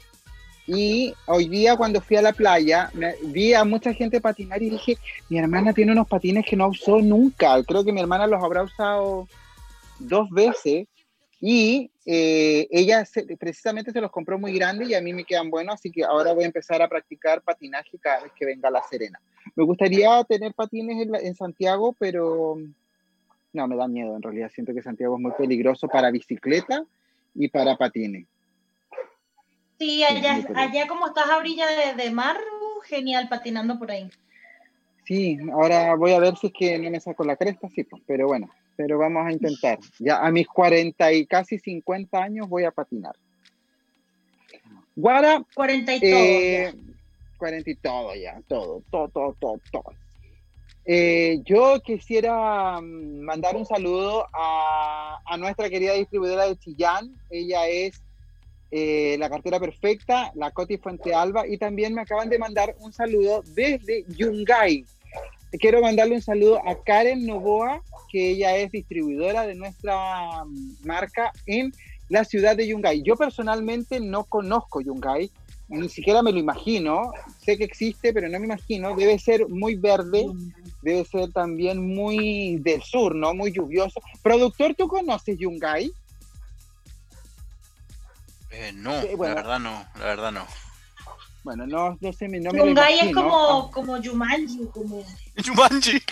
y 0.72 1.14
hoy 1.26 1.50
día 1.50 1.76
cuando 1.76 2.00
fui 2.00 2.16
a 2.18 2.22
la 2.22 2.32
playa 2.32 2.92
me- 2.94 3.16
vi 3.24 3.56
a 3.56 3.64
mucha 3.66 3.92
gente 3.94 4.22
patinar 4.22 4.62
y 4.62 4.70
dije, 4.70 4.98
mi 5.28 5.40
hermana 5.40 5.74
tiene 5.74 5.92
unos 5.94 6.08
patines 6.08 6.46
que 6.46 6.56
no 6.56 6.68
usó 6.70 7.02
nunca. 7.02 7.64
Creo 7.64 7.84
que 7.84 7.92
mi 7.92 8.00
hermana 8.00 8.28
los 8.28 8.44
habrá 8.44 8.62
usado 8.62 9.28
dos 9.98 10.30
veces 10.30 10.88
y 11.42 11.90
eh, 12.06 12.68
ella 12.70 13.04
se- 13.06 13.26
precisamente 13.38 13.92
se 13.92 14.00
los 14.02 14.12
compró 14.12 14.38
muy 14.38 14.54
grandes 14.54 14.90
y 14.90 14.94
a 14.94 15.02
mí 15.02 15.12
me 15.12 15.24
quedan 15.26 15.50
buenos, 15.50 15.74
así 15.76 15.92
que 15.92 16.04
ahora 16.04 16.34
voy 16.34 16.44
a 16.44 16.48
empezar 16.48 16.82
a 16.84 16.88
practicar 16.88 17.42
patinaje 17.42 17.98
cada 17.98 18.24
vez 18.24 18.32
que 18.38 18.46
venga 18.46 18.68
a 18.70 18.72
La 18.72 18.84
Serena. 18.84 19.20
Me 19.56 19.64
gustaría 19.64 20.24
tener 20.26 20.54
patines 20.54 21.02
en, 21.08 21.16
en 21.16 21.36
Santiago, 21.36 21.96
pero 21.98 22.58
no, 23.54 23.68
me 23.68 23.76
da 23.76 23.88
miedo 23.88 24.16
en 24.16 24.22
realidad. 24.22 24.52
Siento 24.54 24.74
que 24.74 24.84
Santiago 24.84 25.16
es 25.16 25.22
muy 25.22 25.32
peligroso 25.32 25.88
para 25.88 26.12
bicicleta 26.12 26.84
y 27.34 27.48
para 27.48 27.76
patines. 27.76 28.28
Sí, 29.80 30.04
allá, 30.04 30.46
allá 30.56 30.88
como 30.88 31.08
estás 31.08 31.30
a 31.30 31.38
orilla 31.38 31.66
de, 31.66 32.04
de 32.04 32.12
mar, 32.12 32.38
genial 32.84 33.30
patinando 33.30 33.80
por 33.80 33.90
ahí. 33.92 34.10
Sí, 35.06 35.38
ahora 35.54 35.96
voy 35.96 36.12
a 36.12 36.20
ver 36.20 36.36
si 36.36 36.48
es 36.48 36.54
que 36.54 36.78
no 36.78 36.92
me 36.92 37.00
saco 37.00 37.24
la 37.24 37.38
cresta, 37.38 37.70
sí, 37.70 37.84
pues, 37.86 38.04
pero 38.06 38.28
bueno, 38.28 38.50
pero 38.76 38.98
vamos 38.98 39.26
a 39.26 39.32
intentar. 39.32 39.80
Ya 39.98 40.18
a 40.20 40.30
mis 40.32 40.48
40 40.48 41.14
y 41.14 41.26
casi 41.26 41.58
50 41.58 42.22
años 42.22 42.50
voy 42.50 42.66
a 42.66 42.72
patinar. 42.72 43.16
Guara, 44.96 45.42
40 45.56 45.96
y 45.96 46.00
todo. 46.00 46.12
eh, 46.12 46.74
40 47.38 47.70
y 47.70 47.76
todo 47.76 48.16
ya, 48.16 48.42
todo, 48.48 48.84
todo, 48.92 49.08
todo, 49.08 49.38
todo, 49.40 49.62
todo. 49.72 49.94
Eh, 50.86 51.40
yo 51.46 51.80
quisiera 51.82 52.82
mm, 52.82 53.22
mandar 53.22 53.56
un 53.56 53.66
saludo 53.66 54.28
a, 54.34 55.20
a 55.26 55.38
nuestra 55.38 55.70
querida 55.70 55.94
distribuidora 55.94 56.48
de 56.48 56.58
Chillán. 56.58 57.16
Ella 57.30 57.68
es 57.68 58.04
eh, 58.72 59.18
la 59.20 59.30
cartera 59.30 59.60
perfecta, 59.60 60.32
la 60.36 60.52
Coti 60.52 60.78
Fuente 60.78 61.14
Alba, 61.14 61.48
y 61.48 61.58
también 61.58 61.94
me 61.94 62.02
acaban 62.02 62.30
de 62.30 62.38
mandar 62.38 62.76
un 62.80 62.94
saludo 62.94 63.44
desde 63.56 64.06
Yungay. 64.16 64.86
Quiero 65.60 65.82
mandarle 65.82 66.16
un 66.16 66.22
saludo 66.22 66.62
a 66.68 66.76
Karen 66.84 67.26
Novoa, 67.26 67.82
que 68.12 68.30
ella 68.32 68.56
es 68.58 68.72
distribuidora 68.72 69.48
de 69.48 69.56
nuestra 69.56 70.46
mm, 70.46 70.86
marca 70.86 71.32
en 71.48 71.74
la 72.10 72.24
ciudad 72.24 72.56
de 72.56 72.68
Yungay. 72.68 73.02
Yo 73.02 73.16
personalmente 73.16 74.00
no 74.00 74.26
conozco 74.26 74.82
Yungay, 74.82 75.32
ni 75.70 75.90
siquiera 75.90 76.22
me 76.22 76.32
lo 76.32 76.40
imagino. 76.40 77.12
Sé 77.44 77.58
que 77.58 77.64
existe, 77.64 78.12
pero 78.14 78.28
no 78.28 78.40
me 78.40 78.46
imagino. 78.46 78.96
Debe 78.96 79.18
ser 79.20 79.48
muy 79.48 79.76
verde, 79.76 80.26
debe 80.82 81.06
ser 81.06 81.32
también 81.32 81.96
muy 81.96 82.58
del 82.58 82.82
sur, 82.82 83.16
¿no? 83.16 83.34
Muy 83.34 83.52
lluvioso. 83.52 84.02
Productor, 84.24 84.76
¿tú 84.76 84.88
conoces 84.88 85.38
Yungay? 85.38 85.92
Eh, 88.52 88.72
no, 88.74 89.02
Sí, 89.02 89.10
bueno. 89.16 89.36
la 89.36 89.42
verdad 89.42 89.60
no, 89.60 89.86
la 90.00 90.06
verdad 90.06 90.32
no. 90.32 90.46
Bueno, 91.44 91.66
no, 91.68 91.98
no 92.02 92.14
sé, 92.14 92.28
no 92.28 92.52
me 92.52 92.58
lo 92.60 92.66
Yungay 92.66 93.00
es 93.00 93.14
como, 93.16 93.72
como 93.72 94.02
Jumanji, 94.04 94.68
como... 94.74 95.04
Jumanji. 95.46 96.02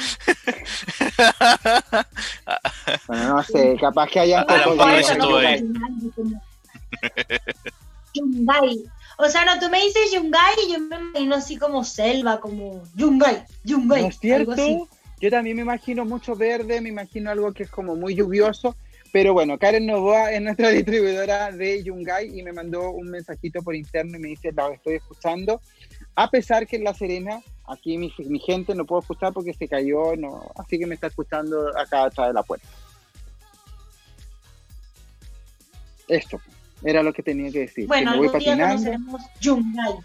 Bueno, 3.07 3.35
no 3.35 3.43
sé, 3.43 3.75
capaz 3.79 4.09
que 4.09 4.19
hayan 4.21 4.45
Ah, 4.47 4.95
eso, 4.97 5.11
sí 5.13 5.17
¿no? 5.17 5.37
ahí. 5.37 5.59
Jumanji, 5.59 6.11
como- 6.15 6.41
Yungay. 8.13 8.85
O 9.17 9.27
sea, 9.29 9.45
no, 9.45 9.59
tú 9.59 9.69
me 9.69 9.81
dices 9.81 10.11
Yungay 10.13 10.55
y 10.67 10.73
yo 10.73 10.79
me 10.79 10.95
imagino 10.95 11.35
así 11.35 11.57
como 11.57 11.83
selva, 11.83 12.39
como 12.39 12.83
Yungay, 12.95 13.43
Yungay. 13.63 14.03
¿No 14.03 14.07
es 14.09 14.19
cierto? 14.19 14.51
algo 14.51 14.63
así. 14.63 14.83
Yo 15.19 15.31
también 15.31 15.55
me 15.57 15.63
imagino 15.63 16.05
mucho 16.05 16.35
verde, 16.35 16.79
me 16.79 16.89
imagino 16.89 17.31
algo 17.31 17.51
que 17.51 17.63
es 17.63 17.71
como 17.71 17.95
muy 17.95 18.13
lluvioso. 18.15 18.75
Pero 19.17 19.33
bueno, 19.33 19.57
Karen 19.57 19.87
Novoa 19.87 20.31
es 20.31 20.39
nuestra 20.43 20.69
distribuidora 20.69 21.51
de 21.51 21.83
Yungay 21.83 22.39
y 22.39 22.43
me 22.43 22.53
mandó 22.53 22.91
un 22.91 23.09
mensajito 23.09 23.63
por 23.63 23.75
interno 23.75 24.15
y 24.15 24.19
me 24.19 24.27
dice, 24.27 24.51
la 24.51 24.71
estoy 24.71 24.93
escuchando. 24.93 25.59
A 26.13 26.29
pesar 26.29 26.67
que 26.67 26.75
en 26.75 26.83
La 26.83 26.93
Serena, 26.93 27.41
aquí 27.65 27.97
mi, 27.97 28.13
mi 28.19 28.37
gente 28.37 28.75
no 28.75 28.85
puedo 28.85 29.01
escuchar 29.01 29.33
porque 29.33 29.55
se 29.55 29.67
cayó, 29.67 30.15
no, 30.15 30.51
así 30.55 30.77
que 30.77 30.85
me 30.85 30.93
está 30.93 31.07
escuchando 31.07 31.75
acá 31.75 32.03
atrás 32.03 32.27
de 32.27 32.33
la 32.35 32.43
puerta. 32.43 32.67
Esto 36.07 36.39
era 36.83 37.01
lo 37.01 37.11
que 37.11 37.23
tenía 37.23 37.51
que 37.51 37.61
decir. 37.61 37.87
Bueno, 37.87 38.11
que 38.11 38.19
me 38.19 38.27
voy 38.27 38.33
patinando. 38.33 38.91
Yungay. 39.41 39.95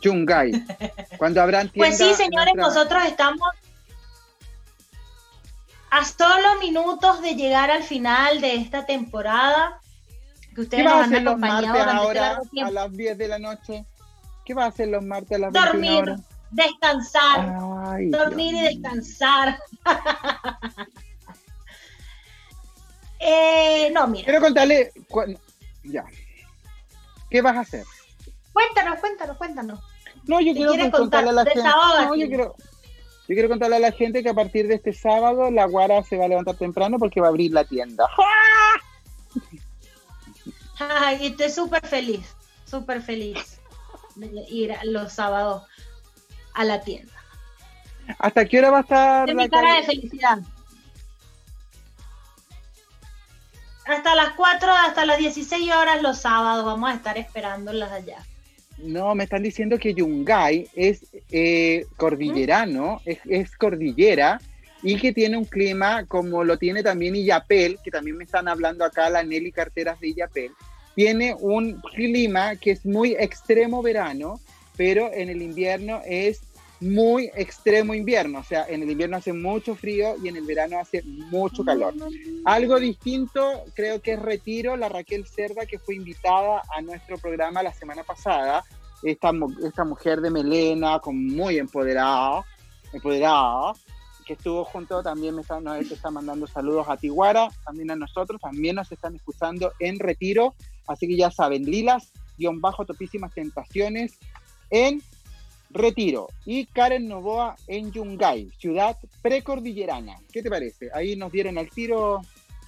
Yungay. 0.00 0.64
Cuando 1.18 1.40
habrán 1.40 1.70
Pues 1.72 1.98
sí, 1.98 2.12
señores, 2.14 2.52
nuestra- 2.56 2.82
nosotros 2.82 3.04
estamos 3.06 3.46
a 5.92 6.06
solo 6.06 6.58
minutos 6.58 7.20
de 7.20 7.34
llegar 7.34 7.70
al 7.70 7.82
final 7.82 8.40
de 8.40 8.54
esta 8.54 8.86
temporada. 8.86 9.78
Que 10.48 10.54
¿Qué 10.54 10.60
ustedes 10.62 10.84
nos 10.84 10.94
han 10.94 11.02
hacer 11.02 11.22
los 11.22 11.32
acompañado 11.34 11.76
este 11.76 11.90
ahora 11.90 12.40
a 12.64 12.70
las 12.70 12.92
10 12.92 13.18
de 13.18 13.28
la 13.28 13.38
noche? 13.38 13.84
¿Qué 14.46 14.54
vas 14.54 14.64
a 14.64 14.68
hacer 14.68 14.88
los 14.88 15.04
martes 15.04 15.36
a 15.36 15.40
las 15.40 15.52
21 15.52 15.70
Dormir, 15.70 16.02
horas? 16.02 16.20
descansar, 16.50 17.56
Ay, 17.86 18.08
dormir 18.08 18.54
y 18.54 18.60
Dios 18.60 18.72
mío. 18.74 18.82
descansar. 18.82 19.58
eh, 23.20 23.90
no, 23.92 24.06
mira, 24.06 24.24
Quiero 24.24 24.40
contarle. 24.40 24.92
Ya. 25.84 26.04
¿Qué 27.28 27.42
vas 27.42 27.56
a 27.56 27.60
hacer? 27.60 27.84
cuéntanos, 28.54 28.98
cuéntanos, 28.98 29.36
cuéntanos. 29.36 29.80
No, 30.24 30.40
yo 30.40 30.54
¿Qué 30.54 30.64
quiero 30.64 30.72
a 30.72 31.32
la 31.32 31.44
gente. 31.44 31.62
No, 31.62 32.14
yo 32.14 32.28
quiero. 32.28 32.56
Yo 33.28 33.34
quiero 33.34 33.48
contarle 33.48 33.76
a 33.76 33.80
la 33.80 33.92
gente 33.92 34.22
que 34.22 34.30
a 34.30 34.34
partir 34.34 34.66
de 34.66 34.74
este 34.74 34.92
sábado 34.92 35.50
la 35.50 35.66
Guara 35.66 36.02
se 36.02 36.16
va 36.16 36.24
a 36.24 36.28
levantar 36.28 36.56
temprano 36.56 36.98
porque 36.98 37.20
va 37.20 37.28
a 37.28 37.30
abrir 37.30 37.52
la 37.52 37.64
tienda. 37.64 38.08
Ay, 40.78 41.26
estoy 41.26 41.50
súper 41.50 41.86
feliz, 41.86 42.34
súper 42.64 43.00
feliz 43.00 43.60
de 44.16 44.26
ir 44.48 44.74
los 44.84 45.12
sábados 45.12 45.62
a 46.54 46.64
la 46.64 46.80
tienda. 46.80 47.12
¿Hasta 48.18 48.44
qué 48.44 48.58
hora 48.58 48.70
va 48.70 48.78
a 48.78 48.82
estar 48.82 49.26
De 49.26 49.34
la 49.34 49.42
mi 49.42 49.48
cara 49.48 49.76
de 49.76 49.82
felicidad. 49.84 50.38
Hasta 53.84 54.14
las 54.14 54.34
4, 54.34 54.72
hasta 54.72 55.04
las 55.04 55.18
16 55.18 55.72
horas 55.72 56.02
los 56.02 56.18
sábados 56.18 56.64
vamos 56.64 56.90
a 56.90 56.94
estar 56.94 57.18
esperándolas 57.18 57.92
allá. 57.92 58.18
No, 58.82 59.14
me 59.14 59.24
están 59.24 59.42
diciendo 59.42 59.78
que 59.78 59.94
Yungay 59.94 60.68
es 60.74 61.06
eh, 61.30 61.86
cordillerano, 61.96 63.00
es, 63.04 63.18
es 63.26 63.56
cordillera 63.56 64.40
y 64.82 64.96
que 64.96 65.12
tiene 65.12 65.36
un 65.36 65.44
clima 65.44 66.04
como 66.06 66.42
lo 66.42 66.58
tiene 66.58 66.82
también 66.82 67.14
Illapel, 67.14 67.78
que 67.82 67.90
también 67.90 68.16
me 68.16 68.24
están 68.24 68.48
hablando 68.48 68.84
acá 68.84 69.08
la 69.08 69.22
Nelly 69.22 69.52
Carteras 69.52 70.00
de 70.00 70.08
Illapel. 70.08 70.50
Tiene 70.96 71.34
un 71.38 71.80
clima 71.94 72.56
que 72.56 72.72
es 72.72 72.84
muy 72.84 73.12
extremo 73.12 73.82
verano, 73.82 74.40
pero 74.76 75.12
en 75.12 75.28
el 75.28 75.42
invierno 75.42 76.02
es 76.04 76.40
muy 76.82 77.30
extremo 77.34 77.94
invierno. 77.94 78.40
O 78.40 78.44
sea, 78.44 78.66
en 78.68 78.82
el 78.82 78.90
invierno 78.90 79.16
hace 79.16 79.32
mucho 79.32 79.74
frío 79.74 80.16
y 80.22 80.28
en 80.28 80.36
el 80.36 80.44
verano 80.44 80.78
hace 80.78 81.02
mucho 81.02 81.64
calor. 81.64 81.94
Algo 82.44 82.78
distinto 82.78 83.64
creo 83.74 84.02
que 84.02 84.12
es 84.12 84.22
Retiro, 84.22 84.76
la 84.76 84.88
Raquel 84.88 85.26
Cerda 85.26 85.64
que 85.64 85.78
fue 85.78 85.94
invitada 85.94 86.62
a 86.74 86.82
nuestro 86.82 87.16
programa 87.18 87.62
la 87.62 87.72
semana 87.72 88.02
pasada, 88.02 88.64
esta, 89.02 89.32
esta 89.64 89.84
mujer 89.84 90.20
de 90.20 90.30
melena, 90.30 90.98
con 90.98 91.26
muy 91.26 91.58
empoderada, 91.58 92.44
empoderada, 92.92 93.72
que 94.26 94.34
estuvo 94.34 94.64
junto, 94.64 95.02
también 95.02 95.34
me 95.34 95.42
está, 95.42 95.60
nos 95.60 95.90
está 95.90 96.10
mandando 96.10 96.46
saludos 96.46 96.86
a 96.88 96.96
Tiguara, 96.96 97.48
también 97.64 97.90
a 97.90 97.96
nosotros, 97.96 98.40
también 98.40 98.76
nos 98.76 98.90
están 98.92 99.14
escuchando 99.16 99.72
en 99.80 99.98
retiro, 99.98 100.54
así 100.86 101.08
que 101.08 101.16
ya 101.16 101.30
saben, 101.30 101.64
Lilas, 101.64 102.12
guion 102.38 102.60
bajo, 102.60 102.84
topísimas 102.84 103.34
tentaciones, 103.34 104.18
en 104.70 105.02
retiro, 105.72 106.28
y 106.44 106.66
Karen 106.66 107.08
Novoa 107.08 107.56
en 107.66 107.90
Yungay, 107.92 108.50
ciudad 108.58 108.96
precordillerana. 109.22 110.16
¿Qué 110.32 110.42
te 110.42 110.50
parece? 110.50 110.90
Ahí 110.94 111.16
nos 111.16 111.32
dieron 111.32 111.58
al 111.58 111.68
tiro 111.70 112.20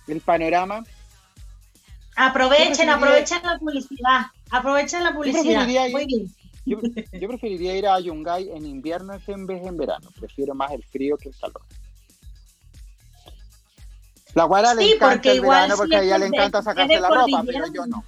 el 0.08 0.20
panorama. 0.20 0.84
Aprovechen, 2.16 2.88
aprovechen 2.88 3.42
la 3.42 3.58
publicidad, 3.58 4.20
aprovechen 4.50 5.04
la 5.04 5.12
publicidad. 5.14 5.66
Muy 5.90 6.06
bien. 6.06 6.34
Yo, 6.66 6.78
preferiría 7.28 7.76
ir 7.76 7.86
a 7.86 8.00
Yungay 8.00 8.50
en 8.50 8.64
invierno 8.64 9.12
en 9.26 9.46
vez 9.46 9.62
de 9.62 9.68
en 9.68 9.76
verano. 9.76 10.08
Prefiero 10.18 10.54
más 10.54 10.72
el 10.72 10.82
frío 10.82 11.16
que 11.18 11.28
el 11.28 11.36
calor. 11.36 11.60
La 14.34 14.44
guara 14.44 14.74
le 14.74 14.94
encanta 14.94 15.30
el 15.30 15.40
verano 15.42 15.76
porque 15.76 15.96
a 15.96 16.02
ella 16.02 16.18
le 16.18 16.26
encanta 16.26 16.62
sacarse 16.62 16.98
la 16.98 17.08
ropa, 17.08 17.44
pero 17.46 17.66
yo 17.72 17.86
no. 17.86 18.02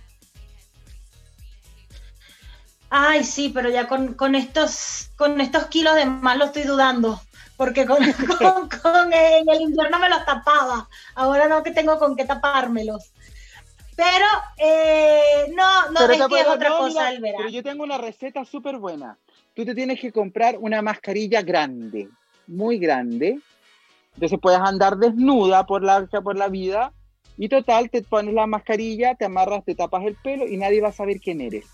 Ay, 2.90 3.24
sí, 3.24 3.50
pero 3.52 3.68
ya 3.68 3.88
con, 3.88 4.34
estos, 4.34 5.10
con 5.16 5.40
estos 5.40 5.66
kilos 5.66 5.94
de 5.94 6.06
más 6.06 6.36
lo 6.36 6.46
estoy 6.46 6.62
dudando. 6.62 7.20
Porque 7.56 7.86
con, 7.86 7.98
con, 8.82 9.12
en 9.12 9.48
el 9.48 9.60
invierno 9.60 9.98
me 9.98 10.08
los 10.08 10.24
tapaba. 10.24 10.88
Ahora 11.14 11.48
no 11.48 11.62
que 11.62 11.70
tengo 11.70 11.98
con 11.98 12.14
qué 12.16 12.24
tapármelos. 12.24 13.12
Pero 13.96 14.26
eh, 14.58 15.50
no, 15.54 15.90
no, 15.90 16.00
es 16.00 16.26
que 16.28 16.40
es 16.40 16.46
otra 16.46 16.68
cosa 16.68 17.10
el 17.10 17.20
verano. 17.20 17.38
Pero 17.38 17.50
yo 17.50 17.62
tengo 17.62 17.82
una 17.82 17.96
receta 17.96 18.44
súper 18.44 18.76
buena. 18.76 19.16
Tú 19.54 19.64
te 19.64 19.74
tienes 19.74 19.98
que 19.98 20.12
comprar 20.12 20.58
una 20.58 20.82
mascarilla 20.82 21.40
grande, 21.40 22.10
muy 22.46 22.78
grande. 22.78 23.40
Entonces 24.14 24.38
puedes 24.40 24.60
andar 24.60 24.98
desnuda 24.98 25.64
por 25.64 25.82
la, 25.82 26.06
por 26.06 26.36
la 26.36 26.48
vida 26.48 26.92
y 27.38 27.48
total, 27.48 27.90
te 27.90 28.02
pones 28.02 28.34
la 28.34 28.46
mascarilla, 28.46 29.14
te 29.14 29.24
amarras, 29.24 29.64
te 29.64 29.74
tapas 29.74 30.04
el 30.04 30.14
pelo 30.14 30.46
y 30.46 30.58
nadie 30.58 30.82
va 30.82 30.88
a 30.88 30.92
saber 30.92 31.20
quién 31.20 31.40
eres. 31.40 31.66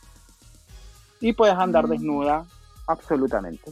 Y 1.22 1.32
puedes 1.32 1.56
andar 1.56 1.86
mm. 1.86 1.90
desnuda 1.90 2.44
absolutamente. 2.86 3.70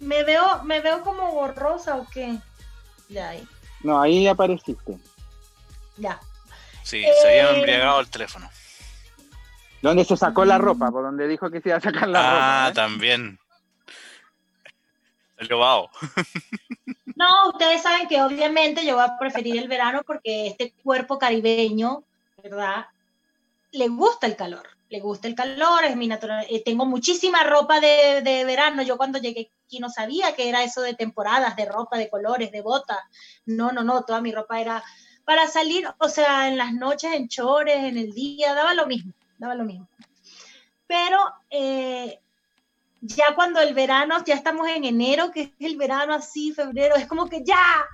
¿Me 0.00 0.24
veo, 0.24 0.64
¿Me 0.64 0.80
veo 0.80 1.02
como 1.02 1.30
borrosa 1.30 1.96
o 1.96 2.06
qué? 2.12 2.38
Ya 3.08 3.28
ahí. 3.28 3.46
No, 3.82 4.00
ahí 4.00 4.26
apareciste. 4.26 4.98
Ya. 5.98 6.18
Sí, 6.82 7.04
se 7.22 7.28
había 7.28 7.52
eh, 7.52 7.56
embriagado 7.58 8.00
el 8.00 8.08
teléfono. 8.08 8.50
¿Dónde 9.82 10.04
se 10.04 10.16
sacó 10.16 10.44
la 10.44 10.58
ropa? 10.58 10.90
Por 10.90 11.02
donde 11.02 11.28
dijo 11.28 11.50
que 11.50 11.60
se 11.60 11.68
iba 11.68 11.78
a 11.78 11.80
sacar 11.80 12.08
la 12.08 12.20
ah, 12.20 12.32
ropa. 12.32 12.66
Ah, 12.66 12.72
también. 12.72 13.38
El. 15.36 15.48
No, 17.16 17.50
ustedes 17.50 17.82
saben 17.82 18.08
que 18.08 18.22
obviamente 18.22 18.86
yo 18.86 18.94
voy 18.94 19.04
a 19.04 19.18
preferir 19.18 19.58
el 19.58 19.68
verano 19.68 20.00
porque 20.06 20.46
este 20.46 20.72
cuerpo 20.82 21.18
caribeño, 21.18 22.02
¿verdad? 22.42 22.86
Le 23.72 23.88
gusta 23.88 24.26
el 24.26 24.36
calor, 24.36 24.66
le 24.90 25.00
gusta 25.00 25.28
el 25.28 25.34
calor, 25.34 25.84
es 25.84 25.96
mi 25.96 26.08
natural. 26.08 26.44
Eh, 26.50 26.62
tengo 26.64 26.84
muchísima 26.84 27.44
ropa 27.44 27.80
de, 27.80 28.20
de, 28.22 28.44
verano. 28.44 28.82
Yo 28.82 28.96
cuando 28.96 29.18
llegué 29.18 29.52
aquí 29.64 29.78
no 29.78 29.88
sabía 29.88 30.34
que 30.34 30.48
era 30.48 30.64
eso 30.64 30.82
de 30.82 30.94
temporadas, 30.94 31.54
de 31.54 31.64
ropa, 31.64 31.96
de 31.96 32.10
colores, 32.10 32.50
de 32.50 32.60
botas. 32.60 32.98
No, 33.46 33.70
no, 33.70 33.84
no, 33.84 34.02
toda 34.02 34.20
mi 34.20 34.32
ropa 34.32 34.60
era 34.60 34.82
para 35.24 35.46
salir, 35.46 35.86
o 35.98 36.08
sea, 36.08 36.48
en 36.48 36.58
las 36.58 36.72
noches, 36.72 37.12
en 37.12 37.28
chores, 37.28 37.76
en 37.76 37.96
el 37.96 38.12
día, 38.12 38.52
daba 38.52 38.74
lo 38.74 38.88
mismo, 38.88 39.12
daba 39.38 39.54
lo 39.54 39.64
mismo. 39.64 39.88
Pero 40.88 41.18
eh, 41.48 42.18
ya 43.00 43.36
cuando 43.36 43.60
el 43.60 43.72
verano, 43.72 44.24
ya 44.24 44.34
estamos 44.34 44.68
en 44.68 44.84
enero, 44.84 45.30
que 45.30 45.42
es 45.42 45.52
el 45.60 45.76
verano 45.76 46.14
así, 46.14 46.52
febrero, 46.52 46.96
es 46.96 47.06
como 47.06 47.28
que 47.28 47.44
ya, 47.44 47.86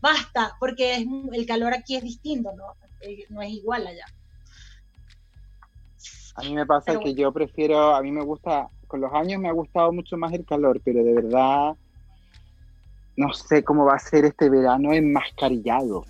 basta, 0.00 0.56
porque 0.60 1.04
el 1.32 1.46
calor 1.46 1.74
aquí 1.74 1.96
es 1.96 2.04
distinto, 2.04 2.52
¿no? 2.54 2.76
Eh, 3.00 3.24
no 3.28 3.42
es 3.42 3.50
igual 3.50 3.88
allá. 3.88 4.06
A 6.34 6.42
mí 6.42 6.54
me 6.54 6.66
pasa 6.66 6.98
que 6.98 7.14
yo 7.14 7.32
prefiero, 7.32 7.94
a 7.94 8.02
mí 8.02 8.10
me 8.10 8.22
gusta, 8.22 8.68
con 8.86 9.00
los 9.00 9.12
años 9.12 9.40
me 9.40 9.48
ha 9.48 9.52
gustado 9.52 9.92
mucho 9.92 10.16
más 10.16 10.32
el 10.32 10.44
calor, 10.44 10.80
pero 10.84 11.04
de 11.04 11.14
verdad 11.14 11.74
no 13.16 13.32
sé 13.32 13.62
cómo 13.62 13.84
va 13.84 13.94
a 13.94 13.98
ser 13.98 14.24
este 14.24 14.50
verano 14.50 14.92
enmascarillado. 14.92 16.04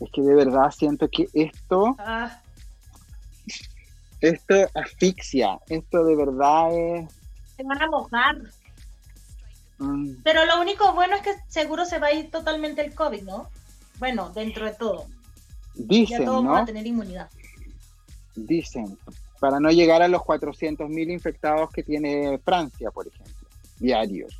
Es 0.00 0.10
que 0.12 0.22
de 0.22 0.34
verdad 0.34 0.70
siento 0.70 1.08
que 1.08 1.28
esto, 1.32 1.96
ah. 1.98 2.40
esto 4.20 4.54
asfixia, 4.74 5.58
esto 5.68 6.04
de 6.04 6.16
verdad 6.16 6.74
es... 6.74 7.12
Se 7.56 7.62
van 7.62 7.82
a 7.82 7.88
mojar. 7.88 8.36
Mm. 9.78 10.16
Pero 10.22 10.44
lo 10.44 10.60
único 10.60 10.92
bueno 10.94 11.16
es 11.16 11.22
que 11.22 11.34
seguro 11.48 11.84
se 11.84 11.98
va 11.98 12.08
a 12.08 12.12
ir 12.12 12.30
totalmente 12.30 12.84
el 12.84 12.94
COVID, 12.94 13.22
¿no? 13.22 13.48
Bueno, 13.98 14.30
dentro 14.30 14.66
de 14.66 14.72
todo. 14.72 15.06
Dicen, 15.74 16.20
ya 16.20 16.24
todos 16.24 16.44
¿no? 16.44 16.52
van 16.52 16.62
a 16.62 16.66
tener 16.66 16.86
inmunidad. 16.86 17.30
Dicen, 18.34 18.98
para 19.40 19.60
no 19.60 19.70
llegar 19.70 20.02
a 20.02 20.08
los 20.08 20.22
400.000 20.22 21.12
infectados 21.12 21.70
que 21.70 21.82
tiene 21.82 22.38
Francia, 22.44 22.90
por 22.90 23.06
ejemplo, 23.06 23.48
diarios. 23.78 24.34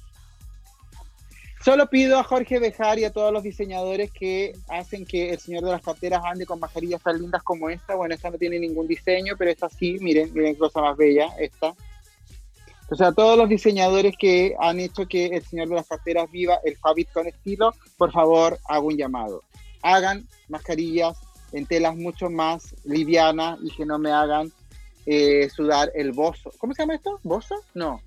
Solo 1.67 1.89
pido 1.91 2.21
a 2.21 2.23
Jorge 2.23 2.61
Bejar 2.61 3.01
y 3.01 3.05
a 3.05 3.13
todos 3.13 3.33
los 3.33 3.43
diseñadores 3.43 4.13
que 4.13 4.53
hacen 4.69 5.05
que 5.05 5.31
el 5.31 5.41
señor 5.41 5.65
de 5.65 5.73
las 5.73 5.83
carteras 5.83 6.23
ande 6.25 6.47
con 6.47 6.61
mascarillas 6.61 7.03
tan 7.03 7.21
lindas 7.21 7.43
como 7.43 7.69
esta. 7.69 7.97
Bueno, 7.97 8.15
esta 8.15 8.31
no 8.31 8.39
tiene 8.39 8.61
ningún 8.61 8.87
diseño, 8.87 9.35
pero 9.37 9.51
esta 9.51 9.69
sí, 9.69 9.97
miren, 10.01 10.33
miren 10.33 10.55
cosa 10.55 10.81
más 10.81 10.97
bella, 10.97 11.27
esta. 11.41 11.75
O 12.89 12.95
sea, 12.95 13.11
todos 13.11 13.37
los 13.37 13.49
diseñadores 13.49 14.15
que 14.17 14.55
han 14.61 14.79
hecho 14.79 15.09
que 15.09 15.27
el 15.27 15.45
señor 15.45 15.69
de 15.69 15.75
las 15.75 15.89
carteras 15.89 16.31
viva 16.31 16.61
el 16.65 16.77
Fabit 16.77 17.11
con 17.11 17.27
estilo, 17.27 17.75
por 17.99 18.13
favor, 18.13 18.61
hago 18.69 18.87
un 18.87 18.97
llamado. 18.97 19.43
Hagan 19.83 20.29
mascarillas 20.49 21.19
en 21.51 21.67
telas 21.67 21.97
mucho 21.97 22.31
más 22.31 22.77
livianas 22.85 23.59
y 23.61 23.75
que 23.75 23.85
no 23.85 23.99
me 23.99 24.13
hagan 24.13 24.53
eh, 25.07 25.49
sudar 25.49 25.91
el 25.95 26.13
bozo. 26.13 26.51
¿Cómo 26.59 26.75
se 26.75 26.83
llama 26.83 26.97
esto? 26.97 27.21
¿Bozo? 27.23 27.55
No, 27.75 28.01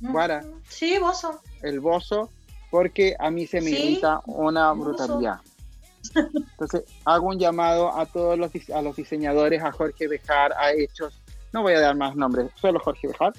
Guara. 0.00 0.42
Sí, 0.68 0.98
bozo. 0.98 1.40
El 1.62 1.80
bozo, 1.80 2.30
porque 2.70 3.16
a 3.18 3.30
mí 3.30 3.46
se 3.46 3.60
me 3.62 3.70
irrita 3.70 4.20
una 4.26 4.72
brutalidad. 4.72 5.40
Entonces, 6.14 6.84
hago 7.06 7.28
un 7.28 7.38
llamado 7.38 7.96
a 7.96 8.04
todos 8.04 8.38
los, 8.38 8.50
a 8.74 8.82
los 8.82 8.96
diseñadores, 8.96 9.62
a 9.62 9.72
Jorge 9.72 10.06
Bejar, 10.06 10.52
a 10.52 10.72
Hechos, 10.72 11.20
no 11.52 11.62
voy 11.62 11.72
a 11.72 11.80
dar 11.80 11.96
más 11.96 12.14
nombres, 12.14 12.50
solo 12.56 12.78
Jorge 12.80 13.08
Bejar, 13.08 13.32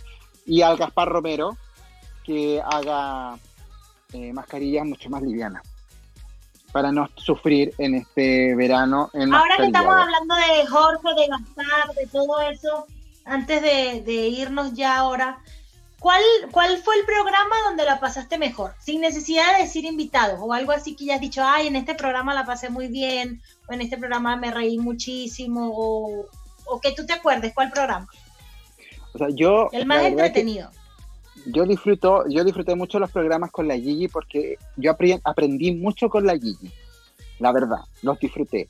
y 0.45 0.61
al 0.61 0.77
Gaspar 0.77 1.09
Romero, 1.09 1.55
que 2.23 2.59
haga 2.65 3.37
eh, 4.13 4.33
mascarillas 4.33 4.85
mucho 4.85 5.09
más 5.09 5.21
livianas 5.21 5.74
para 6.75 6.91
no 6.91 7.09
sufrir 7.15 7.73
en 7.77 7.95
este 7.95 8.53
verano. 8.53 9.09
Ahora 9.13 9.55
que 9.55 9.67
estamos 9.67 9.95
hablando 9.95 10.35
de 10.35 10.67
Jorge, 10.67 11.21
de 11.21 11.27
Gaspar, 11.29 11.95
de 11.95 12.05
todo 12.07 12.41
eso, 12.41 12.85
antes 13.23 13.61
de, 13.61 14.01
de 14.01 14.27
irnos 14.27 14.73
ya 14.73 14.97
ahora, 14.97 15.39
¿Cuál, 16.01 16.21
¿Cuál 16.51 16.77
fue 16.79 16.97
el 16.97 17.05
programa 17.05 17.55
donde 17.65 17.85
la 17.85 18.01
pasaste 18.01 18.37
mejor? 18.37 18.73
Sin 18.79 18.99
necesidad 18.99 19.55
de 19.55 19.63
decir 19.63 19.85
invitados 19.85 20.37
o 20.41 20.51
algo 20.51 20.73
así 20.73 20.97
que 20.97 21.05
ya 21.05 21.15
has 21.15 21.21
dicho, 21.21 21.41
ay, 21.45 21.67
en 21.67 21.77
este 21.77 21.95
programa 21.95 22.33
la 22.33 22.45
pasé 22.45 22.69
muy 22.69 22.89
bien, 22.89 23.41
o 23.69 23.73
en 23.73 23.79
este 23.79 23.97
programa 23.97 24.35
me 24.35 24.51
reí 24.51 24.77
muchísimo, 24.77 25.71
o, 25.73 26.81
que 26.81 26.91
tú 26.91 27.05
te 27.05 27.13
acuerdes, 27.13 27.53
¿cuál 27.53 27.71
programa? 27.71 28.09
O 29.13 29.17
sea, 29.17 29.29
yo... 29.29 29.69
El 29.71 29.85
más 29.85 30.03
entretenido. 30.03 30.69
Yo 31.45 31.65
disfruto, 31.65 32.25
yo 32.29 32.43
disfruté 32.43 32.75
mucho 32.75 32.99
los 32.99 33.11
programas 33.11 33.51
con 33.51 33.67
la 33.67 33.75
Gigi 33.75 34.07
porque 34.07 34.57
yo 34.77 34.95
aprendí 35.23 35.73
mucho 35.73 36.09
con 36.09 36.25
la 36.25 36.37
Gigi, 36.37 36.71
la 37.39 37.51
verdad, 37.51 37.81
los 38.01 38.19
disfruté, 38.19 38.67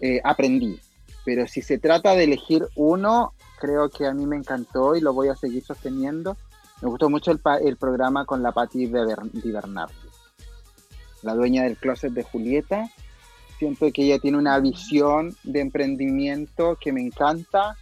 eh, 0.00 0.20
aprendí. 0.24 0.80
Pero 1.24 1.46
si 1.46 1.62
se 1.62 1.78
trata 1.78 2.14
de 2.14 2.24
elegir 2.24 2.66
uno, 2.76 3.32
creo 3.58 3.88
que 3.88 4.06
a 4.06 4.12
mí 4.12 4.26
me 4.26 4.36
encantó 4.36 4.94
y 4.94 5.00
lo 5.00 5.12
voy 5.12 5.28
a 5.28 5.36
seguir 5.36 5.64
sosteniendo 5.64 6.36
me 6.84 6.90
gustó 6.90 7.08
mucho 7.08 7.30
el, 7.30 7.76
programa 7.78 8.26
con 8.26 8.42
la 8.42 8.52
Patti 8.52 8.86
Di 8.86 9.50
Bernardi, 9.52 10.08
la 11.22 11.34
dueña 11.34 11.62
del 11.62 11.78
closet 11.78 12.12
de 12.12 12.24
Julieta. 12.24 12.90
Siento 13.58 13.90
que 13.90 14.02
ella 14.04 14.18
tiene 14.18 14.36
una 14.36 14.58
visión 14.58 15.34
de 15.44 15.60
emprendimiento 15.60 16.76
que 16.78 16.92
me 16.92 17.00
encanta. 17.00 17.78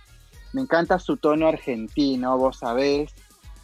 Me 0.52 0.60
encanta 0.60 1.00
su 1.00 1.16
tono 1.16 1.48
argentino, 1.48 2.38
vos 2.38 2.58
sabés, 2.58 3.12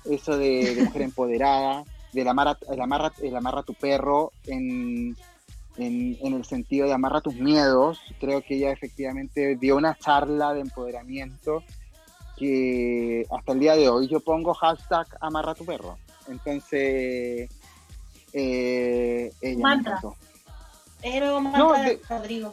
eso 0.05 0.37
de, 0.37 0.83
mujer 0.85 1.03
empoderada, 1.03 1.85
de 2.13 2.25
la 2.25 2.31
amarra, 2.31 2.59
el 2.71 2.81
amarra, 2.81 3.13
el 3.23 3.37
amarra 3.37 3.63
tu 3.63 3.75
perro 3.75 4.33
en, 4.47 5.17
en, 5.77 6.17
en, 6.21 6.35
el 6.35 6.45
sentido 6.45 6.87
de 6.87 6.95
amarra 6.95 7.21
tus 7.21 7.35
miedos. 7.35 8.01
Creo 8.21 8.43
que 8.43 8.57
ella 8.57 8.73
efectivamente 8.73 9.57
dio 9.57 9.77
una 9.77 9.97
charla 9.97 10.55
de 10.55 10.61
empoderamiento 10.61 11.63
que 12.37 13.27
hasta 13.31 13.53
el 13.53 13.61
día 13.61 13.75
de 13.75 13.89
hoy 13.89 14.09
yo 14.09 14.21
pongo 14.21 14.55
hashtag 14.55 15.07
amarra 15.21 15.55
tu 15.55 15.65
perro. 15.65 15.99
Entonces, 16.29 17.51
eh, 18.33 19.33
ella 19.41 19.63
mantra. 19.63 20.01
no, 21.41 21.75
Rodrigo. 22.09 22.53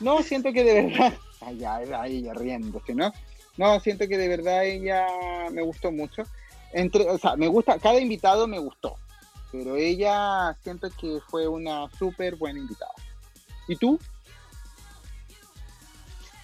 No, 0.00 0.22
siento 0.22 0.52
que 0.52 0.64
de 0.64 0.82
verdad, 0.82 1.14
Allá, 1.40 2.06
ella 2.06 2.34
riéndose, 2.34 2.94
¿no? 2.94 3.12
No, 3.56 3.78
siento 3.80 4.08
que 4.08 4.18
de 4.18 4.28
verdad 4.28 4.64
ella 4.64 5.06
me 5.52 5.62
gustó 5.62 5.92
mucho. 5.92 6.24
Entre, 6.72 7.08
o 7.08 7.18
sea, 7.18 7.36
me 7.36 7.46
gusta, 7.46 7.78
cada 7.78 8.00
invitado 8.00 8.48
me 8.48 8.58
gustó, 8.58 8.96
pero 9.52 9.76
ella 9.76 10.56
siento 10.62 10.88
que 10.90 11.20
fue 11.28 11.46
una 11.46 11.88
súper 11.98 12.34
buena 12.34 12.58
invitada. 12.58 12.94
¿Y 13.68 13.76
tú? 13.76 13.98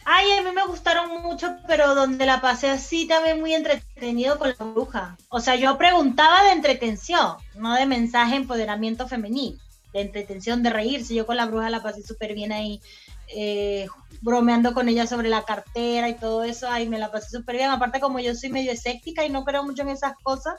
Ay, 0.05 0.31
a 0.33 0.43
mí 0.43 0.51
me 0.53 0.67
gustaron 0.67 1.23
mucho, 1.23 1.57
pero 1.67 1.95
donde 1.95 2.27
la 2.27 2.41
pasé 2.41 2.71
así 2.71 3.07
también 3.07 3.41
muy 3.41 3.55
entretenido 3.55 4.39
con 4.39 4.49
la 4.49 4.65
bruja. 4.65 5.17
O 5.29 5.41
sea, 5.41 5.57
yo 5.57 5.77
preguntaba 5.79 6.45
de 6.45 6.53
entretención, 6.53 7.37
no 7.55 7.75
de 7.75 7.87
mensaje 7.87 8.37
empoderamiento 8.37 9.07
femenino, 9.07 9.59
de 9.93 10.01
entretención, 10.01 10.63
de 10.63 10.71
reírse. 10.71 11.15
Yo 11.15 11.27
con 11.27 11.37
la 11.37 11.47
bruja 11.47 11.71
la 11.71 11.83
pasé 11.83 12.03
súper 12.03 12.35
bien 12.35 12.53
ahí, 12.53 12.81
eh, 13.29 13.87
bromeando 14.21 14.75
con 14.75 14.89
ella 14.89 15.07
sobre 15.07 15.29
la 15.29 15.45
cartera 15.45 16.09
y 16.09 16.15
todo 16.15 16.45
eso. 16.45 16.69
Ay, 16.69 16.89
me 16.89 16.99
la 16.99 17.11
pasé 17.11 17.31
súper 17.31 17.57
bien. 17.57 17.71
Aparte, 17.71 18.01
como 18.01 18.21
yo 18.21 18.35
soy 18.35 18.51
medio 18.51 18.73
escéptica 18.73 19.25
y 19.25 19.31
no 19.31 19.45
creo 19.45 19.65
mucho 19.65 19.83
en 19.83 19.91
esas 19.91 20.15
cosas, 20.23 20.55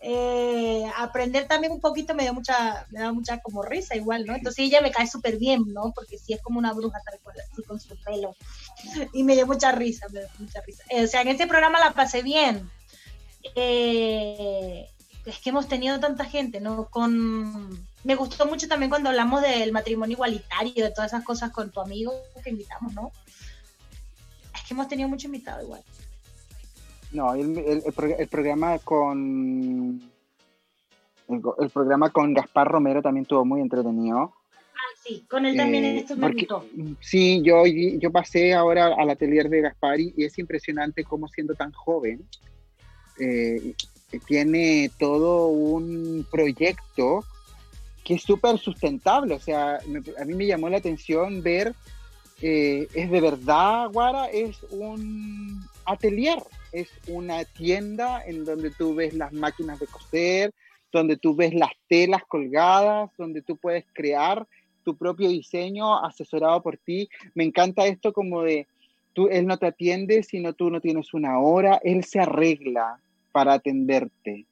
eh, 0.00 0.84
aprender 0.96 1.48
también 1.48 1.72
un 1.72 1.80
poquito 1.80 2.14
me 2.14 2.22
dio 2.22 2.32
mucha, 2.32 2.86
me 2.90 3.00
da 3.00 3.12
mucha 3.12 3.40
como 3.40 3.62
risa 3.62 3.96
igual, 3.96 4.24
¿no? 4.26 4.34
Entonces 4.34 4.64
ella 4.64 4.80
me 4.80 4.92
cae 4.92 5.08
súper 5.08 5.38
bien, 5.38 5.64
¿no? 5.72 5.92
Porque 5.92 6.18
sí 6.18 6.32
es 6.32 6.40
como 6.40 6.58
una 6.58 6.72
bruja 6.72 7.00
tal 7.04 7.18
cual, 7.20 7.36
así 7.40 7.62
con 7.64 7.80
su 7.80 7.96
pelo. 8.04 8.36
Y 9.12 9.24
me 9.24 9.34
dio 9.34 9.46
mucha 9.46 9.72
risa, 9.72 10.06
me 10.12 10.20
dio 10.20 10.28
mucha 10.38 10.60
risa. 10.60 10.84
Eh, 10.90 11.04
o 11.04 11.06
sea, 11.08 11.22
en 11.22 11.28
este 11.28 11.48
programa 11.48 11.80
la 11.80 11.94
pasé 11.94 12.22
bien. 12.22 12.70
Eh, 13.56 14.88
es 15.26 15.38
que 15.40 15.50
hemos 15.50 15.68
tenido 15.68 15.98
tanta 15.98 16.24
gente, 16.24 16.60
¿no? 16.60 16.88
Con... 16.90 17.87
Me 18.04 18.14
gustó 18.14 18.46
mucho 18.46 18.68
también 18.68 18.90
cuando 18.90 19.10
hablamos 19.10 19.42
del 19.42 19.72
matrimonio 19.72 20.14
igualitario, 20.14 20.84
de 20.84 20.90
todas 20.90 21.12
esas 21.12 21.24
cosas 21.24 21.50
con 21.50 21.70
tu 21.70 21.80
amigo 21.80 22.12
que 22.42 22.50
invitamos, 22.50 22.94
¿no? 22.94 23.12
Es 24.54 24.62
que 24.66 24.74
hemos 24.74 24.88
tenido 24.88 25.08
mucho 25.08 25.26
invitado 25.26 25.62
igual. 25.62 25.82
No, 27.10 27.34
el, 27.34 27.82
el, 28.18 28.28
programa 28.28 28.78
con 28.78 30.00
el, 31.28 31.70
programa 31.70 32.10
con 32.10 32.34
Gaspar 32.34 32.68
Romero 32.68 33.02
también 33.02 33.22
estuvo 33.22 33.44
muy 33.44 33.60
entretenido. 33.62 34.34
Ah, 34.74 34.94
sí, 35.02 35.24
con 35.28 35.46
él 35.46 35.56
también 35.56 35.84
eh, 35.84 35.98
esto 35.98 36.16
me 36.16 36.32
gustó. 36.32 36.66
Sí, 37.00 37.40
yo, 37.42 37.64
yo 37.66 38.12
pasé 38.12 38.54
ahora 38.54 38.94
al 38.96 39.10
atelier 39.10 39.48
de 39.48 39.62
Gaspar 39.62 39.98
y, 40.00 40.12
es 40.18 40.38
impresionante 40.38 41.02
cómo 41.04 41.28
siendo 41.28 41.54
tan 41.54 41.72
joven 41.72 42.28
eh, 43.18 43.74
tiene 44.26 44.90
todo 44.98 45.48
un 45.48 46.26
proyecto 46.30 47.24
que 48.08 48.14
es 48.14 48.22
súper 48.22 48.56
sustentable. 48.58 49.34
O 49.34 49.38
sea, 49.38 49.76
a 49.76 50.24
mí 50.24 50.34
me 50.34 50.46
llamó 50.46 50.70
la 50.70 50.78
atención 50.78 51.42
ver, 51.42 51.74
eh, 52.40 52.88
es 52.94 53.10
de 53.10 53.20
verdad, 53.20 53.90
Guara, 53.92 54.30
es 54.30 54.62
un 54.70 55.62
atelier 55.84 56.38
es 56.72 56.88
una 57.06 57.44
tienda 57.44 58.22
en 58.24 58.44
donde 58.44 58.70
tú 58.70 58.94
ves 58.94 59.14
las 59.14 59.32
máquinas 59.32 59.78
de 59.78 59.86
coser, 59.86 60.52
donde 60.92 61.16
tú 61.16 61.34
ves 61.34 61.54
las 61.54 61.70
telas 61.88 62.22
colgadas, 62.26 63.10
donde 63.16 63.42
tú 63.42 63.56
puedes 63.56 63.84
crear 63.92 64.46
tu 64.84 64.96
propio 64.96 65.28
diseño 65.28 66.02
asesorado 66.04 66.62
por 66.62 66.78
ti. 66.78 67.08
Me 67.34 67.44
encanta 67.44 67.86
esto 67.86 68.12
como 68.12 68.42
de, 68.42 68.66
tú, 69.12 69.28
él 69.28 69.46
no 69.46 69.58
te 69.58 69.66
atiende, 69.66 70.22
sino 70.22 70.52
tú 70.52 70.70
no 70.70 70.80
tienes 70.80 71.12
una 71.14 71.38
hora, 71.38 71.80
él 71.82 72.04
se 72.04 72.20
arregla 72.20 73.00
para 73.32 73.54
atenderte. 73.54 74.46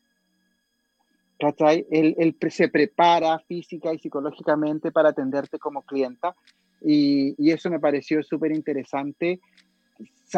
Él, 1.39 2.15
él 2.19 2.37
se 2.51 2.69
prepara 2.69 3.39
física 3.41 3.93
y 3.93 3.99
psicológicamente 3.99 4.91
para 4.91 5.11
atenderte 5.11 5.59
como 5.59 5.83
clienta 5.83 6.35
y, 6.83 7.35
y 7.39 7.51
eso 7.51 7.71
me 7.71 7.81
pareció 7.81 8.23
súper 8.23 8.53
interesante 8.53 9.41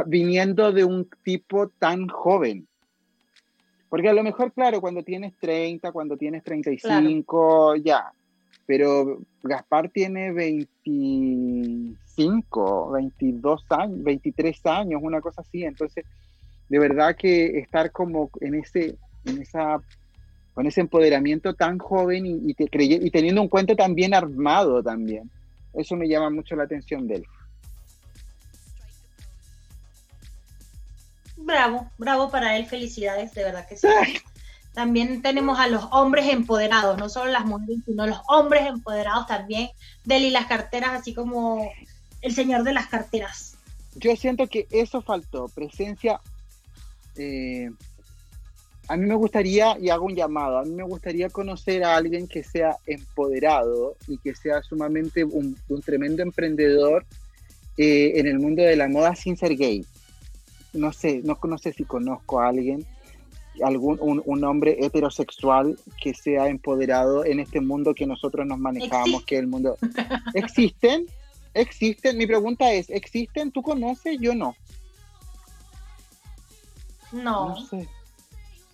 viniendo 0.07 0.73
de 0.73 0.85
un 0.85 1.09
tipo 1.23 1.69
tan 1.69 2.09
joven. 2.09 2.67
Porque 3.89 4.09
a 4.09 4.13
lo 4.13 4.23
mejor, 4.23 4.53
claro, 4.53 4.81
cuando 4.81 5.03
tienes 5.03 5.35
30, 5.39 5.91
cuando 5.93 6.17
tienes 6.17 6.45
35, 6.45 7.77
ya. 7.77 8.13
Pero 8.67 9.19
Gaspar 9.43 9.89
tiene 9.89 10.31
25, 10.33 12.91
22 12.91 13.65
años, 13.71 14.03
23 14.03 14.67
años, 14.67 15.01
una 15.03 15.23
cosa 15.23 15.41
así. 15.41 15.65
Entonces, 15.65 16.05
de 16.69 16.79
verdad 16.79 17.17
que 17.17 17.59
estar 17.59 17.91
como 17.91 18.31
en 18.41 18.57
ese, 18.57 18.99
en 19.25 19.41
esa, 19.41 19.81
con 20.59 20.67
ese 20.67 20.81
empoderamiento 20.81 21.55
tan 21.55 21.79
joven 21.79 22.27
y, 22.27 22.53
te 22.53 22.67
y 22.73 23.11
teniendo 23.13 23.41
un 23.41 23.49
cuento 23.49 23.77
tan 23.77 23.95
bien 23.95 24.13
armado 24.13 24.83
también. 24.83 25.31
Eso 25.73 25.95
me 25.95 26.09
llama 26.09 26.31
mucho 26.31 26.57
la 26.57 26.65
atención 26.65 27.07
de 27.07 27.15
él. 27.15 27.27
bravo, 31.37 31.89
bravo 31.97 32.29
para 32.29 32.57
él, 32.57 32.67
felicidades, 32.67 33.33
de 33.35 33.45
verdad 33.45 33.69
que 33.69 33.77
sí. 33.77 33.87
También 34.75 35.23
tenemos 35.23 35.61
a 35.61 35.69
los 35.69 35.87
hombres 35.93 36.27
empoderados, 36.27 36.99
no 36.99 37.09
solo 37.09 37.31
las 37.31 37.47
mujeres, 37.47 37.85
sino 37.87 38.09
los 38.09 38.19
hombres 38.27 38.67
empoderados 38.67 39.29
también, 39.29 39.71
de 40.07 40.19
y 40.19 40.31
las 40.31 40.47
carteras, 40.47 40.91
así 40.91 41.15
como 41.15 41.71
el 42.21 42.35
señor 42.35 42.65
de 42.65 42.73
las 42.73 42.89
carteras. 42.89 43.57
Yo 43.95 44.17
siento 44.17 44.49
que 44.49 44.67
eso 44.73 45.03
faltó, 45.03 45.47
presencia. 45.51 46.21
Eh, 47.15 47.71
a 48.89 48.97
mí 48.97 49.07
me 49.07 49.15
gustaría, 49.15 49.79
y 49.79 49.91
hago 49.91 50.07
un 50.07 50.17
llamado, 50.17 50.59
a 50.59 50.65
mí 50.65 50.71
me 50.71 50.85
gustaría 50.85 51.29
conocer 51.29 51.85
a 51.85 51.97
alguien 51.97 52.27
que 52.27 52.43
sea 52.43 52.77
empoderado 52.87 53.97
y 54.07 54.19
que 54.19 54.35
sea 54.35 54.63
sumamente 54.63 55.25
un, 55.25 55.57
tremendo 55.85 56.23
emprendedor 56.23 57.05
eh, 57.77 58.13
en 58.17 58.27
el 58.27 58.39
mundo 58.39 58.63
de 58.63 58.77
la 58.77 58.89
moda 58.89 59.15
sin 59.15 59.37
ser 59.37 59.57
gay 59.57 59.85
no 60.73 60.93
sé, 60.93 61.23
no, 61.25 61.59
sé 61.59 61.73
si 61.73 61.85
conozco 61.85 62.41
a 62.41 62.49
alguien, 62.49 62.87
algún 63.63 63.99
un, 64.01 64.45
hombre 64.45 64.77
heterosexual 64.81 65.79
que 66.01 66.15
sea 66.15 66.49
empoderado 66.49 67.25
en 67.25 67.41
este 67.41 67.61
mundo 67.61 67.95
que 67.95 68.07
nosotros 68.07 68.47
nos 68.47 68.59
manejamos, 68.59 69.25
que 69.25 69.39
el 69.39 69.47
mundo... 69.47 69.77
¿Existen? 70.35 71.07
¿Existen? 71.55 72.17
Mi 72.17 72.27
pregunta 72.27 72.73
es, 72.73 72.91
¿existen? 72.91 73.51
¿Tú 73.51 73.63
conoces? 73.63 74.19
Yo 74.21 74.35
no. 74.35 74.55
No. 77.13 77.49
No 77.49 77.67
sé. 77.67 77.89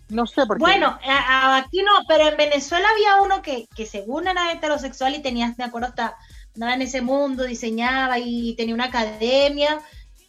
No 0.09 0.27
sé 0.27 0.47
por 0.47 0.59
qué. 0.59 0.61
Bueno, 0.63 0.99
aquí 1.03 1.83
no, 1.83 1.93
pero 2.07 2.29
en 2.29 2.37
Venezuela 2.37 2.87
había 2.93 3.23
uno 3.23 3.43
que, 3.43 3.67
que 3.75 3.87
según 3.87 4.29
era 4.29 4.53
heterosexual 4.53 5.15
y 5.15 5.23
tenía, 5.23 5.55
me 5.57 5.65
acuerdo, 5.65 5.89
hasta 5.89 6.17
andaba 6.55 6.75
en 6.75 6.83
ese 6.83 7.01
mundo, 7.01 7.45
diseñaba 7.45 8.19
y 8.19 8.55
tenía 8.55 8.75
una 8.75 8.85
academia 8.85 9.81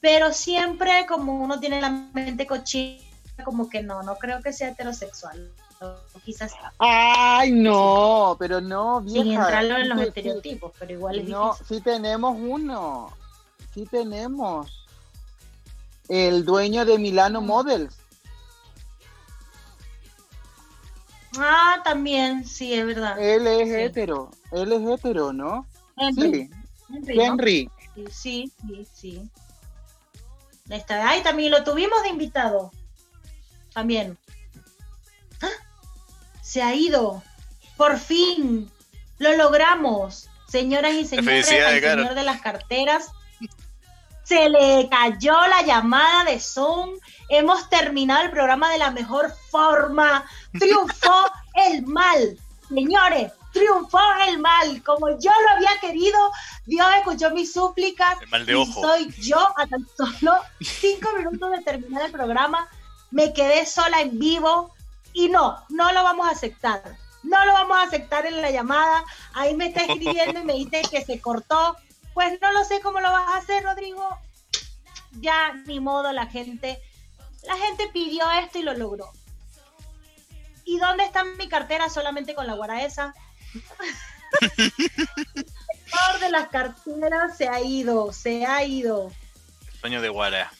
pero 0.05 0.31
siempre 0.31 1.07
como 1.07 1.33
uno 1.43 1.59
tiene 1.59 1.81
la 1.81 1.89
mente 1.89 2.45
cochina, 2.45 3.01
como 3.43 3.67
que 3.67 3.81
no, 3.81 4.03
no 4.03 4.17
creo 4.17 4.39
que 4.39 4.53
sea 4.53 4.69
heterosexual. 4.69 5.51
quizás. 6.23 6.53
Ay, 6.77 7.51
no, 7.51 8.35
pero 8.37 8.61
no, 8.61 9.01
vieja. 9.01 9.23
Sin 9.23 9.33
entrarlo 9.33 9.77
en 9.77 9.89
los 9.89 9.99
estereotipos, 10.01 10.73
pero 10.77 10.93
igual 10.93 11.17
es 11.17 11.27
No, 11.27 11.55
sí 11.67 11.81
tenemos 11.81 12.37
uno. 12.39 13.11
Sí 13.73 13.87
tenemos. 13.89 14.85
El 16.07 16.45
dueño 16.45 16.85
de 16.85 16.99
Milano 16.99 17.41
mm. 17.41 17.45
Models. 17.47 17.97
Ah, 21.39 21.81
también, 21.83 22.45
sí, 22.45 22.73
es 22.73 22.85
verdad. 22.85 23.19
Él 23.19 23.47
es 23.47 23.69
hetero, 23.69 24.31
él 24.51 24.71
es 24.73 24.81
hetero, 24.81 25.33
¿no? 25.33 25.67
Sí. 26.15 26.49
Henry. 27.07 27.69
Sí, 28.11 28.51
sí, 28.61 28.87
sí. 28.93 29.29
Está 30.69 31.07
ahí 31.07 31.21
también 31.21 31.51
lo 31.51 31.63
tuvimos 31.63 32.01
de 32.03 32.09
invitado. 32.09 32.71
También. 33.73 34.17
¡Ah! 35.41 35.49
Se 36.41 36.61
ha 36.61 36.73
ido. 36.73 37.23
Por 37.77 37.97
fin. 37.99 38.69
Lo 39.19 39.35
logramos. 39.37 40.29
Señoras 40.47 40.93
y 40.93 41.05
señores, 41.05 41.51
al 41.51 41.81
señor 41.81 42.15
de 42.15 42.23
las 42.23 42.41
carteras. 42.41 43.11
Se 44.23 44.49
le 44.49 44.89
cayó 44.89 45.35
la 45.47 45.61
llamada 45.61 46.25
de 46.25 46.39
Zoom. 46.39 46.97
Hemos 47.29 47.69
terminado 47.69 48.23
el 48.23 48.31
programa 48.31 48.71
de 48.71 48.79
la 48.79 48.91
mejor 48.91 49.33
forma. 49.49 50.25
Triunfó 50.59 51.25
el 51.55 51.85
mal. 51.85 52.37
Señores, 52.69 53.31
triunfó 53.55 53.99
el 54.27 54.39
mal, 54.39 54.83
como 54.83 55.09
yo 55.17 55.31
lo 55.31 55.49
había 55.55 55.79
querido, 55.79 56.31
Dios 56.65 56.87
escuchó 56.97 57.31
mis 57.31 57.53
súplicas. 57.53 58.21
El 58.21 58.29
mal 58.29 58.45
de 58.45 58.55
ojo. 58.55 58.67
Y 58.67 58.83
soy 58.83 59.15
yo 59.21 59.47
a 59.57 59.65
tan 59.65 59.87
solo 59.95 60.33
cinco 60.61 61.09
minutos 61.17 61.51
de 61.51 61.61
terminar 61.61 62.05
el 62.05 62.11
programa, 62.11 62.67
me 63.11 63.33
quedé 63.33 63.65
sola 63.65 64.01
en 64.01 64.19
vivo 64.19 64.73
y 65.13 65.29
no, 65.29 65.63
no 65.69 65.91
lo 65.93 66.03
vamos 66.03 66.27
a 66.27 66.31
aceptar. 66.31 66.97
No 67.23 67.43
lo 67.45 67.53
vamos 67.53 67.77
a 67.77 67.83
aceptar 67.83 68.25
en 68.27 68.41
la 68.41 68.51
llamada. 68.51 69.03
Ahí 69.33 69.55
me 69.55 69.67
está 69.67 69.81
escribiendo 69.81 70.41
y 70.41 70.43
me 70.43 70.53
dice 70.53 70.83
que 70.91 71.03
se 71.03 71.19
cortó. 71.19 71.75
Pues 72.13 72.39
no 72.39 72.51
lo 72.51 72.63
sé 72.65 72.81
cómo 72.81 72.99
lo 72.99 73.11
vas 73.11 73.27
a 73.29 73.37
hacer, 73.37 73.63
Rodrigo. 73.63 74.07
Ya 75.21 75.53
ni 75.65 75.79
modo, 75.79 76.11
la 76.11 76.27
gente, 76.27 76.79
la 77.43 77.55
gente 77.57 77.89
pidió 77.91 78.29
esto 78.31 78.59
y 78.59 78.63
lo 78.63 78.75
logró. 78.75 79.11
¿Y 80.65 80.79
dónde 80.79 81.05
está 81.05 81.23
mi 81.23 81.47
cartera 81.47 81.89
solamente 81.89 82.35
con 82.35 82.47
la 82.47 82.53
guaraesa? 82.55 83.13
el 84.53 84.71
de 86.19 86.29
las 86.31 86.49
carteras 86.49 87.37
se 87.37 87.47
ha 87.47 87.61
ido, 87.61 88.11
se 88.11 88.45
ha 88.45 88.63
ido. 88.63 89.11
Sueño 89.79 90.01
de 90.01 90.09
Guara. 90.09 90.51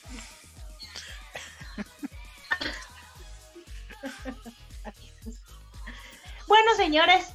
Bueno, 6.48 6.76
señores, 6.76 7.26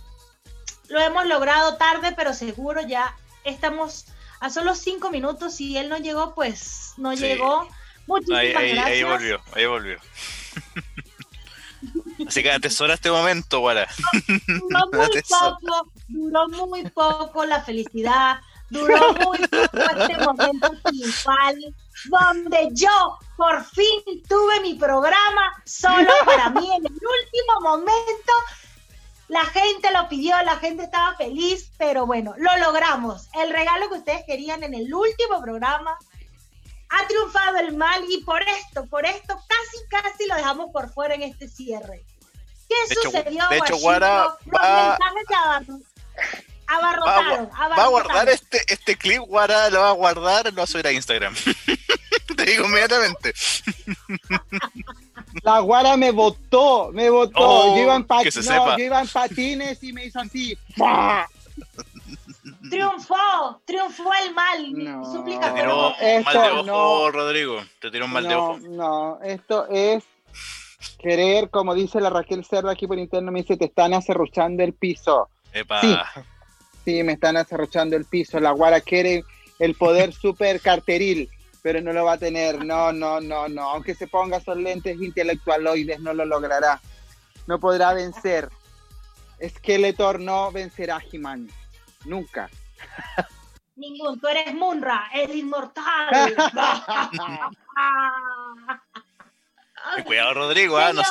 lo 0.88 1.00
hemos 1.00 1.26
logrado 1.26 1.76
tarde, 1.76 2.12
pero 2.16 2.32
seguro 2.32 2.80
ya 2.82 3.16
estamos 3.44 4.06
a 4.40 4.50
solo 4.50 4.74
cinco 4.74 5.10
minutos. 5.10 5.54
Si 5.56 5.76
él 5.76 5.88
no 5.88 5.98
llegó, 5.98 6.34
pues 6.34 6.92
no 6.96 7.16
Sí. 7.16 7.22
llegó. 7.24 7.68
Muchísimas 8.06 8.40
Ahí, 8.40 8.52
ahí, 8.54 8.72
gracias. 8.72 8.86
ahí 8.86 9.02
volvió, 9.04 9.42
ahí 9.52 9.66
volvió. 9.66 9.98
Así 12.26 12.42
que 12.42 12.50
atesora 12.50 12.94
este 12.94 13.10
momento, 13.10 13.60
Guara. 13.60 13.88
Duró 14.46 14.80
muy 14.92 15.04
Atesora. 15.04 15.56
poco, 15.60 15.92
duró 16.08 16.48
muy 16.48 16.82
poco 16.90 17.44
la 17.44 17.62
felicidad, 17.62 18.40
duró 18.68 19.12
muy 19.14 19.38
poco 19.38 19.78
este 19.78 20.18
momento 20.18 20.70
triunfal, 20.84 21.74
donde 22.06 22.68
yo 22.72 23.18
por 23.36 23.64
fin 23.64 24.22
tuve 24.28 24.60
mi 24.60 24.74
programa 24.74 25.62
solo 25.64 26.10
para 26.24 26.50
mí 26.50 26.66
en 26.72 26.86
el 26.86 26.92
último 26.92 27.60
momento. 27.62 28.32
La 29.28 29.44
gente 29.44 29.92
lo 29.92 30.08
pidió, 30.08 30.34
la 30.42 30.56
gente 30.56 30.82
estaba 30.84 31.14
feliz, 31.14 31.70
pero 31.78 32.04
bueno, 32.04 32.34
lo 32.36 32.56
logramos. 32.58 33.28
El 33.34 33.50
regalo 33.52 33.88
que 33.88 33.98
ustedes 33.98 34.24
querían 34.26 34.64
en 34.64 34.74
el 34.74 34.92
último 34.92 35.40
programa 35.40 35.96
ha 36.90 37.06
triunfado 37.06 37.58
el 37.58 37.76
mal 37.76 38.02
y 38.08 38.24
por 38.24 38.42
esto, 38.42 38.86
por 38.86 39.06
esto 39.06 39.36
casi, 39.48 40.02
casi 40.02 40.26
lo 40.26 40.34
dejamos 40.34 40.70
por 40.72 40.92
fuera 40.92 41.14
en 41.14 41.22
este 41.22 41.48
cierre. 41.48 42.04
¿Qué 42.70 42.76
De 42.88 42.94
hecho- 42.94 43.10
sucedió? 43.10 43.44
de 43.50 43.58
hecho? 43.58 43.76
Guara 43.78 44.36
va- 44.54 44.96
Va 44.96 44.96
abarrotaron, 46.68 47.50
gua- 47.50 47.76
va 47.78 47.84
a 47.84 47.88
guardar 47.88 48.28
este, 48.28 48.60
este 48.72 48.94
clip, 48.96 49.20
Guara 49.22 49.68
lo 49.70 49.80
va 49.80 49.88
a 49.88 49.92
guardar, 49.92 50.46
lo 50.46 50.52
va 50.58 50.62
a 50.62 50.66
subir 50.68 50.86
a 50.86 50.92
Instagram. 50.92 51.34
Te 52.36 52.44
digo 52.44 52.64
inmediatamente. 52.66 53.34
La 55.42 55.58
guara 55.58 55.96
me 55.96 56.12
votó, 56.12 56.90
me 56.92 57.10
votó. 57.10 57.32
Oh, 57.40 57.76
yo, 57.76 57.82
iba 57.82 57.96
en 57.96 58.04
pat- 58.06 58.22
que 58.22 58.30
se 58.30 58.38
no, 58.40 58.44
sepa. 58.44 58.76
yo 58.78 58.84
iba 58.84 59.00
en 59.00 59.08
patines 59.08 59.82
y 59.82 59.92
me 59.92 60.04
hizo 60.06 60.20
así. 60.20 60.56
¡Fua! 60.76 61.28
Triunfó, 62.70 63.60
triunfó 63.64 64.10
el 64.24 64.32
mal. 64.34 64.72
No. 64.72 65.12
súplica 65.12 65.52
Te 65.52 65.60
tiró 65.60 65.88
un 65.88 65.92
mal 65.92 65.98
de 66.00 66.18
Esto 66.20 66.54
ojo, 66.54 66.62
no. 66.62 67.10
Rodrigo. 67.10 67.64
Te 67.80 67.90
tiró 67.90 68.04
un 68.04 68.12
mal 68.12 68.22
de 68.22 68.28
no, 68.34 68.44
ojo. 68.50 68.58
no, 68.68 69.18
esto 69.24 69.66
es 69.68 70.04
querer, 70.98 71.50
como 71.50 71.74
dice 71.74 72.00
la 72.00 72.10
Raquel 72.10 72.44
Cerda 72.44 72.72
aquí 72.72 72.86
por 72.86 72.98
interno, 72.98 73.32
me 73.32 73.40
dice, 73.40 73.56
te 73.56 73.66
están 73.66 73.94
acerruchando 73.94 74.62
el 74.62 74.74
piso. 74.74 75.28
Epa. 75.52 75.80
Sí. 75.80 75.96
Sí, 76.84 77.02
me 77.02 77.12
están 77.12 77.36
acerruchando 77.36 77.96
el 77.96 78.04
piso. 78.04 78.40
La 78.40 78.52
guara 78.52 78.80
quiere 78.80 79.24
el 79.58 79.74
poder 79.74 80.12
super 80.12 80.60
carteril, 80.60 81.28
pero 81.62 81.80
no 81.80 81.92
lo 81.92 82.04
va 82.04 82.12
a 82.12 82.18
tener. 82.18 82.64
No, 82.64 82.92
no, 82.92 83.20
no, 83.20 83.48
no. 83.48 83.70
Aunque 83.70 83.94
se 83.94 84.06
ponga 84.06 84.38
esos 84.38 84.56
lentes 84.56 85.00
intelectualoides, 85.00 86.00
no 86.00 86.14
lo 86.14 86.24
logrará. 86.24 86.80
No 87.46 87.58
podrá 87.58 87.94
vencer. 87.94 88.48
Skeletor 89.46 90.20
no 90.20 90.52
vencerá 90.52 90.96
a 90.96 91.02
He-Man. 91.10 91.48
Nunca. 92.04 92.50
Ningún, 93.76 94.20
tú 94.20 94.28
eres 94.28 94.54
Munra, 94.54 95.08
el 95.14 95.34
inmortal. 95.34 96.10
Ten 99.96 100.04
cuidado, 100.04 100.34
Rodrigo, 100.34 100.78
¿ah? 100.78 100.92
no, 100.92 101.02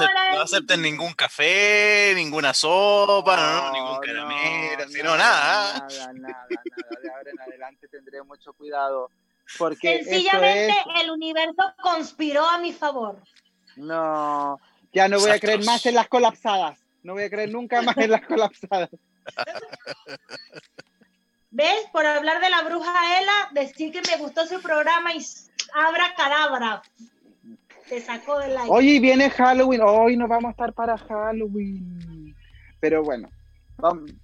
acepten 0.41 0.81
ningún 0.81 1.13
café, 1.13 2.13
ninguna 2.15 2.53
sopa, 2.53 3.35
no, 3.35 3.63
no, 3.63 3.71
ningún 3.73 3.99
caramelo, 3.99 4.85
no, 4.85 4.91
sino 4.91 5.17
nada. 5.17 5.75
¿ah? 5.75 5.87
Nada, 5.89 6.13
nada, 6.13 6.13
nada. 6.13 6.47
De 6.49 7.09
ahora 7.09 7.31
en 7.31 7.39
adelante 7.41 7.87
tendré 7.87 8.21
mucho 8.23 8.53
cuidado. 8.53 9.09
Porque 9.57 9.95
esto 9.95 10.11
Sencillamente 10.11 10.69
es... 10.69 11.03
el 11.03 11.09
universo 11.09 11.73
conspiró 11.81 12.45
a 12.45 12.59
mi 12.59 12.71
favor. 12.71 13.17
No, 13.75 14.59
ya 14.93 15.07
no 15.07 15.19
voy 15.19 15.31
a 15.31 15.39
creer 15.39 15.63
más 15.63 15.85
en 15.85 15.95
las 15.95 16.07
colapsadas. 16.07 16.79
No 17.03 17.13
voy 17.13 17.23
a 17.23 17.29
creer 17.29 17.49
nunca 17.49 17.81
más 17.81 17.97
en 17.97 18.11
las 18.11 18.25
colapsadas. 18.25 18.89
¿Ves? 21.51 21.85
Por 21.91 22.05
hablar 22.05 22.41
de 22.41 22.49
la 22.49 22.61
bruja 22.61 23.19
Ela, 23.19 23.49
decir 23.51 23.91
que 23.91 24.01
me 24.01 24.17
gustó 24.17 24.45
su 24.45 24.61
programa 24.61 25.13
y 25.13 25.25
abra 25.73 26.13
cadabra. 26.15 26.83
Te 27.89 27.99
sacó 28.01 28.37
del 28.39 28.51
aire. 28.55 28.69
Hoy 28.69 28.99
viene 28.99 29.29
Halloween. 29.31 29.81
Hoy 29.83 30.15
nos 30.15 30.29
vamos 30.29 30.49
a 30.49 30.51
estar 30.51 30.73
para 30.73 30.97
Halloween. 30.97 32.35
Pero 32.79 33.03
bueno, 33.03 33.29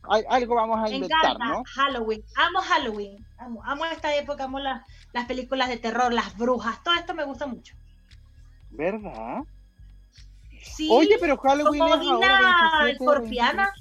hay- 0.10 0.24
algo 0.30 0.56
vamos 0.56 0.78
a 0.80 0.84
Me 0.84 0.96
inventar, 0.96 1.20
encanta 1.32 1.46
¿no? 1.46 1.64
Halloween. 1.76 2.24
Amo 2.36 2.60
Halloween. 2.62 3.26
Amo, 3.38 3.62
amo 3.66 3.86
esta 3.86 4.16
época, 4.16 4.44
amo 4.46 4.60
la- 4.60 4.86
las 5.14 5.26
películas 5.26 5.68
de 5.70 5.78
terror, 5.78 6.14
las 6.14 6.38
brujas. 6.38 6.82
Todo 6.84 6.94
esto 6.94 7.14
me 7.16 7.24
gusta 7.26 7.48
mucho. 7.48 7.76
¿Verdad? 8.70 9.40
Sí, 10.62 10.88
Oye, 10.92 11.18
pero 11.20 11.38
Halloween 11.38 11.80
como 11.80 11.96
es 11.96 12.08
ahora 12.08 12.28
Dina 12.28 12.40
27, 12.84 12.92
Escorpiana. 12.92 13.74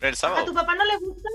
El 0.00 0.08
¿A 0.08 0.10
tu 0.10 0.16
sábado. 0.16 0.54
papá 0.54 0.74
no 0.74 0.84
le 0.84 0.96
gusta? 0.98 1.28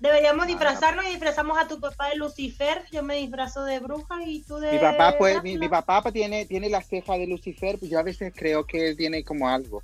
Deberíamos 0.00 0.44
Ah. 0.44 0.46
disfrazarnos 0.48 1.04
y 1.06 1.08
disfrazamos 1.10 1.58
a 1.58 1.66
tu 1.66 1.80
papá 1.80 2.08
de 2.10 2.16
Lucifer. 2.16 2.84
Yo 2.92 3.02
me 3.02 3.16
disfrazo 3.16 3.64
de 3.64 3.80
bruja 3.80 4.22
y 4.24 4.42
tú 4.42 4.56
de. 4.58 4.72
Mi 4.72 4.78
papá, 4.78 5.16
pues, 5.18 5.42
mi, 5.42 5.68
papá 5.68 6.02
pues, 6.02 6.14
tiene, 6.14 6.46
tiene 6.46 6.68
la 6.68 6.82
ceja 6.82 7.14
de 7.14 7.26
Lucifer, 7.26 7.78
pues 7.78 7.90
yo 7.90 7.98
a 7.98 8.02
veces 8.04 8.32
creo 8.36 8.64
que 8.64 8.88
él 8.90 8.96
tiene 8.96 9.24
como 9.24 9.48
algo. 9.48 9.82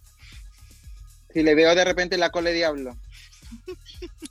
Si 1.33 1.43
le 1.43 1.55
veo 1.57 1.75
de 1.75 1.85
repente 1.85 2.17
la 2.17 2.31
cola 2.31 2.51
de 2.51 2.57
diablo. 2.57 2.97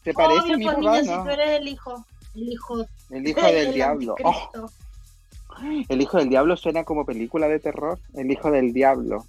¿Te 0.03 0.13
parece 0.13 0.39
Obvio, 0.41 0.57
mi 0.57 0.65
pues, 0.65 0.75
papá? 0.77 1.01
niña, 1.01 1.15
No? 1.15 1.21
si 1.21 1.23
tú 1.25 1.29
eres 1.33 1.49
el 1.59 1.67
hijo. 1.67 2.05
El 2.35 2.49
hijo, 2.49 2.85
El 3.11 3.27
hijo 3.27 3.41
del 3.41 3.73
diablo. 3.73 4.15
Oh, 4.23 4.49
el 5.89 6.01
hijo 6.01 6.17
del 6.17 6.29
diablo 6.29 6.57
suena 6.57 6.83
como 6.83 7.05
película 7.05 7.47
de 7.47 7.59
terror. 7.59 7.99
El 8.15 8.31
hijo 8.31 8.49
del 8.49 8.73
diablo. 8.73 9.25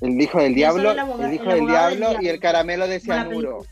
El 0.00 0.20
hijo 0.20 0.40
del 0.40 0.54
diablo, 0.54 0.90
el 0.90 1.34
hijo 1.34 1.50
el 1.50 1.50
del 1.50 1.58
abogado 1.60 1.60
del 1.60 1.66
diablo 1.68 1.94
y 1.94 1.98
diablo. 1.98 2.30
el 2.30 2.40
caramelo 2.40 2.88
de 2.88 3.00
cianuro. 3.00 3.64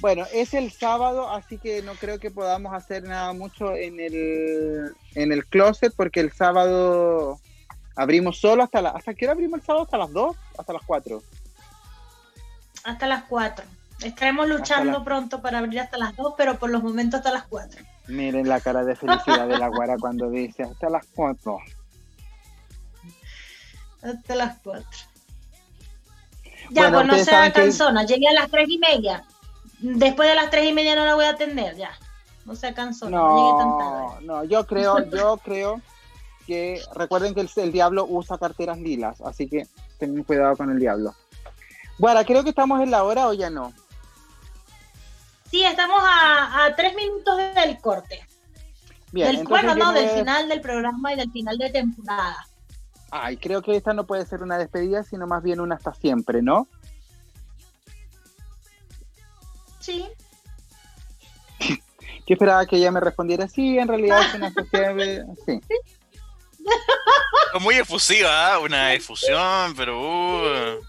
Bueno, 0.00 0.24
es 0.32 0.54
el 0.54 0.70
sábado, 0.70 1.28
así 1.30 1.58
que 1.58 1.82
no 1.82 1.94
creo 1.94 2.20
que 2.20 2.30
podamos 2.30 2.72
hacer 2.72 3.02
nada 3.02 3.32
mucho 3.32 3.74
en 3.74 3.98
el, 3.98 4.92
en 5.14 5.32
el 5.32 5.44
closet, 5.46 5.92
porque 5.96 6.20
el 6.20 6.30
sábado 6.32 7.40
abrimos 7.96 8.38
solo 8.38 8.62
hasta 8.62 8.80
la... 8.80 8.90
¿Hasta 8.90 9.14
qué 9.14 9.24
hora 9.24 9.32
abrimos 9.32 9.58
el 9.60 9.66
sábado? 9.66 9.84
¿Hasta 9.84 9.98
las 9.98 10.12
2? 10.12 10.36
¿Hasta 10.56 10.72
las 10.72 10.82
4? 10.86 11.22
Hasta 12.84 13.06
las 13.08 13.24
4. 13.24 13.64
Estaremos 14.04 14.48
luchando 14.48 14.98
la- 15.00 15.04
pronto 15.04 15.42
para 15.42 15.58
abrir 15.58 15.80
hasta 15.80 15.98
las 15.98 16.14
2, 16.14 16.34
pero 16.36 16.58
por 16.60 16.70
los 16.70 16.80
momentos 16.82 17.18
hasta 17.18 17.32
las 17.32 17.44
4. 17.48 17.82
Miren 18.06 18.48
la 18.48 18.60
cara 18.60 18.84
de 18.84 18.94
felicidad 18.94 19.48
de 19.48 19.58
la 19.58 19.66
guara 19.68 19.96
cuando 19.98 20.30
dice 20.30 20.62
hasta 20.62 20.88
las 20.88 21.04
4. 21.14 21.58
Hasta 24.02 24.34
las 24.36 24.58
4. 24.62 24.88
Ya, 26.70 26.90
Bueno, 26.90 27.08
pues 27.08 27.18
no 27.18 27.24
sea 27.24 27.46
que- 27.52 27.62
cansona. 27.62 28.04
Llegué 28.06 28.28
a 28.28 28.32
las 28.32 28.48
3 28.48 28.68
y 28.68 28.78
media. 28.78 29.24
Después 29.80 30.28
de 30.28 30.34
las 30.34 30.50
3 30.50 30.66
y 30.66 30.72
media 30.72 30.96
no 30.96 31.04
la 31.04 31.14
voy 31.14 31.24
a 31.24 31.30
atender, 31.30 31.76
ya. 31.76 31.90
No 32.44 32.56
sea 32.56 32.74
cansona. 32.74 33.16
No, 33.16 33.36
llegué 33.36 33.58
tan 33.58 33.78
tarde. 33.78 34.26
No, 34.26 34.34
no, 34.34 34.44
yo 34.44 34.66
creo, 34.66 35.04
yo 35.10 35.36
creo 35.38 35.80
que 36.46 36.80
recuerden 36.94 37.34
que 37.34 37.42
el, 37.42 37.50
el 37.56 37.72
diablo 37.72 38.06
usa 38.08 38.38
carteras 38.38 38.78
lilas, 38.78 39.20
así 39.20 39.48
que 39.48 39.66
tengan 39.98 40.24
cuidado 40.24 40.56
con 40.56 40.70
el 40.70 40.78
diablo. 40.78 41.14
Bueno, 41.98 42.24
creo 42.24 42.42
que 42.42 42.50
estamos 42.50 42.80
en 42.80 42.90
la 42.90 43.04
hora 43.04 43.28
o 43.28 43.34
ya 43.34 43.50
no. 43.50 43.72
Sí, 45.50 45.64
estamos 45.64 46.00
a, 46.02 46.64
a 46.64 46.74
3 46.74 46.94
minutos 46.94 47.36
del 47.54 47.78
corte. 47.80 48.26
Bien, 49.12 49.36
del, 49.36 49.46
yo 49.46 49.74
no, 49.74 49.92
me 49.92 50.00
del 50.00 50.10
final 50.10 50.48
del 50.48 50.60
programa 50.60 51.12
y 51.12 51.16
del 51.16 51.30
final 51.30 51.56
de 51.56 51.70
temporada. 51.70 52.46
Ay, 53.10 53.38
creo 53.38 53.62
que 53.62 53.74
esta 53.74 53.94
no 53.94 54.06
puede 54.06 54.26
ser 54.26 54.42
una 54.42 54.58
despedida, 54.58 55.02
sino 55.02 55.26
más 55.26 55.42
bien 55.42 55.60
una 55.60 55.76
hasta 55.76 55.94
siempre, 55.94 56.42
¿no? 56.42 56.68
Sí. 59.88 60.06
Yo 62.26 62.34
esperaba 62.34 62.66
que 62.66 62.76
ella 62.76 62.90
me 62.92 63.00
respondiera, 63.00 63.48
sí, 63.48 63.78
en 63.78 63.88
realidad 63.88 64.20
es 64.22 64.34
una 64.34 64.46
hasta 64.48 64.64
siempre. 64.64 65.24
Sí. 65.46 65.60
Muy 67.60 67.76
efusiva, 67.76 68.52
¿ah? 68.54 68.58
una 68.58 68.92
efusión, 68.92 69.74
pero. 69.74 69.98
Uh, 69.98 70.80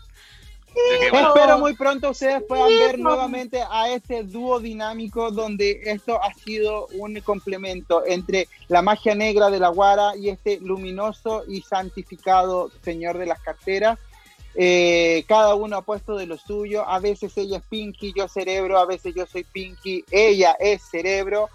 que- 1.00 1.08
Espero 1.08 1.58
muy 1.58 1.74
pronto 1.76 2.10
ustedes 2.12 2.44
puedan 2.48 2.68
Sí, 2.68 2.78
ver 2.78 3.00
no. 3.00 3.10
nuevamente 3.10 3.64
a 3.70 3.90
este 3.90 4.24
dúo 4.24 4.60
dinámico 4.60 5.32
donde 5.32 5.80
esto 5.86 6.22
ha 6.22 6.34
sido 6.34 6.88
un 6.94 7.20
complemento 7.22 8.04
entre 8.06 8.48
la 8.68 8.82
magia 8.82 9.16
negra 9.16 9.50
de 9.50 9.60
la 9.60 9.70
Guara 9.70 10.16
y 10.18 10.30
este 10.30 10.60
luminoso 10.62 11.44
y 11.48 11.62
santificado 11.62 12.72
señor 12.84 13.18
de 13.18 13.26
las 13.26 13.40
carteras. 13.42 13.98
Eh, 14.56 15.24
cada 15.28 15.56
uno 15.56 15.78
ha 15.78 15.82
puesto 15.84 16.18
de 16.18 16.26
lo 16.26 16.38
suyo. 16.38 16.88
A 16.88 17.00
veces 17.00 17.38
ella 17.38 17.58
es 17.58 17.64
Pinky, 17.64 18.14
yo 18.16 18.28
cerebro, 18.28 18.78
a 18.78 18.86
veces 18.86 19.14
yo 19.16 19.26
soy 19.26 19.44
Pinky, 19.44 20.04
ella 20.12 20.56
es 20.60 20.82
cerebro. 20.84 21.50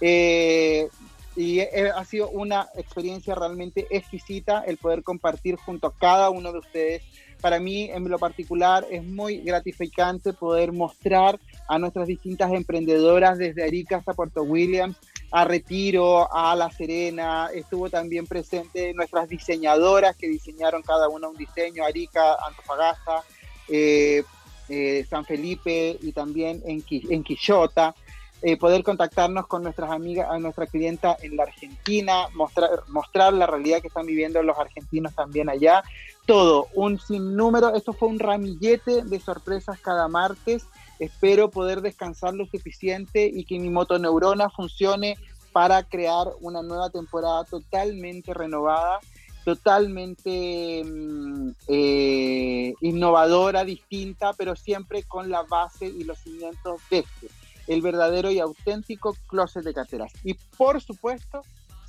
Eh, 0.00 0.88
y 1.36 1.60
ha 1.60 2.04
sido 2.04 2.28
una 2.30 2.68
experiencia 2.74 3.34
realmente 3.34 3.86
exquisita 3.90 4.64
el 4.66 4.78
poder 4.78 5.04
compartir 5.04 5.56
junto 5.56 5.86
a 5.86 5.94
cada 5.94 6.28
uno 6.28 6.52
de 6.52 6.58
ustedes 6.58 7.02
para 7.40 7.58
mí 7.58 7.90
en 7.90 8.08
lo 8.08 8.18
particular 8.18 8.86
es 8.90 9.02
muy 9.02 9.38
gratificante 9.38 10.32
poder 10.32 10.72
mostrar 10.72 11.40
a 11.68 11.78
nuestras 11.78 12.06
distintas 12.06 12.52
emprendedoras 12.52 13.38
desde 13.38 13.64
Arica 13.64 13.96
hasta 13.96 14.14
Puerto 14.14 14.42
Williams 14.42 14.96
a 15.30 15.44
Retiro, 15.44 16.32
a 16.32 16.54
La 16.56 16.70
Serena, 16.70 17.48
estuvo 17.54 17.88
también 17.88 18.26
presente 18.26 18.92
nuestras 18.94 19.28
diseñadoras 19.28 20.16
que 20.16 20.28
diseñaron 20.28 20.82
cada 20.82 21.08
una 21.08 21.28
un 21.28 21.36
diseño, 21.36 21.84
Arica, 21.84 22.36
Antofagasta, 22.46 23.22
eh, 23.68 24.24
eh, 24.68 25.06
San 25.08 25.24
Felipe 25.24 25.98
y 26.00 26.12
también 26.12 26.62
en, 26.64 26.84
en 26.88 27.22
Quillota. 27.22 27.94
Eh, 28.42 28.56
poder 28.56 28.82
contactarnos 28.82 29.46
con 29.46 29.62
nuestras 29.62 29.90
amigas, 29.90 30.28
a 30.30 30.38
nuestra 30.38 30.66
clienta 30.66 31.14
en 31.20 31.36
la 31.36 31.42
Argentina, 31.42 32.26
mostrar, 32.32 32.70
mostrar 32.88 33.34
la 33.34 33.46
realidad 33.46 33.82
que 33.82 33.88
están 33.88 34.06
viviendo 34.06 34.42
los 34.42 34.58
argentinos 34.58 35.14
también 35.14 35.50
allá. 35.50 35.82
Todo, 36.24 36.68
un 36.74 36.98
sinnúmero, 36.98 37.74
esto 37.74 37.92
fue 37.92 38.08
un 38.08 38.18
ramillete 38.18 39.02
de 39.02 39.20
sorpresas 39.20 39.78
cada 39.80 40.08
martes. 40.08 40.64
Espero 41.00 41.50
poder 41.50 41.80
descansar 41.80 42.34
lo 42.34 42.46
suficiente 42.46 43.26
y 43.26 43.44
que 43.44 43.58
mi 43.58 43.70
motoneurona 43.70 44.50
funcione 44.50 45.16
para 45.50 45.82
crear 45.82 46.28
una 46.40 46.62
nueva 46.62 46.90
temporada 46.90 47.44
totalmente 47.44 48.32
renovada, 48.34 49.00
totalmente 49.44 50.84
mm, 50.84 51.50
eh, 51.66 52.74
innovadora, 52.82 53.64
distinta, 53.64 54.32
pero 54.34 54.54
siempre 54.54 55.02
con 55.02 55.28
la 55.28 55.42
base 55.42 55.86
y 55.86 56.04
los 56.04 56.18
cimientos 56.20 56.80
de 56.90 56.98
este 57.00 57.28
el 57.66 57.82
verdadero 57.82 58.32
y 58.32 58.40
auténtico 58.40 59.16
closet 59.28 59.62
de 59.62 59.72
carteras. 59.72 60.12
Y 60.24 60.34
por 60.56 60.80
supuesto, 60.80 61.42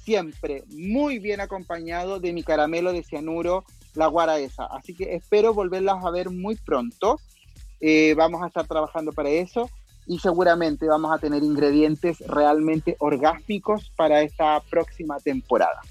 siempre 0.04 0.64
muy 0.70 1.18
bien 1.18 1.42
acompañado 1.42 2.20
de 2.20 2.34
mi 2.34 2.44
caramelo 2.44 2.94
de 2.94 3.04
cianuro, 3.04 3.66
la 3.96 4.06
guara 4.06 4.38
esa. 4.38 4.66
Así 4.66 4.94
que 4.94 5.16
espero 5.16 5.56
volverlas 5.56 6.06
a 6.06 6.12
ver 6.12 6.30
muy 6.30 6.56
pronto. 6.56 7.20
Eh, 7.82 8.14
vamos 8.16 8.44
a 8.44 8.48
estar 8.48 8.68
trabajando 8.68 9.12
para 9.12 9.30
eso 9.30 9.70
y 10.06 10.20
seguramente 10.20 10.88
vamos 10.88 11.12
a 11.14 11.18
tener 11.18 11.44
ingredientes 11.44 12.20
realmente 12.28 12.96
orgásmicos 13.00 13.92
para 13.96 14.22
esta 14.22 14.60
próxima 14.70 15.20
temporada. 15.20 15.82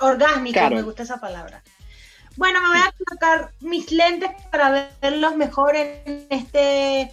Orgásmico, 0.00 0.70
me 0.70 0.82
gusta 0.82 1.02
esa 1.02 1.20
palabra. 1.20 1.62
Bueno, 2.36 2.60
me 2.60 2.68
voy 2.68 2.78
a 2.78 2.94
colocar 3.04 3.52
mis 3.60 3.90
lentes 3.90 4.30
para 4.50 4.90
verlos 5.00 5.34
mejor 5.34 5.74
en 5.74 6.26
este 6.30 7.12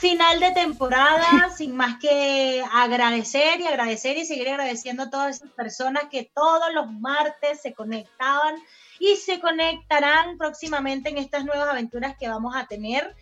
final 0.00 0.40
de 0.40 0.50
temporada, 0.50 1.50
sin 1.56 1.76
más 1.76 1.98
que 2.00 2.64
agradecer 2.72 3.60
y 3.60 3.66
agradecer 3.66 4.16
y 4.18 4.24
seguir 4.24 4.48
agradeciendo 4.48 5.04
a 5.04 5.10
todas 5.10 5.36
esas 5.36 5.50
personas 5.52 6.04
que 6.10 6.30
todos 6.34 6.74
los 6.74 6.90
martes 6.92 7.62
se 7.62 7.74
conectaban 7.74 8.56
y 8.98 9.16
se 9.16 9.40
conectarán 9.40 10.38
próximamente 10.38 11.10
en 11.10 11.18
estas 11.18 11.44
nuevas 11.44 11.68
aventuras 11.68 12.16
que 12.18 12.28
vamos 12.28 12.54
a 12.56 12.66
tener. 12.66 13.14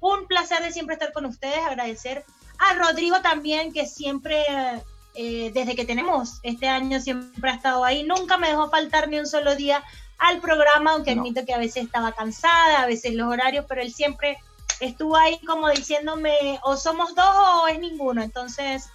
Un 0.00 0.26
placer 0.26 0.62
de 0.62 0.72
siempre 0.72 0.94
estar 0.94 1.12
con 1.12 1.26
ustedes, 1.26 1.58
agradecer 1.58 2.24
a 2.58 2.74
Rodrigo 2.74 3.20
también, 3.22 3.72
que 3.72 3.86
siempre, 3.86 4.44
eh, 5.14 5.50
desde 5.54 5.74
que 5.74 5.84
tenemos 5.84 6.40
este 6.42 6.68
año, 6.68 7.00
siempre 7.00 7.50
ha 7.50 7.54
estado 7.54 7.84
ahí, 7.84 8.02
nunca 8.02 8.36
me 8.36 8.48
dejó 8.48 8.68
faltar 8.70 9.08
ni 9.08 9.18
un 9.18 9.26
solo 9.26 9.54
día 9.54 9.82
al 10.18 10.40
programa, 10.40 10.92
aunque 10.92 11.12
admito 11.12 11.44
que 11.44 11.54
a 11.54 11.58
veces 11.58 11.84
estaba 11.84 12.12
cansada, 12.12 12.82
a 12.82 12.86
veces 12.86 13.14
los 13.14 13.28
horarios, 13.28 13.64
pero 13.68 13.82
él 13.82 13.92
siempre 13.92 14.38
estuvo 14.80 15.16
ahí 15.16 15.38
como 15.40 15.68
diciéndome 15.68 16.60
o 16.62 16.76
somos 16.76 17.14
dos 17.14 17.34
o 17.34 17.68
es 17.68 17.78
ninguno. 17.78 18.22
Entonces, 18.22 18.88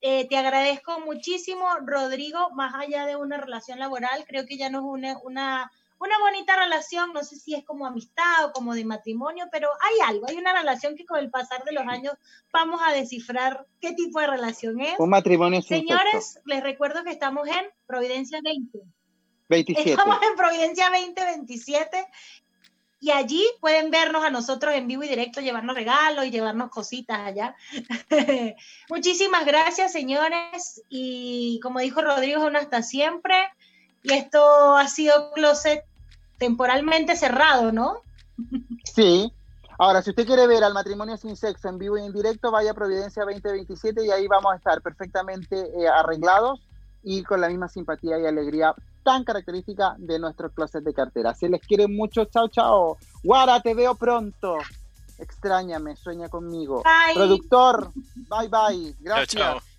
eh, 0.00 0.26
te 0.28 0.36
agradezco 0.36 1.00
muchísimo, 1.00 1.66
Rodrigo, 1.84 2.50
más 2.54 2.74
allá 2.74 3.06
de 3.06 3.16
una 3.16 3.36
relación 3.36 3.78
laboral, 3.78 4.24
creo 4.26 4.46
que 4.46 4.56
ya 4.56 4.70
no 4.70 4.78
es 4.78 4.84
una, 4.84 5.18
una, 5.22 5.70
una 5.98 6.18
bonita 6.18 6.56
relación, 6.56 7.12
no 7.12 7.22
sé 7.22 7.36
si 7.36 7.54
es 7.54 7.64
como 7.64 7.86
amistad 7.86 8.46
o 8.46 8.52
como 8.52 8.74
de 8.74 8.86
matrimonio, 8.86 9.46
pero 9.52 9.68
hay 9.82 10.08
algo, 10.08 10.26
hay 10.26 10.36
una 10.36 10.54
relación 10.54 10.96
que 10.96 11.04
con 11.04 11.18
el 11.18 11.30
pasar 11.30 11.64
de 11.64 11.72
los 11.72 11.86
años 11.86 12.14
vamos 12.50 12.80
a 12.84 12.92
descifrar 12.92 13.66
qué 13.80 13.92
tipo 13.92 14.20
de 14.20 14.28
relación 14.28 14.80
es. 14.80 14.98
Un 14.98 15.10
matrimonio 15.10 15.60
Señores, 15.60 16.40
les 16.46 16.62
recuerdo 16.62 17.04
que 17.04 17.10
estamos 17.10 17.46
en 17.48 17.66
Providencia 17.86 18.40
20. 18.42 18.80
27. 19.50 19.90
Estamos 19.90 20.18
en 20.22 20.36
Providencia 20.36 20.88
2027 20.90 22.06
y 23.00 23.10
allí 23.10 23.42
pueden 23.60 23.90
vernos 23.90 24.22
a 24.22 24.30
nosotros 24.30 24.74
en 24.74 24.86
vivo 24.86 25.02
y 25.02 25.08
directo, 25.08 25.40
llevarnos 25.40 25.74
regalos 25.74 26.26
y 26.26 26.30
llevarnos 26.30 26.70
cositas 26.70 27.18
allá. 27.18 27.56
Muchísimas 28.90 29.46
gracias, 29.46 29.92
señores. 29.92 30.82
Y 30.90 31.60
como 31.62 31.80
dijo 31.80 32.02
Rodrigo, 32.02 32.46
es 32.46 32.54
hasta 32.54 32.82
siempre. 32.82 33.34
Y 34.02 34.12
esto 34.12 34.76
ha 34.76 34.86
sido 34.86 35.32
Closet 35.32 35.84
temporalmente 36.36 37.16
cerrado, 37.16 37.72
¿no? 37.72 38.02
Sí. 38.84 39.32
Ahora, 39.78 40.02
si 40.02 40.10
usted 40.10 40.26
quiere 40.26 40.46
ver 40.46 40.62
al 40.62 40.74
matrimonio 40.74 41.16
sin 41.16 41.36
sexo 41.36 41.70
en 41.70 41.78
vivo 41.78 41.96
y 41.96 42.04
en 42.04 42.12
directo, 42.12 42.50
vaya 42.50 42.72
a 42.72 42.74
Providencia 42.74 43.24
2027 43.24 44.04
y 44.04 44.10
ahí 44.10 44.26
vamos 44.26 44.52
a 44.52 44.56
estar 44.56 44.82
perfectamente 44.82 45.56
eh, 45.56 45.88
arreglados 45.88 46.60
y 47.02 47.22
con 47.22 47.40
la 47.40 47.48
misma 47.48 47.68
simpatía 47.68 48.18
y 48.18 48.26
alegría 48.26 48.74
tan 49.10 49.24
característica 49.24 49.96
de 49.98 50.20
nuestro 50.20 50.52
closet 50.52 50.84
de 50.84 50.94
cartera. 50.94 51.34
Se 51.34 51.48
les 51.48 51.60
quiere 51.60 51.88
mucho, 51.88 52.26
chao, 52.26 52.46
chao. 52.46 52.96
Guara, 53.24 53.60
te 53.60 53.74
veo 53.74 53.96
pronto. 53.96 54.56
Extrañame, 55.18 55.96
sueña 55.96 56.28
conmigo. 56.28 56.84
Productor, 57.12 57.90
bye 58.28 58.46
bye. 58.48 58.94
Gracias. 59.00 59.69